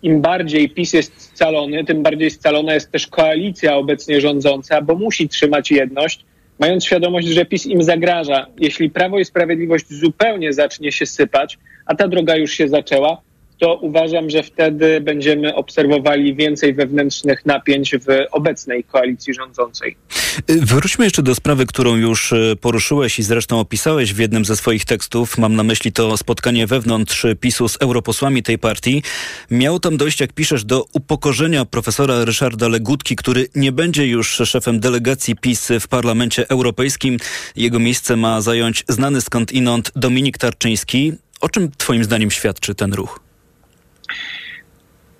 im 0.02 0.20
bardziej 0.20 0.70
PiS 0.70 0.92
jest 0.92 1.20
scalony, 1.20 1.84
tym 1.84 2.02
bardziej 2.02 2.30
scalona 2.30 2.74
jest 2.74 2.92
też 2.92 3.06
koalicja 3.06 3.76
obecnie 3.76 4.20
rządząca, 4.20 4.82
bo 4.82 4.94
musi 4.94 5.28
trzymać 5.28 5.70
jedność, 5.70 6.24
mając 6.58 6.84
świadomość, 6.84 7.26
że 7.26 7.44
PiS 7.44 7.66
im 7.66 7.82
zagraża. 7.82 8.46
Jeśli 8.58 8.90
Prawo 8.90 9.18
i 9.18 9.24
Sprawiedliwość 9.24 9.86
zupełnie 9.88 10.52
zacznie 10.52 10.92
się 10.92 11.06
sypać, 11.06 11.58
a 11.86 11.94
ta 11.94 12.08
droga 12.08 12.36
już 12.36 12.52
się 12.52 12.68
zaczęła, 12.68 13.22
to 13.62 13.74
uważam, 13.74 14.30
że 14.30 14.42
wtedy 14.42 15.00
będziemy 15.00 15.54
obserwowali 15.54 16.34
więcej 16.34 16.74
wewnętrznych 16.74 17.46
napięć 17.46 17.94
w 17.96 18.06
obecnej 18.32 18.84
koalicji 18.84 19.34
rządzącej. 19.34 19.96
Wróćmy 20.48 21.04
jeszcze 21.04 21.22
do 21.22 21.34
sprawy, 21.34 21.66
którą 21.66 21.96
już 21.96 22.32
e, 22.32 22.56
poruszyłeś 22.60 23.18
i 23.18 23.22
zresztą 23.22 23.60
opisałeś 23.60 24.14
w 24.14 24.18
jednym 24.18 24.44
ze 24.44 24.56
swoich 24.56 24.84
tekstów. 24.84 25.38
Mam 25.38 25.56
na 25.56 25.62
myśli 25.62 25.92
to 25.92 26.16
spotkanie 26.16 26.66
wewnątrz 26.66 27.26
PiSu 27.40 27.68
z 27.68 27.76
europosłami 27.80 28.42
tej 28.42 28.58
partii. 28.58 29.02
Miało 29.50 29.80
tam 29.80 29.96
dojść, 29.96 30.20
jak 30.20 30.32
piszesz, 30.32 30.64
do 30.64 30.84
upokorzenia 30.92 31.64
profesora 31.64 32.24
Ryszarda 32.24 32.68
Legutki, 32.68 33.16
który 33.16 33.46
nie 33.54 33.72
będzie 33.72 34.06
już 34.06 34.28
szefem 34.28 34.80
delegacji 34.80 35.36
PiS 35.36 35.68
w 35.80 35.88
Parlamencie 35.88 36.48
Europejskim. 36.48 37.16
Jego 37.56 37.78
miejsce 37.78 38.16
ma 38.16 38.40
zająć 38.40 38.84
znany 38.88 39.20
skądinąd 39.20 39.92
Dominik 39.96 40.38
Tarczyński. 40.38 41.12
O 41.40 41.48
czym 41.48 41.70
twoim 41.78 42.04
zdaniem 42.04 42.30
świadczy 42.30 42.74
ten 42.74 42.92
ruch? 42.92 43.31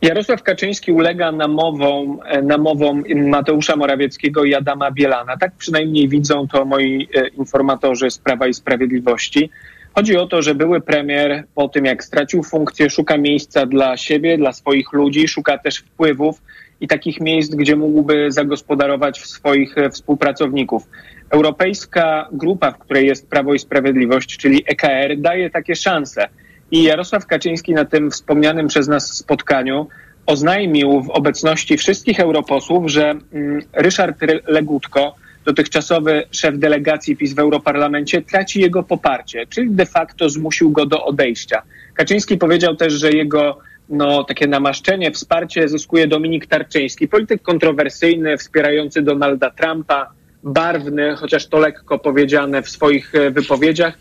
Jarosław 0.03 0.43
Kaczyński 0.43 0.93
ulega 0.93 1.33
namowom, 1.33 2.21
e, 2.25 2.43
namowom 2.43 3.05
Mateusza 3.15 3.77
Morawieckiego 3.77 4.45
i 4.45 4.55
Adama 4.55 4.91
Bielana. 4.91 5.37
Tak 5.37 5.53
przynajmniej 5.59 6.09
widzą 6.09 6.49
to 6.49 6.65
moi 6.65 7.09
e, 7.15 7.29
informatorzy 7.29 8.11
z 8.11 8.19
Prawa 8.19 8.47
i 8.47 8.55
Sprawiedliwości. 8.55 9.51
Chodzi 9.95 10.17
o 10.17 10.27
to, 10.27 10.43
że 10.43 10.55
były 10.55 10.81
premier 10.81 11.45
po 11.55 11.69
tym, 11.69 11.85
jak 11.85 12.05
stracił 12.05 12.43
funkcję, 12.43 12.91
szuka 12.91 13.19
miejsca 13.19 13.67
dla 13.67 13.97
siebie, 13.97 14.39
dla 14.39 14.53
swoich 14.53 14.93
ludzi, 14.93 15.29
szuka 15.29 15.59
też 15.59 15.79
wpływów 15.79 16.43
i 16.81 16.89
takich 16.89 17.21
miejsc, 17.21 17.55
gdzie 17.55 17.77
mógłby 17.77 18.33
zagospodarować 18.33 19.21
swoich 19.21 19.79
e, 19.79 19.91
współpracowników. 19.91 20.89
Europejska 21.31 22.29
grupa, 22.33 22.71
w 22.71 22.79
której 22.79 23.07
jest 23.07 23.31
Prawo 23.31 23.55
i 23.55 23.59
Sprawiedliwość, 23.59 24.37
czyli 24.37 24.65
EKR, 24.67 25.17
daje 25.19 25.51
takie 25.51 25.77
szanse. 25.77 26.29
I 26.73 26.83
Jarosław 26.83 27.27
Kaczyński 27.27 27.75
na 27.75 27.85
tym 27.85 28.11
wspomnianym 28.11 28.69
przez 28.69 28.89
nas 28.89 29.17
spotkaniu 29.17 29.89
oznajmił 30.27 31.03
w 31.03 31.11
obecności 31.11 31.77
wszystkich 31.79 32.21
europosłów, 32.21 32.91
że 32.91 33.11
mm, 33.11 33.63
Ryszard 33.73 34.19
Legutko, 34.47 35.15
dotychczasowy 35.45 36.23
szef 36.31 36.59
delegacji 36.59 37.17
PiS 37.17 37.35
w 37.35 37.39
Europarlamencie, 37.39 38.23
traci 38.23 38.61
jego 38.61 38.83
poparcie, 38.83 39.47
czyli 39.47 39.71
de 39.71 39.87
facto 39.87 40.29
zmusił 40.29 40.71
go 40.71 40.87
do 40.87 41.05
odejścia. 41.05 41.63
Kaczyński 41.95 42.39
powiedział 42.39 42.77
też, 42.77 42.93
że 42.93 43.11
jego 43.11 43.59
no, 43.89 44.25
takie 44.25 44.47
namaszczenie, 44.47 45.11
wsparcie 45.11 45.69
zyskuje 45.69 46.09
Dominik 46.09 46.47
Tarczyński, 46.47 47.09
polityk 47.09 47.43
kontrowersyjny, 47.43 48.37
wspierający 48.37 49.03
Donalda 49.03 49.51
Trumpa, 49.51 50.11
barwny, 50.43 51.17
chociaż 51.17 51.47
to 51.47 51.59
lekko 51.59 51.99
powiedziane 51.99 52.63
w 52.63 52.69
swoich 52.69 53.15
e, 53.15 53.31
wypowiedziach 53.31 53.99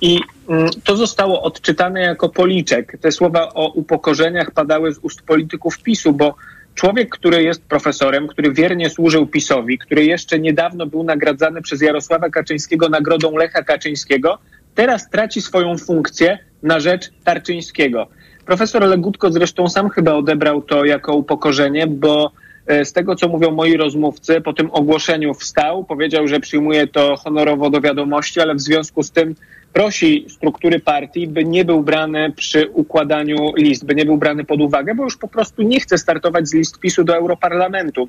i 0.00 0.20
mm, 0.48 0.70
to 0.84 0.96
zostało 0.96 1.42
odczytane 1.42 2.00
jako 2.00 2.28
policzek. 2.28 2.96
Te 3.00 3.12
słowa 3.12 3.48
o 3.54 3.72
upokorzeniach 3.72 4.50
padały 4.50 4.94
z 4.94 4.98
ust 4.98 5.22
polityków 5.22 5.82
PiSu, 5.82 6.12
bo 6.12 6.34
człowiek, 6.74 7.08
który 7.08 7.42
jest 7.42 7.62
profesorem, 7.62 8.28
który 8.28 8.52
wiernie 8.52 8.90
służył 8.90 9.26
PiSowi, 9.26 9.78
który 9.78 10.04
jeszcze 10.04 10.38
niedawno 10.38 10.86
był 10.86 11.02
nagradzany 11.02 11.62
przez 11.62 11.82
Jarosława 11.82 12.30
Kaczyńskiego 12.30 12.88
nagrodą 12.88 13.36
Lecha 13.36 13.62
Kaczyńskiego, 13.62 14.38
teraz 14.74 15.10
traci 15.10 15.40
swoją 15.40 15.78
funkcję 15.78 16.38
na 16.62 16.80
rzecz 16.80 17.10
Tarczyńskiego. 17.24 18.06
Profesor 18.46 18.82
Legutko 18.82 19.32
zresztą 19.32 19.68
sam 19.68 19.90
chyba 19.90 20.12
odebrał 20.14 20.62
to 20.62 20.84
jako 20.84 21.14
upokorzenie, 21.14 21.86
bo 21.86 22.32
e, 22.66 22.84
z 22.84 22.92
tego, 22.92 23.14
co 23.16 23.28
mówią 23.28 23.50
moi 23.50 23.76
rozmówcy, 23.76 24.40
po 24.40 24.52
tym 24.52 24.70
ogłoszeniu 24.72 25.34
wstał, 25.34 25.84
powiedział, 25.84 26.28
że 26.28 26.40
przyjmuje 26.40 26.86
to 26.86 27.16
honorowo 27.16 27.70
do 27.70 27.80
wiadomości, 27.80 28.40
ale 28.40 28.54
w 28.54 28.60
związku 28.60 29.02
z 29.02 29.10
tym 29.10 29.34
prosi 29.72 30.26
struktury 30.28 30.80
partii, 30.80 31.26
by 31.26 31.44
nie 31.44 31.64
był 31.64 31.82
brany 31.82 32.32
przy 32.36 32.68
układaniu 32.68 33.52
list, 33.56 33.84
by 33.84 33.94
nie 33.94 34.04
był 34.04 34.16
brany 34.16 34.44
pod 34.44 34.60
uwagę, 34.60 34.94
bo 34.94 35.04
już 35.04 35.16
po 35.16 35.28
prostu 35.28 35.62
nie 35.62 35.80
chce 35.80 35.98
startować 35.98 36.48
z 36.48 36.54
list 36.54 36.78
PiSu 36.78 37.04
do 37.04 37.16
Europarlamentu. 37.16 38.08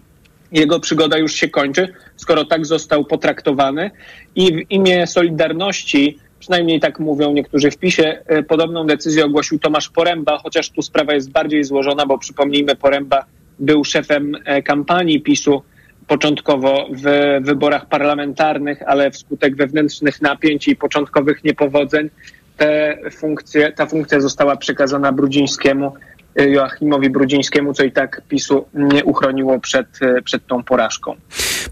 Jego 0.51 0.80
przygoda 0.80 1.18
już 1.18 1.34
się 1.34 1.49
kończy, 1.49 1.93
skoro 2.16 2.45
tak 2.45 2.66
został 2.66 3.05
potraktowany 3.05 3.91
i 4.36 4.53
w 4.53 4.72
imię 4.72 5.07
Solidarności 5.07 6.18
przynajmniej 6.39 6.80
tak 6.80 6.99
mówią 6.99 7.34
niektórzy 7.34 7.72
w 7.72 7.78
PiSie, 7.78 8.22
e, 8.26 8.43
podobną 8.43 8.88
decyzję 8.88 9.26
ogłosił 9.26 9.59
Tomasz 9.59 9.89
Poręba, 9.89 10.38
chociaż 10.38 10.70
tu 10.70 10.82
sprawa 10.82 11.14
jest 11.14 11.32
bardziej 11.32 11.64
złożona, 11.64 12.05
bo 12.05 12.18
przypomnijmy, 12.18 12.76
Poręba 12.76 13.26
był 13.59 13.84
szefem 13.84 14.36
e, 14.45 14.62
kampanii 14.62 15.22
PiSu 15.22 15.62
początkowo 16.08 16.88
w 16.91 17.06
wyborach 17.41 17.86
parlamentarnych, 17.86 18.82
ale 18.86 19.12
wskutek 19.12 19.56
wewnętrznych 19.56 20.22
napięć 20.22 20.68
i 20.68 20.76
początkowych 20.76 21.43
niepowodzeń 21.43 22.10
te 22.58 22.97
funkcje, 23.12 23.72
ta 23.72 23.86
funkcja 23.86 24.20
została 24.20 24.56
przekazana 24.56 25.12
Brudzińskiemu, 25.12 25.93
Joachimowi 26.36 27.10
Brudzińskiemu, 27.10 27.74
co 27.74 27.84
i 27.84 27.92
tak 27.92 28.22
PiSu 28.28 28.66
nie 28.74 29.06
uchroniło 29.06 29.60
przed, 29.60 29.88
przed 30.24 30.48
tą 30.48 30.64
porażką. 30.64 31.16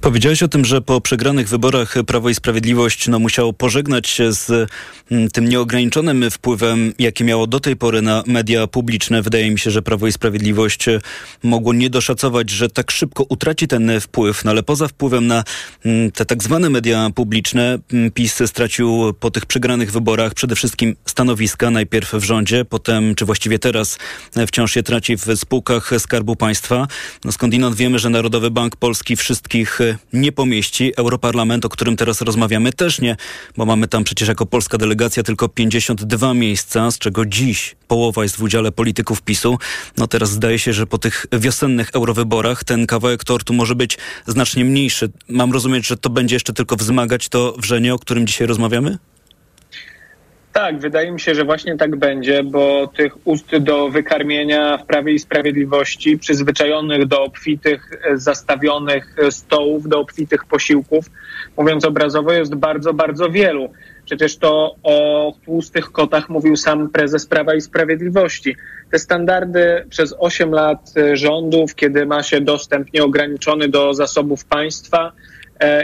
Powiedziałeś 0.01 0.43
o 0.43 0.47
tym, 0.47 0.66
że 0.66 0.82
po 0.82 1.01
przegranych 1.01 1.49
wyborach 1.49 1.95
Prawo 2.07 2.30
i 2.30 2.36
Sprawiedliwość 2.36 3.07
no, 3.07 3.20
musiało 3.20 3.53
pożegnać 3.53 4.07
się 4.07 4.34
z 4.34 4.70
mm, 5.12 5.30
tym 5.30 5.49
nieograniczonym 5.49 6.32
wpływem, 6.32 6.93
jaki 6.99 7.24
miało 7.24 7.47
do 7.47 7.60
tej 7.60 7.76
pory 7.76 8.01
na 8.01 8.24
media 8.28 8.68
publiczne. 8.68 9.22
Wydaje 9.22 9.51
mi 9.51 9.60
się, 9.60 9.72
że 9.72 9.82
Prawo 9.82 10.07
i 10.07 10.12
Sprawiedliwość 10.12 10.86
mogło 11.43 11.74
nie 11.74 11.89
doszacować, 11.89 12.49
że 12.49 12.70
tak 12.70 12.91
szybko 12.91 13.26
utraci 13.30 13.68
ten 13.68 13.99
wpływ, 14.01 14.45
no 14.45 14.51
ale 14.51 14.64
poza 14.64 14.88
wpływem 14.88 15.28
na 15.28 15.43
mm, 15.86 16.12
te 16.12 16.26
tak 16.26 16.43
zwane 16.43 16.70
media 16.70 17.10
publiczne, 17.16 17.78
mm, 17.93 18.12
PiS 18.12 18.43
stracił 18.45 19.14
po 19.20 19.32
tych 19.32 19.45
przegranych 19.45 19.91
wyborach 19.91 20.34
przede 20.34 20.55
wszystkim 20.55 20.95
stanowiska, 21.05 21.72
najpierw 21.72 22.14
w 22.14 22.24
rządzie, 22.24 22.66
potem, 22.66 23.16
czy 23.16 23.26
właściwie 23.26 23.60
teraz 23.60 23.97
wciąż 24.50 24.76
je 24.76 24.84
traci 24.84 25.18
w 25.18 25.26
spółkach 25.36 25.91
Skarbu 26.00 26.36
Państwa. 26.36 26.88
No 27.26 27.32
skądinąd 27.32 27.76
wiemy, 27.76 28.00
że 28.00 28.10
Narodowy 28.10 28.52
Bank 28.52 28.76
Polski 28.76 29.16
wszystkich 29.16 29.80
nie 30.14 30.32
pomieści. 30.32 30.93
Europarlament, 30.97 31.66
o 31.66 31.70
którym 31.70 31.95
teraz 31.95 32.22
rozmawiamy, 32.22 32.74
też 32.74 33.02
nie, 33.02 33.16
bo 33.58 33.66
mamy 33.66 33.88
tam 33.88 34.04
przecież 34.04 34.28
jako 34.28 34.45
polska 34.45 34.78
delegacja 34.78 35.24
tylko 35.24 35.50
52 35.50 36.34
miejsca, 36.34 36.91
z 36.91 36.97
czego 36.97 37.26
dziś 37.26 37.76
połowa 37.88 38.24
jest 38.24 38.38
w 38.38 38.41
udziale 38.41 38.72
polityków 38.72 39.22
PiSu. 39.22 39.58
No 39.97 40.08
teraz 40.08 40.32
zdaje 40.32 40.60
się, 40.60 40.74
że 40.74 40.88
po 40.88 40.97
tych 40.97 41.26
wiosennych 41.34 41.89
eurowyborach 41.93 42.64
ten 42.64 42.88
kawałek 42.88 43.24
tortu 43.24 43.54
może 43.54 43.76
być 43.76 43.97
znacznie 44.28 44.66
mniejszy. 44.66 45.12
Mam 45.28 45.52
rozumieć, 45.52 45.88
że 45.88 45.97
to 45.97 46.10
będzie 46.10 46.36
jeszcze 46.36 46.54
tylko 46.54 46.76
wzmagać 46.76 47.30
to 47.30 47.54
wrzenie, 47.58 47.93
o 47.93 48.00
którym 48.00 48.28
dzisiaj 48.28 48.47
rozmawiamy? 48.47 48.97
Tak, 50.60 50.80
wydaje 50.80 51.12
mi 51.12 51.20
się, 51.20 51.36
że 51.36 51.45
właśnie 51.45 51.78
tak 51.78 51.95
będzie, 51.95 52.43
bo 52.43 52.88
tych 52.88 53.28
ust 53.28 53.57
do 53.57 53.89
wykarmienia 53.89 54.78
w 54.78 54.86
Prawie 54.86 55.14
i 55.14 55.20
Sprawiedliwości, 55.20 56.18
przyzwyczajonych 56.18 57.05
do 57.05 57.24
obfitych, 57.24 57.91
e, 58.03 58.18
zastawionych 58.18 59.16
stołów, 59.30 59.89
do 59.89 59.99
obfitych 59.99 60.45
posiłków, 60.45 61.05
mówiąc 61.57 61.86
obrazowo, 61.86 62.32
jest 62.32 62.55
bardzo, 62.55 62.93
bardzo 62.93 63.30
wielu. 63.30 63.70
Przecież 64.05 64.38
to 64.38 64.76
o 64.84 65.34
tłustych 65.45 65.91
kotach 65.91 66.30
mówił 66.30 66.55
sam 66.55 66.89
prezes 66.89 67.26
Prawa 67.26 67.55
i 67.55 67.62
Sprawiedliwości. 67.62 68.55
Te 68.91 68.99
standardy 68.99 69.86
przez 69.89 70.16
8 70.20 70.51
lat 70.51 70.93
e, 70.97 71.18
rządów, 71.18 71.76
kiedy 71.76 72.05
ma 72.05 72.24
się 72.24 72.41
dostęp 72.41 72.93
nieograniczony 72.93 73.70
do 73.70 73.93
zasobów 73.93 74.45
państwa, 74.45 75.12
E, 75.12 75.28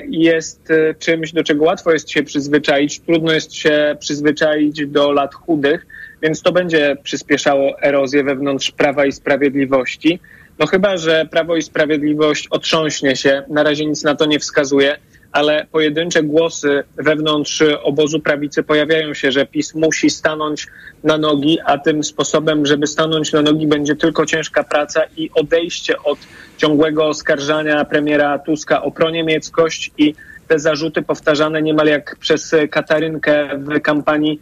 jest 0.09 0.71
e, 0.71 0.93
czymś, 0.93 1.31
do 1.31 1.43
czego 1.43 1.65
łatwo 1.65 1.91
jest 1.91 2.09
się 2.09 2.23
przyzwyczaić, 2.23 2.99
trudno 2.99 3.31
jest 3.31 3.53
się 3.53 3.95
przyzwyczaić 3.99 4.87
do 4.87 5.11
lat 5.11 5.33
chudych, 5.33 5.85
więc 6.21 6.41
to 6.41 6.51
będzie 6.51 6.97
przyspieszało 7.03 7.81
erozję 7.81 8.23
wewnątrz 8.23 8.71
Prawa 8.71 9.05
i 9.05 9.11
Sprawiedliwości. 9.11 10.19
No 10.59 10.65
chyba, 10.67 10.97
że 10.97 11.27
Prawo 11.31 11.55
i 11.55 11.61
Sprawiedliwość 11.61 12.47
otrząśnie 12.49 13.15
się, 13.15 13.43
na 13.49 13.63
razie 13.63 13.85
nic 13.85 14.03
na 14.03 14.15
to 14.15 14.25
nie 14.25 14.39
wskazuje, 14.39 14.97
ale 15.35 15.65
pojedyncze 15.71 16.23
głosy 16.23 16.83
wewnątrz 16.97 17.63
obozu 17.83 18.19
prawicy 18.19 18.63
pojawiają 18.63 19.13
się, 19.13 19.31
że 19.31 19.45
PiS 19.45 19.75
musi 19.75 20.09
stanąć 20.09 20.67
na 21.03 21.17
nogi, 21.17 21.59
a 21.65 21.77
tym 21.77 22.03
sposobem, 22.03 22.65
żeby 22.65 22.87
stanąć 22.87 23.31
na 23.31 23.41
nogi, 23.41 23.67
będzie 23.67 23.95
tylko 23.95 24.25
ciężka 24.25 24.63
praca 24.63 25.01
i 25.17 25.29
odejście 25.33 26.03
od 26.03 26.19
ciągłego 26.57 27.07
oskarżania 27.07 27.85
premiera 27.85 28.39
Tuska 28.39 28.83
o 28.83 28.91
proniemieckość 28.91 29.91
i 29.97 30.15
te 30.47 30.59
zarzuty 30.59 31.01
powtarzane 31.01 31.61
niemal 31.61 31.87
jak 31.87 32.15
przez 32.19 32.55
Katarynkę 32.71 33.49
w 33.57 33.81
kampanii 33.81 34.39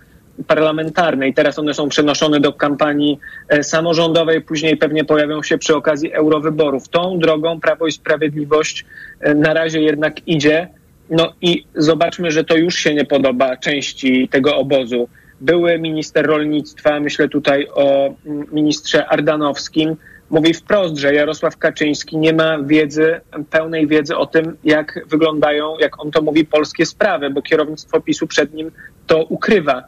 parlamentarnej. 0.47 1.33
Teraz 1.33 1.59
one 1.59 1.73
są 1.73 1.89
przenoszone 1.89 2.39
do 2.39 2.53
kampanii 2.53 3.19
e, 3.49 3.63
samorządowej, 3.63 4.41
później 4.41 4.77
pewnie 4.77 5.05
pojawią 5.05 5.43
się 5.43 5.57
przy 5.57 5.75
okazji 5.75 6.13
eurowyborów. 6.13 6.89
Tą 6.89 7.19
drogą 7.19 7.59
Prawo 7.59 7.87
i 7.87 7.91
Sprawiedliwość 7.91 8.85
e, 9.19 9.35
na 9.35 9.53
razie 9.53 9.81
jednak 9.81 10.27
idzie. 10.27 10.67
No 11.09 11.33
i 11.41 11.65
zobaczmy, 11.75 12.31
że 12.31 12.43
to 12.43 12.57
już 12.57 12.75
się 12.75 12.93
nie 12.93 13.05
podoba 13.05 13.57
części 13.57 14.27
tego 14.27 14.55
obozu. 14.55 15.09
Były 15.41 15.79
minister 15.79 16.25
rolnictwa, 16.25 16.99
myślę 16.99 17.29
tutaj 17.29 17.67
o 17.75 18.13
ministrze 18.51 19.07
Ardanowskim, 19.07 19.95
mówi 20.29 20.53
wprost, 20.53 20.97
że 20.97 21.13
Jarosław 21.13 21.57
Kaczyński 21.57 22.17
nie 22.17 22.33
ma 22.33 22.59
wiedzy, 22.63 23.21
pełnej 23.49 23.87
wiedzy 23.87 24.17
o 24.17 24.25
tym, 24.25 24.57
jak 24.63 24.99
wyglądają, 25.07 25.75
jak 25.79 25.99
on 25.99 26.11
to 26.11 26.21
mówi, 26.21 26.45
polskie 26.45 26.85
sprawy, 26.85 27.29
bo 27.29 27.41
kierownictwo 27.41 28.01
PiSu 28.01 28.27
przed 28.27 28.53
nim 28.53 28.71
to 29.07 29.23
ukrywa. 29.23 29.83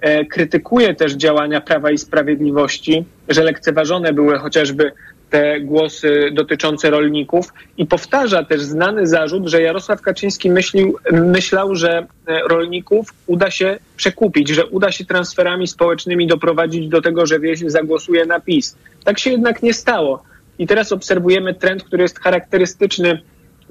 e, 0.00 0.24
krytykuje 0.24 0.94
też 0.94 1.12
działania 1.12 1.60
Prawa 1.60 1.90
i 1.90 1.98
Sprawiedliwości, 1.98 3.04
że 3.28 3.42
lekceważone 3.42 4.12
były 4.12 4.38
chociażby 4.38 4.92
te 5.30 5.60
głosy 5.60 6.30
dotyczące 6.32 6.90
rolników 6.90 7.52
i 7.78 7.86
powtarza 7.86 8.44
też 8.44 8.62
znany 8.62 9.06
zarzut, 9.06 9.48
że 9.48 9.62
Jarosław 9.62 10.00
Kaczyński 10.00 10.50
myślił, 10.50 10.98
myślał, 11.12 11.74
że 11.74 12.06
e, 12.26 12.40
rolników 12.48 13.14
uda 13.26 13.50
się 13.50 13.78
przekupić, 13.96 14.48
że 14.48 14.66
uda 14.66 14.92
się 14.92 15.04
transferami 15.04 15.68
społecznymi 15.68 16.26
doprowadzić 16.26 16.88
do 16.88 17.02
tego, 17.02 17.26
że 17.26 17.40
wieś 17.40 17.60
zagłosuje 17.66 18.26
na 18.26 18.40
PiS. 18.40 18.76
Tak 19.04 19.18
się 19.18 19.30
jednak 19.30 19.62
nie 19.62 19.74
stało. 19.74 20.22
I 20.58 20.66
teraz 20.66 20.92
obserwujemy 20.92 21.54
trend, 21.54 21.84
który 21.84 22.02
jest 22.02 22.20
charakterystyczny 22.20 23.22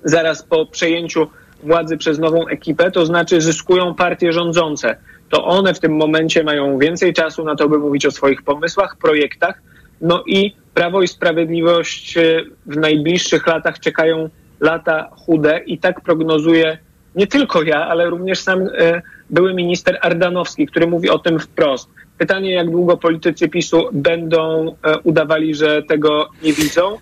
zaraz 0.04 0.44
po 0.44 0.66
przejęciu 0.66 1.28
władzy 1.64 1.98
przez 1.98 2.20
nową 2.20 2.48
ekipę, 2.48 2.92
to 2.92 3.06
znaczy 3.06 3.42
zyskują 3.42 3.96
partie 3.96 4.34
rządzące. 4.34 4.96
To 5.30 5.46
one 5.46 5.74
w 5.74 5.80
tym 5.80 5.96
momencie 5.96 6.44
mają 6.44 6.78
więcej 6.78 7.14
czasu 7.14 7.46
na 7.46 7.56
to, 7.56 7.70
by 7.70 7.78
mówić 7.78 8.06
o 8.06 8.12
swoich 8.12 8.42
pomysłach, 8.42 8.98
projektach. 8.98 9.62
No 10.02 10.24
i 10.28 10.56
Prawo 10.80 11.02
i 11.02 11.08
Sprawiedliwość 11.08 12.18
e, 12.18 12.44
w 12.66 12.78
najbliższych 12.78 13.48
latach 13.48 13.80
czekają 13.80 14.30
lata 14.60 15.10
chude 15.12 15.60
i 15.66 15.78
tak 15.78 16.02
prognozuje 16.02 16.78
nie 17.16 17.28
tylko 17.28 17.64
ja, 17.64 17.88
ale 17.88 18.10
również 18.10 18.40
sam 18.40 18.62
e, 18.62 19.02
były 19.30 19.54
minister 19.54 19.98
Ardanowski, 20.02 20.68
który 20.68 20.88
mówi 20.88 21.10
o 21.10 21.20
tym 21.20 21.40
wprost. 21.40 21.90
Pytanie, 22.18 22.54
jak 22.54 22.72
długo 22.72 22.98
politycy 22.98 23.50
PiSu 23.50 23.90
będą 23.94 24.68
e, 24.68 24.98
udawali, 25.00 25.56
że 25.56 25.84
tego 25.84 26.30
nie 26.44 26.54
widzą. 26.54 26.98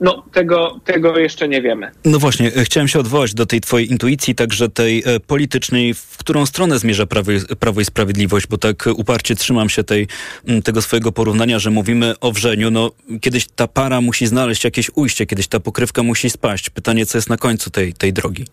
No, 0.00 0.24
tego, 0.32 0.80
tego 0.84 1.18
jeszcze 1.18 1.48
nie 1.48 1.62
wiemy. 1.62 1.90
No 2.04 2.18
właśnie, 2.18 2.54
e, 2.54 2.64
chciałem 2.64 2.88
się 2.88 2.98
odwołać 2.98 3.34
do 3.34 3.46
tej 3.46 3.60
twojej 3.60 3.90
intuicji, 3.90 4.34
także 4.34 4.68
tej 4.68 5.02
e, 5.06 5.20
politycznej, 5.20 5.94
w 5.94 6.16
którą 6.18 6.46
stronę 6.46 6.78
zmierza 6.78 7.06
Prawo 7.06 7.32
i, 7.32 7.40
Prawo 7.60 7.80
i 7.80 7.84
Sprawiedliwość, 7.84 8.46
bo 8.46 8.58
tak 8.58 8.88
uparcie 8.94 9.34
trzymam 9.34 9.68
się 9.68 9.84
tej, 9.84 10.06
tego 10.64 10.82
swojego 10.82 11.12
porównania, 11.12 11.58
że 11.58 11.70
mówimy 11.70 12.14
o 12.20 12.32
wrzeniu. 12.32 12.70
No, 12.70 12.90
kiedyś 13.20 13.46
ta 13.56 13.66
para 13.66 14.00
musi 14.00 14.26
znaleźć 14.26 14.64
jakieś 14.64 14.90
ujście, 14.94 15.26
kiedyś 15.26 15.48
ta 15.48 15.60
pokrywka 15.60 16.02
musi 16.02 16.30
spaść. 16.30 16.70
Pytanie, 16.70 17.06
co 17.06 17.18
jest 17.18 17.30
na 17.30 17.36
końcu 17.36 17.70
tej, 17.70 17.94
tej 17.94 18.12
drogi? 18.12 18.44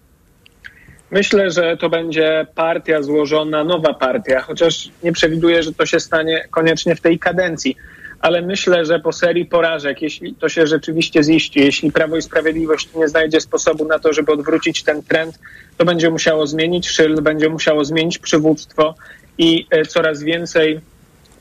Myślę, 1.11 1.51
że 1.51 1.77
to 1.77 1.89
będzie 1.89 2.47
partia 2.55 3.01
złożona, 3.01 3.63
nowa 3.63 3.93
partia, 3.93 4.41
chociaż 4.41 4.89
nie 5.03 5.11
przewiduję, 5.11 5.63
że 5.63 5.73
to 5.73 5.85
się 5.85 5.99
stanie 5.99 6.47
koniecznie 6.51 6.95
w 6.95 7.01
tej 7.01 7.19
kadencji. 7.19 7.77
Ale 8.25 8.41
myślę, 8.41 8.85
że 8.85 8.99
po 8.99 9.13
serii 9.13 9.45
porażek, 9.45 10.01
jeśli 10.01 10.35
to 10.35 10.49
się 10.49 10.67
rzeczywiście 10.67 11.23
ziści, 11.23 11.59
jeśli 11.59 11.91
Prawo 11.91 12.17
i 12.17 12.21
Sprawiedliwość 12.21 12.89
nie 12.95 13.07
znajdzie 13.07 13.41
sposobu 13.41 13.85
na 13.85 13.99
to, 13.99 14.13
żeby 14.13 14.31
odwrócić 14.31 14.83
ten 14.83 15.03
trend, 15.03 15.39
to 15.77 15.85
będzie 15.85 16.09
musiało 16.09 16.47
zmienić 16.47 16.89
szyld, 16.89 17.19
będzie 17.19 17.49
musiało 17.49 17.85
zmienić 17.85 18.17
przywództwo 18.17 18.95
i 19.37 19.67
e, 19.69 19.85
coraz 19.85 20.23
więcej 20.23 20.79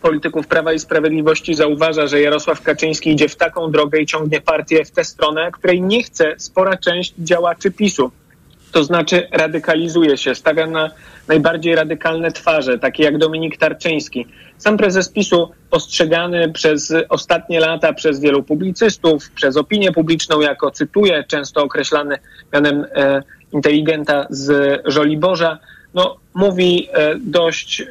polityków 0.03 0.47
Prawa 0.47 0.73
i 0.73 0.79
Sprawiedliwości 0.79 1.55
zauważa, 1.55 2.07
że 2.07 2.21
Jarosław 2.21 2.63
Kaczyński 2.63 3.11
idzie 3.11 3.29
w 3.29 3.37
taką 3.37 3.71
drogę 3.71 4.01
i 4.01 4.07
ciągnie 4.07 4.41
partię 4.41 4.85
w 4.85 4.91
tę 4.91 5.05
stronę, 5.05 5.51
której 5.53 5.83
nie 5.83 6.03
chce 6.03 6.35
spora 6.39 6.77
część 6.77 7.15
działaczy 7.19 7.71
PiSu. 7.71 8.11
To 8.73 8.85
znaczy 8.85 9.29
radykalizuje 9.33 10.17
się, 10.17 10.35
stawia 10.35 10.67
na 10.67 10.91
najbardziej 11.29 11.75
radykalne 11.75 12.33
twarze, 12.33 12.79
takie 12.79 13.03
jak 13.03 13.19
Dominik 13.19 13.57
Tarczyński. 13.57 14.27
Sam 14.59 14.77
prezes 14.77 15.09
PiSu 15.09 15.51
postrzegany 15.71 16.53
przez 16.53 16.95
ostatnie 17.09 17.61
lata 17.61 17.93
przez 17.93 18.21
wielu 18.21 18.43
publicystów, 18.43 19.31
przez 19.31 19.57
opinię 19.57 19.93
publiczną 19.93 20.41
jako, 20.41 20.71
cytuję, 20.71 21.25
często 21.29 21.63
określany 21.63 22.19
mianem 22.53 22.87
e, 22.95 23.23
inteligenta 23.53 24.27
z 24.31 24.81
Żoliborza, 24.85 25.59
no, 25.95 26.17
mówi 26.35 26.89
e, 26.93 27.15
dość 27.19 27.81
e, 27.81 27.87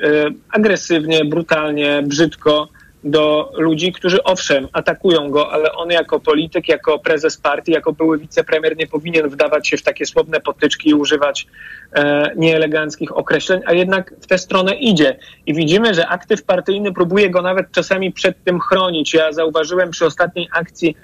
agresywnie, 0.51 1.25
brutalnie, 1.25 2.03
brzydko 2.07 2.67
do 3.03 3.51
ludzi, 3.57 3.91
którzy 3.91 4.23
owszem, 4.23 4.67
atakują 4.73 5.29
go, 5.29 5.51
ale 5.51 5.71
on 5.71 5.89
jako 5.89 6.19
polityk, 6.19 6.67
jako 6.67 6.99
prezes 6.99 7.37
partii, 7.37 7.71
jako 7.71 7.93
były 7.93 8.17
wicepremier 8.17 8.77
nie 8.77 8.87
powinien 8.87 9.29
wdawać 9.29 9.67
się 9.67 9.77
w 9.77 9.83
takie 9.83 10.05
słowne 10.05 10.39
potyczki 10.39 10.89
i 10.89 10.93
używać 10.93 11.47
e, 11.95 12.31
nieeleganckich 12.35 13.17
określeń, 13.17 13.61
a 13.65 13.73
jednak 13.73 14.13
w 14.21 14.27
tę 14.27 14.37
stronę 14.37 14.75
idzie. 14.75 15.17
I 15.45 15.53
widzimy, 15.53 15.93
że 15.93 16.07
aktyw 16.07 16.43
partyjny 16.43 16.93
próbuje 16.93 17.29
go 17.29 17.41
nawet 17.41 17.71
czasami 17.71 18.11
przed 18.11 18.43
tym 18.43 18.59
chronić. 18.59 19.13
Ja 19.13 19.31
zauważyłem 19.31 19.91
przy 19.91 20.05
ostatniej 20.05 20.49
akcji 20.53 20.95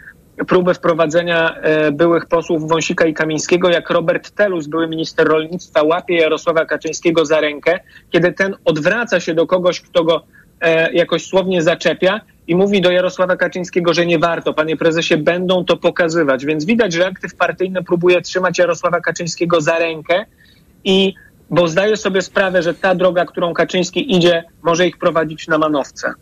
próbę 0.47 0.73
wprowadzenia 0.73 1.55
e, 1.55 1.91
byłych 1.91 2.25
posłów 2.25 2.69
Wąsika 2.69 3.05
i 3.05 3.13
Kamińskiego, 3.13 3.69
jak 3.69 3.89
Robert 3.89 4.31
Telus, 4.31 4.67
były 4.67 4.87
minister 4.87 5.27
rolnictwa, 5.27 5.83
łapie 5.83 6.15
Jarosława 6.15 6.65
Kaczyńskiego 6.65 7.25
za 7.25 7.39
rękę, 7.39 7.79
kiedy 8.09 8.33
ten 8.33 8.55
odwraca 8.65 9.19
się 9.19 9.33
do 9.33 9.47
kogoś, 9.47 9.81
kto 9.81 10.03
go 10.03 10.23
jakoś 10.93 11.25
słownie 11.25 11.61
zaczepia 11.61 12.21
i 12.47 12.55
mówi 12.55 12.81
do 12.81 12.91
Jarosława 12.91 13.35
Kaczyńskiego, 13.35 13.93
że 13.93 14.05
nie 14.05 14.19
warto. 14.19 14.53
Panie 14.53 14.77
prezesie, 14.77 15.17
będą 15.17 15.65
to 15.65 15.77
pokazywać. 15.77 16.45
Więc 16.45 16.65
widać, 16.65 16.93
że 16.93 17.07
aktyw 17.07 17.35
partyjny 17.35 17.83
próbuje 17.83 18.21
trzymać 18.21 18.57
Jarosława 18.57 19.01
Kaczyńskiego 19.01 19.61
za 19.61 19.79
rękę 19.79 20.25
i 20.83 21.13
bo 21.49 21.67
zdaje 21.67 21.97
sobie 21.97 22.21
sprawę, 22.21 22.63
że 22.63 22.73
ta 22.73 22.95
droga, 22.95 23.25
którą 23.25 23.53
Kaczyński 23.53 24.15
idzie, 24.15 24.43
może 24.61 24.87
ich 24.87 24.97
prowadzić 24.97 25.47
na 25.47 25.57
manowce. 25.57 26.13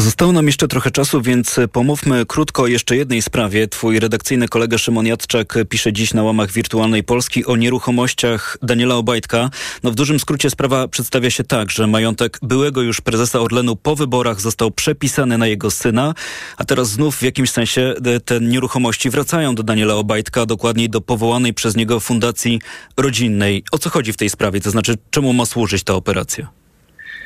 Zostało 0.00 0.32
nam 0.32 0.46
jeszcze 0.46 0.68
trochę 0.68 0.90
czasu, 0.90 1.22
więc 1.22 1.56
pomówmy 1.72 2.26
krótko 2.26 2.62
o 2.62 2.66
jeszcze 2.66 2.96
jednej 2.96 3.22
sprawie. 3.22 3.68
Twój 3.68 4.00
redakcyjny 4.00 4.48
kolega 4.48 4.78
Szymon 4.78 5.06
Jadczak 5.06 5.54
pisze 5.68 5.92
dziś 5.92 6.14
na 6.14 6.22
łamach 6.22 6.52
Wirtualnej 6.52 7.04
Polski 7.04 7.46
o 7.46 7.56
nieruchomościach 7.56 8.58
Daniela 8.62 8.94
Obajtka. 8.94 9.50
No 9.82 9.90
w 9.90 9.94
dużym 9.94 10.20
skrócie 10.20 10.50
sprawa 10.50 10.88
przedstawia 10.88 11.30
się 11.30 11.44
tak, 11.44 11.70
że 11.70 11.86
majątek 11.86 12.38
byłego 12.42 12.82
już 12.82 13.00
prezesa 13.00 13.40
Orlenu 13.40 13.76
po 13.76 13.96
wyborach 13.96 14.40
został 14.40 14.70
przepisany 14.70 15.38
na 15.38 15.46
jego 15.46 15.70
syna, 15.70 16.14
a 16.56 16.64
teraz 16.64 16.90
znów 16.90 17.16
w 17.16 17.22
jakimś 17.22 17.50
sensie 17.50 17.94
te 18.24 18.40
nieruchomości 18.40 19.10
wracają 19.10 19.54
do 19.54 19.62
Daniela 19.62 19.94
Obajtka, 19.94 20.46
dokładniej 20.46 20.90
do 20.90 21.00
powołanej 21.00 21.54
przez 21.54 21.76
niego 21.76 22.00
fundacji 22.00 22.60
rodzinnej. 22.96 23.64
O 23.72 23.78
co 23.78 23.90
chodzi 23.90 24.12
w 24.12 24.16
tej 24.16 24.30
sprawie? 24.30 24.60
To 24.60 24.70
znaczy, 24.70 24.94
czemu 25.10 25.32
ma 25.32 25.46
służyć 25.46 25.82
ta 25.82 25.94
operacja? 25.94 26.59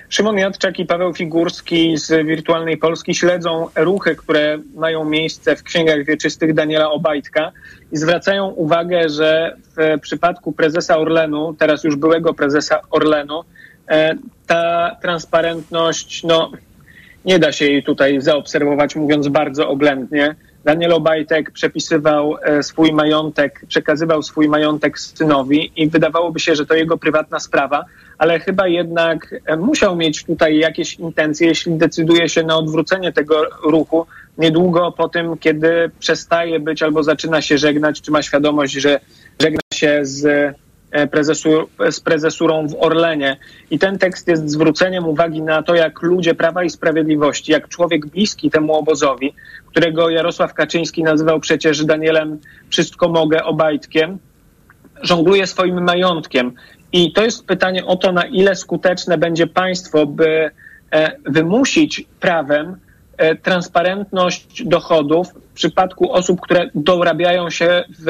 Szymon 0.09 0.39
Jadczak 0.39 0.79
i 0.79 0.87
Paweł 0.87 1.15
Figurski 1.15 1.97
z 1.97 2.27
Wirtualnej 2.27 2.77
Polski 2.77 3.15
śledzą 3.15 3.69
ruchy, 3.77 4.17
które 4.17 4.59
mają 4.75 5.05
miejsce 5.05 5.57
w 5.57 5.63
księgach 5.63 6.05
wieczystych 6.05 6.55
Daniela 6.55 6.91
Obajtka 6.91 7.53
i 7.93 7.97
zwracają 7.97 8.49
uwagę, 8.49 9.09
że 9.09 9.57
w 9.77 10.01
przypadku 10.01 10.53
prezesa 10.53 10.99
Orlenu, 10.99 11.55
teraz 11.59 11.85
już 11.85 11.97
byłego 11.97 12.35
prezesa 12.35 12.81
Orlenu, 12.91 13.41
e, 13.89 14.15
ta 14.47 14.97
transparentność, 15.03 16.23
no, 16.25 16.53
nie 17.25 17.39
da 17.39 17.53
się 17.53 17.65
jej 17.65 17.83
tutaj 17.83 18.21
zaobserwować, 18.21 18.97
mówiąc 18.97 19.29
bardzo 19.29 19.69
oględnie. 19.69 20.35
Daniel 20.65 20.93
Obajtek 20.93 21.51
przepisywał 21.51 22.37
e, 22.43 22.62
swój 22.62 22.93
majątek, 22.93 23.65
przekazywał 23.69 24.23
swój 24.23 24.49
majątek 24.49 24.99
synowi 24.99 25.73
i 25.77 25.89
wydawałoby 25.91 26.41
się, 26.41 26.55
że 26.55 26.67
to 26.67 26.75
jego 26.75 26.99
prywatna 26.99 27.41
sprawa, 27.41 27.85
ale 28.19 28.41
chyba 28.41 28.69
jednak 28.69 29.35
e, 29.47 29.57
musiał 29.57 29.97
mieć 29.97 30.25
tutaj 30.25 30.59
jakieś 30.59 30.95
intencje, 30.95 31.49
jeśli 31.49 31.73
decyduje 31.73 32.29
się 32.29 32.43
na 32.43 32.57
odwrócenie 32.57 33.12
tego 33.12 33.43
ruchu 33.62 34.07
niedługo 34.39 34.93
po 34.93 35.09
tym, 35.09 35.39
kiedy 35.39 35.91
przestaje 35.99 36.61
być 36.61 36.83
albo 36.83 37.03
zaczyna 37.03 37.43
się 37.43 37.59
żegnać, 37.59 38.01
czy 38.01 38.11
ma 38.11 38.23
świadomość, 38.23 38.73
że 38.73 39.01
żegna 39.41 39.61
się 39.75 40.01
z, 40.03 40.55
prezesur, 41.11 41.68
z 41.90 42.01
prezesurą 42.01 42.68
w 42.68 42.74
Orlenie. 42.78 43.36
I 43.70 43.78
ten 43.78 43.99
tekst 43.99 44.28
jest 44.28 44.51
zwróceniem 44.51 45.09
uwagi 45.09 45.42
na 45.42 45.62
to, 45.62 45.74
jak 45.74 46.03
ludzie 46.03 46.34
Prawa 46.34 46.64
i 46.64 46.70
Sprawiedliwości, 46.70 47.53
jak 47.53 47.68
człowiek 47.68 48.07
bliski 48.07 48.51
temu 48.51 48.74
obozowi, 48.74 49.34
którego 49.66 50.11
Jarosław 50.11 50.55
Kaczyński 50.55 51.03
nazywał 51.03 51.40
przecież 51.40 51.84
Danielem 51.84 52.38
Wszystko 52.70 53.09
Mogę 53.09 53.45
Obajtkiem, 53.45 54.18
żongluje 55.03 55.47
swoim 55.47 55.84
majątkiem. 55.84 56.53
I 56.92 57.12
to 57.12 57.24
jest 57.24 57.47
pytanie 57.47 57.84
o 57.86 57.97
to, 57.97 58.12
na 58.12 58.24
ile 58.24 58.57
skuteczne 58.57 59.18
będzie 59.18 59.47
państwo, 59.47 60.07
by 60.07 60.51
e, 60.90 61.12
wymusić 61.26 62.05
prawem 62.20 62.68
e, 62.68 62.76
transparentność 63.43 64.65
dochodów 64.65 65.29
w 65.29 65.55
przypadku 65.55 66.12
osób, 66.12 66.41
które 66.41 66.71
dorabiają 66.75 67.51
się 67.51 67.85
w 67.99 68.07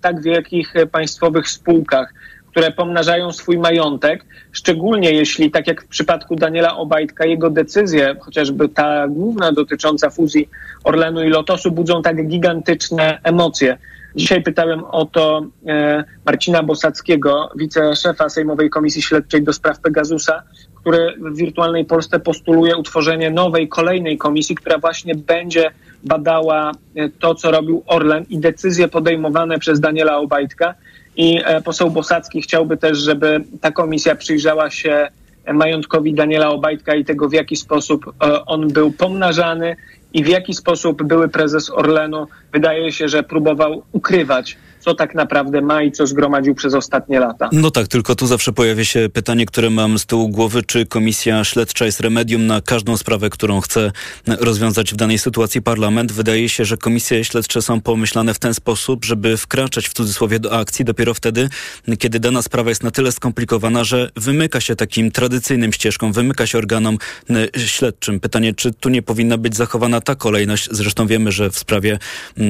tak 0.00 0.22
wielkich 0.22 0.74
państwowych 0.92 1.48
spółkach, 1.48 2.12
które 2.56 2.70
pomnażają 2.70 3.32
swój 3.32 3.58
majątek, 3.58 4.24
szczególnie 4.52 5.10
jeśli, 5.10 5.50
tak 5.50 5.66
jak 5.66 5.84
w 5.84 5.88
przypadku 5.88 6.36
Daniela 6.36 6.76
Obajtka, 6.76 7.26
jego 7.26 7.50
decyzje, 7.50 8.16
chociażby 8.20 8.68
ta 8.68 9.08
główna 9.08 9.52
dotycząca 9.52 10.10
fuzji 10.10 10.48
Orlenu 10.84 11.22
i 11.24 11.28
Lotosu, 11.28 11.70
budzą 11.70 12.02
tak 12.02 12.28
gigantyczne 12.28 13.18
emocje. 13.22 13.78
Dzisiaj 14.14 14.42
pytałem 14.42 14.84
o 14.84 15.04
to 15.04 15.46
e, 15.66 16.04
Marcina 16.26 16.62
Bosackiego, 16.62 17.50
wiceszefa 17.56 18.28
Sejmowej 18.28 18.70
Komisji 18.70 19.02
Śledczej 19.02 19.42
do 19.42 19.52
spraw 19.52 19.80
Pegasusa, 19.80 20.42
który 20.86 21.14
w 21.18 21.36
wirtualnej 21.36 21.84
Polsce 21.84 22.20
postuluje 22.20 22.76
utworzenie 22.76 23.30
nowej, 23.30 23.68
kolejnej 23.68 24.18
komisji, 24.18 24.54
która 24.54 24.78
właśnie 24.78 25.14
będzie 25.14 25.70
badała 26.04 26.72
e, 26.96 27.08
to, 27.08 27.34
co 27.34 27.50
robił 27.50 27.82
Orlen 27.86 28.24
i 28.28 28.38
decyzje 28.38 28.88
podejmowane 28.88 29.58
przez 29.58 29.80
Daniela 29.80 30.18
Obajtka. 30.18 30.74
I 31.16 31.40
e, 31.44 31.60
poseł 31.60 31.90
Bosacki 31.90 32.42
chciałby 32.42 32.76
też, 32.76 32.98
żeby 32.98 33.44
ta 33.60 33.70
komisja 33.70 34.16
przyjrzała 34.16 34.70
się 34.70 35.08
majątkowi 35.52 36.14
Daniela 36.14 36.50
Obajtka 36.50 36.94
i 36.94 37.04
tego, 37.04 37.28
w 37.28 37.32
jaki 37.32 37.56
sposób 37.56 38.06
e, 38.06 38.44
on 38.44 38.68
był 38.68 38.92
pomnażany 38.92 39.76
i 40.12 40.24
w 40.24 40.28
jaki 40.28 40.54
sposób 40.54 41.02
były 41.02 41.28
prezes 41.28 41.70
Orlenu, 41.70 42.26
wydaje 42.52 42.92
się, 42.92 43.08
że 43.08 43.22
próbował 43.22 43.82
ukrywać 43.92 44.56
co 44.86 44.94
tak 44.94 45.14
naprawdę 45.14 45.60
ma 45.60 45.82
i 45.82 45.92
co 45.92 46.06
zgromadził 46.06 46.54
przez 46.54 46.74
ostatnie 46.74 47.20
lata. 47.20 47.48
No 47.52 47.70
tak, 47.70 47.88
tylko 47.88 48.14
tu 48.14 48.26
zawsze 48.26 48.52
pojawia 48.52 48.84
się 48.84 49.08
pytanie, 49.12 49.46
które 49.46 49.70
mam 49.70 49.98
z 49.98 50.06
tyłu 50.06 50.28
głowy, 50.28 50.62
czy 50.62 50.86
komisja 50.86 51.44
śledcza 51.44 51.84
jest 51.84 52.00
remedium 52.00 52.46
na 52.46 52.60
każdą 52.60 52.96
sprawę, 52.96 53.30
którą 53.30 53.60
chce 53.60 53.92
rozwiązać 54.26 54.92
w 54.92 54.96
danej 54.96 55.18
sytuacji 55.18 55.62
parlament. 55.62 56.12
Wydaje 56.12 56.48
się, 56.48 56.64
że 56.64 56.76
komisje 56.76 57.24
śledcze 57.24 57.62
są 57.62 57.80
pomyślane 57.80 58.34
w 58.34 58.38
ten 58.38 58.54
sposób, 58.54 59.04
żeby 59.04 59.36
wkraczać 59.36 59.88
w 59.88 59.92
cudzysłowie 59.92 60.38
do 60.38 60.58
akcji 60.58 60.84
dopiero 60.84 61.14
wtedy, 61.14 61.48
kiedy 61.98 62.20
dana 62.20 62.42
sprawa 62.42 62.68
jest 62.68 62.82
na 62.82 62.90
tyle 62.90 63.12
skomplikowana, 63.12 63.84
że 63.84 64.10
wymyka 64.16 64.60
się 64.60 64.76
takim 64.76 65.10
tradycyjnym 65.10 65.72
ścieżkom, 65.72 66.12
wymyka 66.12 66.46
się 66.46 66.58
organom 66.58 66.98
śledczym. 67.66 68.20
Pytanie, 68.20 68.54
czy 68.54 68.72
tu 68.72 68.88
nie 68.88 69.02
powinna 69.02 69.38
być 69.38 69.56
zachowana 69.56 70.00
ta 70.00 70.14
kolejność? 70.14 70.68
Zresztą 70.70 71.06
wiemy, 71.06 71.32
że 71.32 71.50
w 71.50 71.58
sprawie 71.58 71.98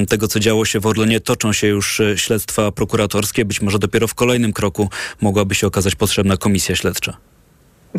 tego, 0.08 0.28
co 0.28 0.40
działo 0.40 0.64
się 0.64 0.80
w 0.80 0.86
Orlenie, 0.86 1.20
toczą 1.20 1.52
się 1.52 1.66
już 1.66 2.02
śledztwa 2.26 2.72
prokuratorskie. 2.72 3.44
Być 3.44 3.62
może 3.62 3.78
dopiero 3.78 4.06
w 4.08 4.14
kolejnym 4.14 4.52
kroku 4.52 4.88
mogłaby 5.20 5.54
się 5.54 5.66
okazać 5.66 5.94
potrzebna 5.94 6.36
komisja 6.36 6.76
śledcza. 6.76 7.16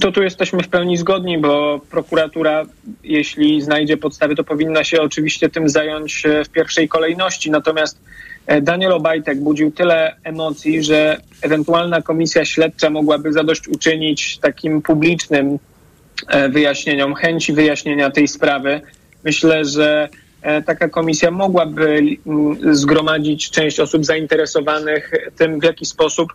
To 0.01 0.11
tu 0.11 0.23
jesteśmy 0.23 0.63
w 0.63 0.67
pełni 0.67 0.97
zgodni, 0.97 1.37
bo 1.37 1.81
prokuratura, 1.91 2.65
jeśli 3.03 3.61
znajdzie 3.61 3.97
podstawy, 3.97 4.35
to 4.35 4.43
powinna 4.43 4.83
się 4.83 5.01
oczywiście 5.01 5.49
tym 5.49 5.69
zająć 5.69 6.25
e, 6.25 6.43
w 6.43 6.49
pierwszej 6.49 6.87
kolejności. 6.87 7.51
Natomiast 7.51 8.01
e, 8.47 8.61
Daniel 8.61 8.91
Obajtek 8.91 9.39
budził 9.39 9.71
tyle 9.71 10.15
emocji, 10.23 10.83
że 10.83 11.17
ewentualna 11.41 12.01
komisja 12.01 12.45
śledcza 12.45 12.89
mogłaby 12.89 13.33
zadośćuczynić 13.33 14.37
takim 14.37 14.81
publicznym 14.81 15.59
e, 16.27 16.49
wyjaśnieniom, 16.49 17.15
chęci 17.15 17.53
wyjaśnienia 17.53 18.11
tej 18.11 18.27
sprawy. 18.27 18.81
Myślę, 19.23 19.65
że 19.65 20.09
taka 20.65 20.89
komisja 20.89 21.31
mogłaby 21.31 22.01
mm, 22.27 22.75
zgromadzić 22.75 23.51
część 23.51 23.79
osób 23.79 24.05
zainteresowanych 24.05 25.11
tym, 25.37 25.59
w 25.59 25.63
jaki 25.63 25.85
sposób 25.85 26.33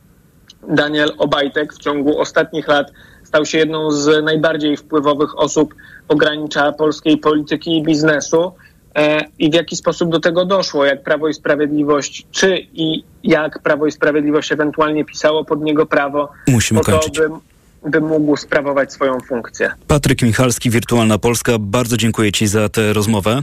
Daniel 0.69 1.13
Obajtek 1.19 1.75
w 1.75 1.79
ciągu 1.79 2.19
ostatnich 2.19 2.69
lat 2.69 2.93
stał 3.25 3.47
się 3.47 3.59
jedną 3.59 3.91
z 3.91 4.25
najbardziej 4.25 4.77
wpływowych 4.77 5.39
osób 5.39 5.75
pogranicza 6.09 6.73
polskiej 6.73 7.19
polityki 7.19 7.79
i 7.79 7.83
biznesu 7.83 8.53
e, 8.95 9.25
i 9.39 9.51
w 9.51 9.55
jaki 9.55 9.77
sposób 9.77 10.11
do 10.11 10.21
tego 10.21 10.45
doszło, 10.45 10.85
jak 10.85 11.03
Prawo 11.03 11.29
i 11.29 11.35
Sprawiedliwość, 11.35 12.27
czy 12.31 12.59
i 12.75 13.05
jak 13.25 13.59
Prawo 13.63 13.87
i 13.87 13.93
Sprawiedliwość 13.93 14.53
ewentualnie 14.53 15.05
pisało 15.05 15.45
pod 15.45 15.63
niego 15.63 15.87
prawo, 15.87 16.29
Musimy 16.49 16.81
po 16.81 16.87
kończyć. 16.87 17.15
to, 17.15 17.23
by, 17.83 17.91
by 17.91 18.01
mógł 18.01 18.37
sprawować 18.37 18.93
swoją 18.93 19.21
funkcję. 19.21 19.71
Patryk 19.87 20.23
Michalski, 20.23 20.71
Wirtualna 20.71 21.19
Polska, 21.19 21.53
bardzo 21.59 21.97
dziękuję 21.97 22.33
Ci 22.33 22.47
za 22.47 22.69
tę 22.69 22.93
rozmowę. 22.93 23.43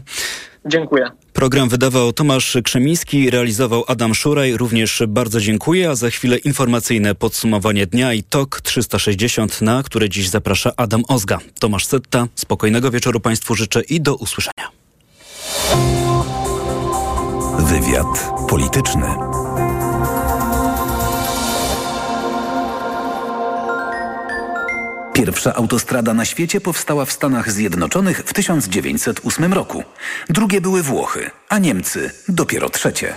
Dziękuję. 0.66 1.06
Program 1.34 1.70
wydawał 1.70 2.14
Tomasz 2.14 2.58
Krzemiński, 2.64 3.30
realizował 3.30 3.84
Adam 3.88 4.16
Szuraj. 4.16 4.58
Również 4.58 5.04
bardzo 5.08 5.40
dziękuję, 5.40 5.90
a 5.90 5.96
za 5.96 6.10
chwilę 6.10 6.38
informacyjne 6.38 7.16
podsumowanie 7.16 7.86
dnia 7.86 8.14
i 8.14 8.24
TOK 8.24 8.62
360, 8.62 9.62
na 9.62 9.84
które 9.84 10.10
dziś 10.10 10.30
zaprasza 10.30 10.72
Adam 10.78 11.04
Ozga. 11.08 11.38
Tomasz 11.60 11.86
Setta, 11.86 12.28
spokojnego 12.36 12.92
wieczoru 12.92 13.20
Państwu 13.20 13.56
życzę 13.56 13.82
i 13.82 14.02
do 14.02 14.16
usłyszenia. 14.16 14.70
Wywiad 17.60 18.32
polityczny. 18.50 19.29
Pierwsza 25.14 25.54
autostrada 25.54 26.14
na 26.14 26.26
świecie 26.26 26.62
powstała 26.62 27.06
w 27.06 27.12
Stanach 27.12 27.52
Zjednoczonych 27.52 28.18
w 28.26 28.34
1908 28.34 29.54
roku. 29.54 29.84
Drugie 30.30 30.62
były 30.62 30.84
Włochy, 30.84 31.32
a 31.50 31.58
Niemcy 31.60 32.12
dopiero 32.28 32.70
trzecie. 32.70 33.14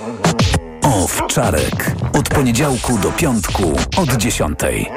Owczarek. 0.83 1.95
Od 2.13 2.29
poniedziałku 2.29 2.99
do 2.99 3.13
piątku 3.13 3.77
od 3.97 4.17
dziesiątej. 4.17 4.91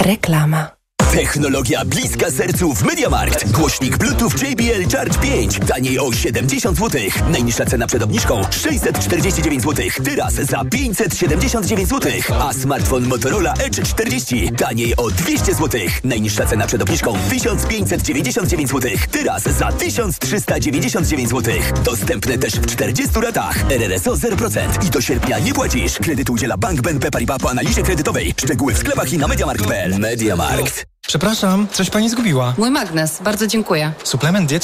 Reklama. 0.00 0.77
Technologia 1.12 1.84
bliska 1.84 2.30
sercu 2.30 2.74
w 2.74 2.82
MediaMarkt. 2.82 3.50
Głośnik 3.50 3.96
Bluetooth 3.96 4.32
JBL 4.42 4.96
Charge 4.96 5.18
5. 5.18 5.58
Taniej 5.68 5.98
o 5.98 6.12
70 6.12 6.78
zł. 6.78 7.00
Najniższa 7.30 7.66
cena 7.66 7.86
przed 7.86 8.02
obniżką 8.02 8.42
649 8.50 9.62
zł. 9.62 9.86
Teraz 10.04 10.34
za 10.34 10.64
579 10.64 11.88
zł. 11.88 12.12
A 12.40 12.52
smartfon 12.52 13.06
Motorola 13.06 13.54
Edge 13.54 13.82
40. 13.82 14.50
Taniej 14.52 14.96
o 14.96 15.10
200 15.10 15.54
zł. 15.54 15.80
Najniższa 16.04 16.46
cena 16.46 16.66
przed 16.66 16.82
obniżką 16.82 17.14
1599 17.30 18.70
zł. 18.70 18.90
Teraz 19.10 19.42
za 19.42 19.72
1399 19.72 21.30
zł. 21.30 21.54
Dostępne 21.84 22.38
też 22.38 22.54
w 22.54 22.66
40 22.66 23.20
ratach. 23.20 23.70
RRSO 23.70 24.12
0%. 24.12 24.86
I 24.86 24.90
do 24.90 25.00
sierpnia 25.00 25.38
nie 25.38 25.54
płacisz. 25.54 25.98
Kredyt 25.98 26.30
udziela 26.30 26.56
Bank 26.56 26.80
BNP 26.80 27.10
Paribas 27.10 27.38
po 27.38 27.50
analizie 27.50 27.82
kredytowej. 27.82 28.34
Szczegóły 28.44 28.74
w 28.74 28.78
sklepach 28.78 29.12
i 29.12 29.18
na 29.18 29.28
MediaMarkt.pl. 29.28 29.98
MediaMarkt. 29.98 30.86
Przepraszam, 31.08 31.66
coś 31.72 31.90
pani 31.90 32.10
zgubiła. 32.10 32.54
Mój 32.58 32.70
magnes, 32.70 33.22
bardzo 33.22 33.46
dziękuję. 33.46 33.92
Suplement 34.04 34.48
diety 34.48 34.56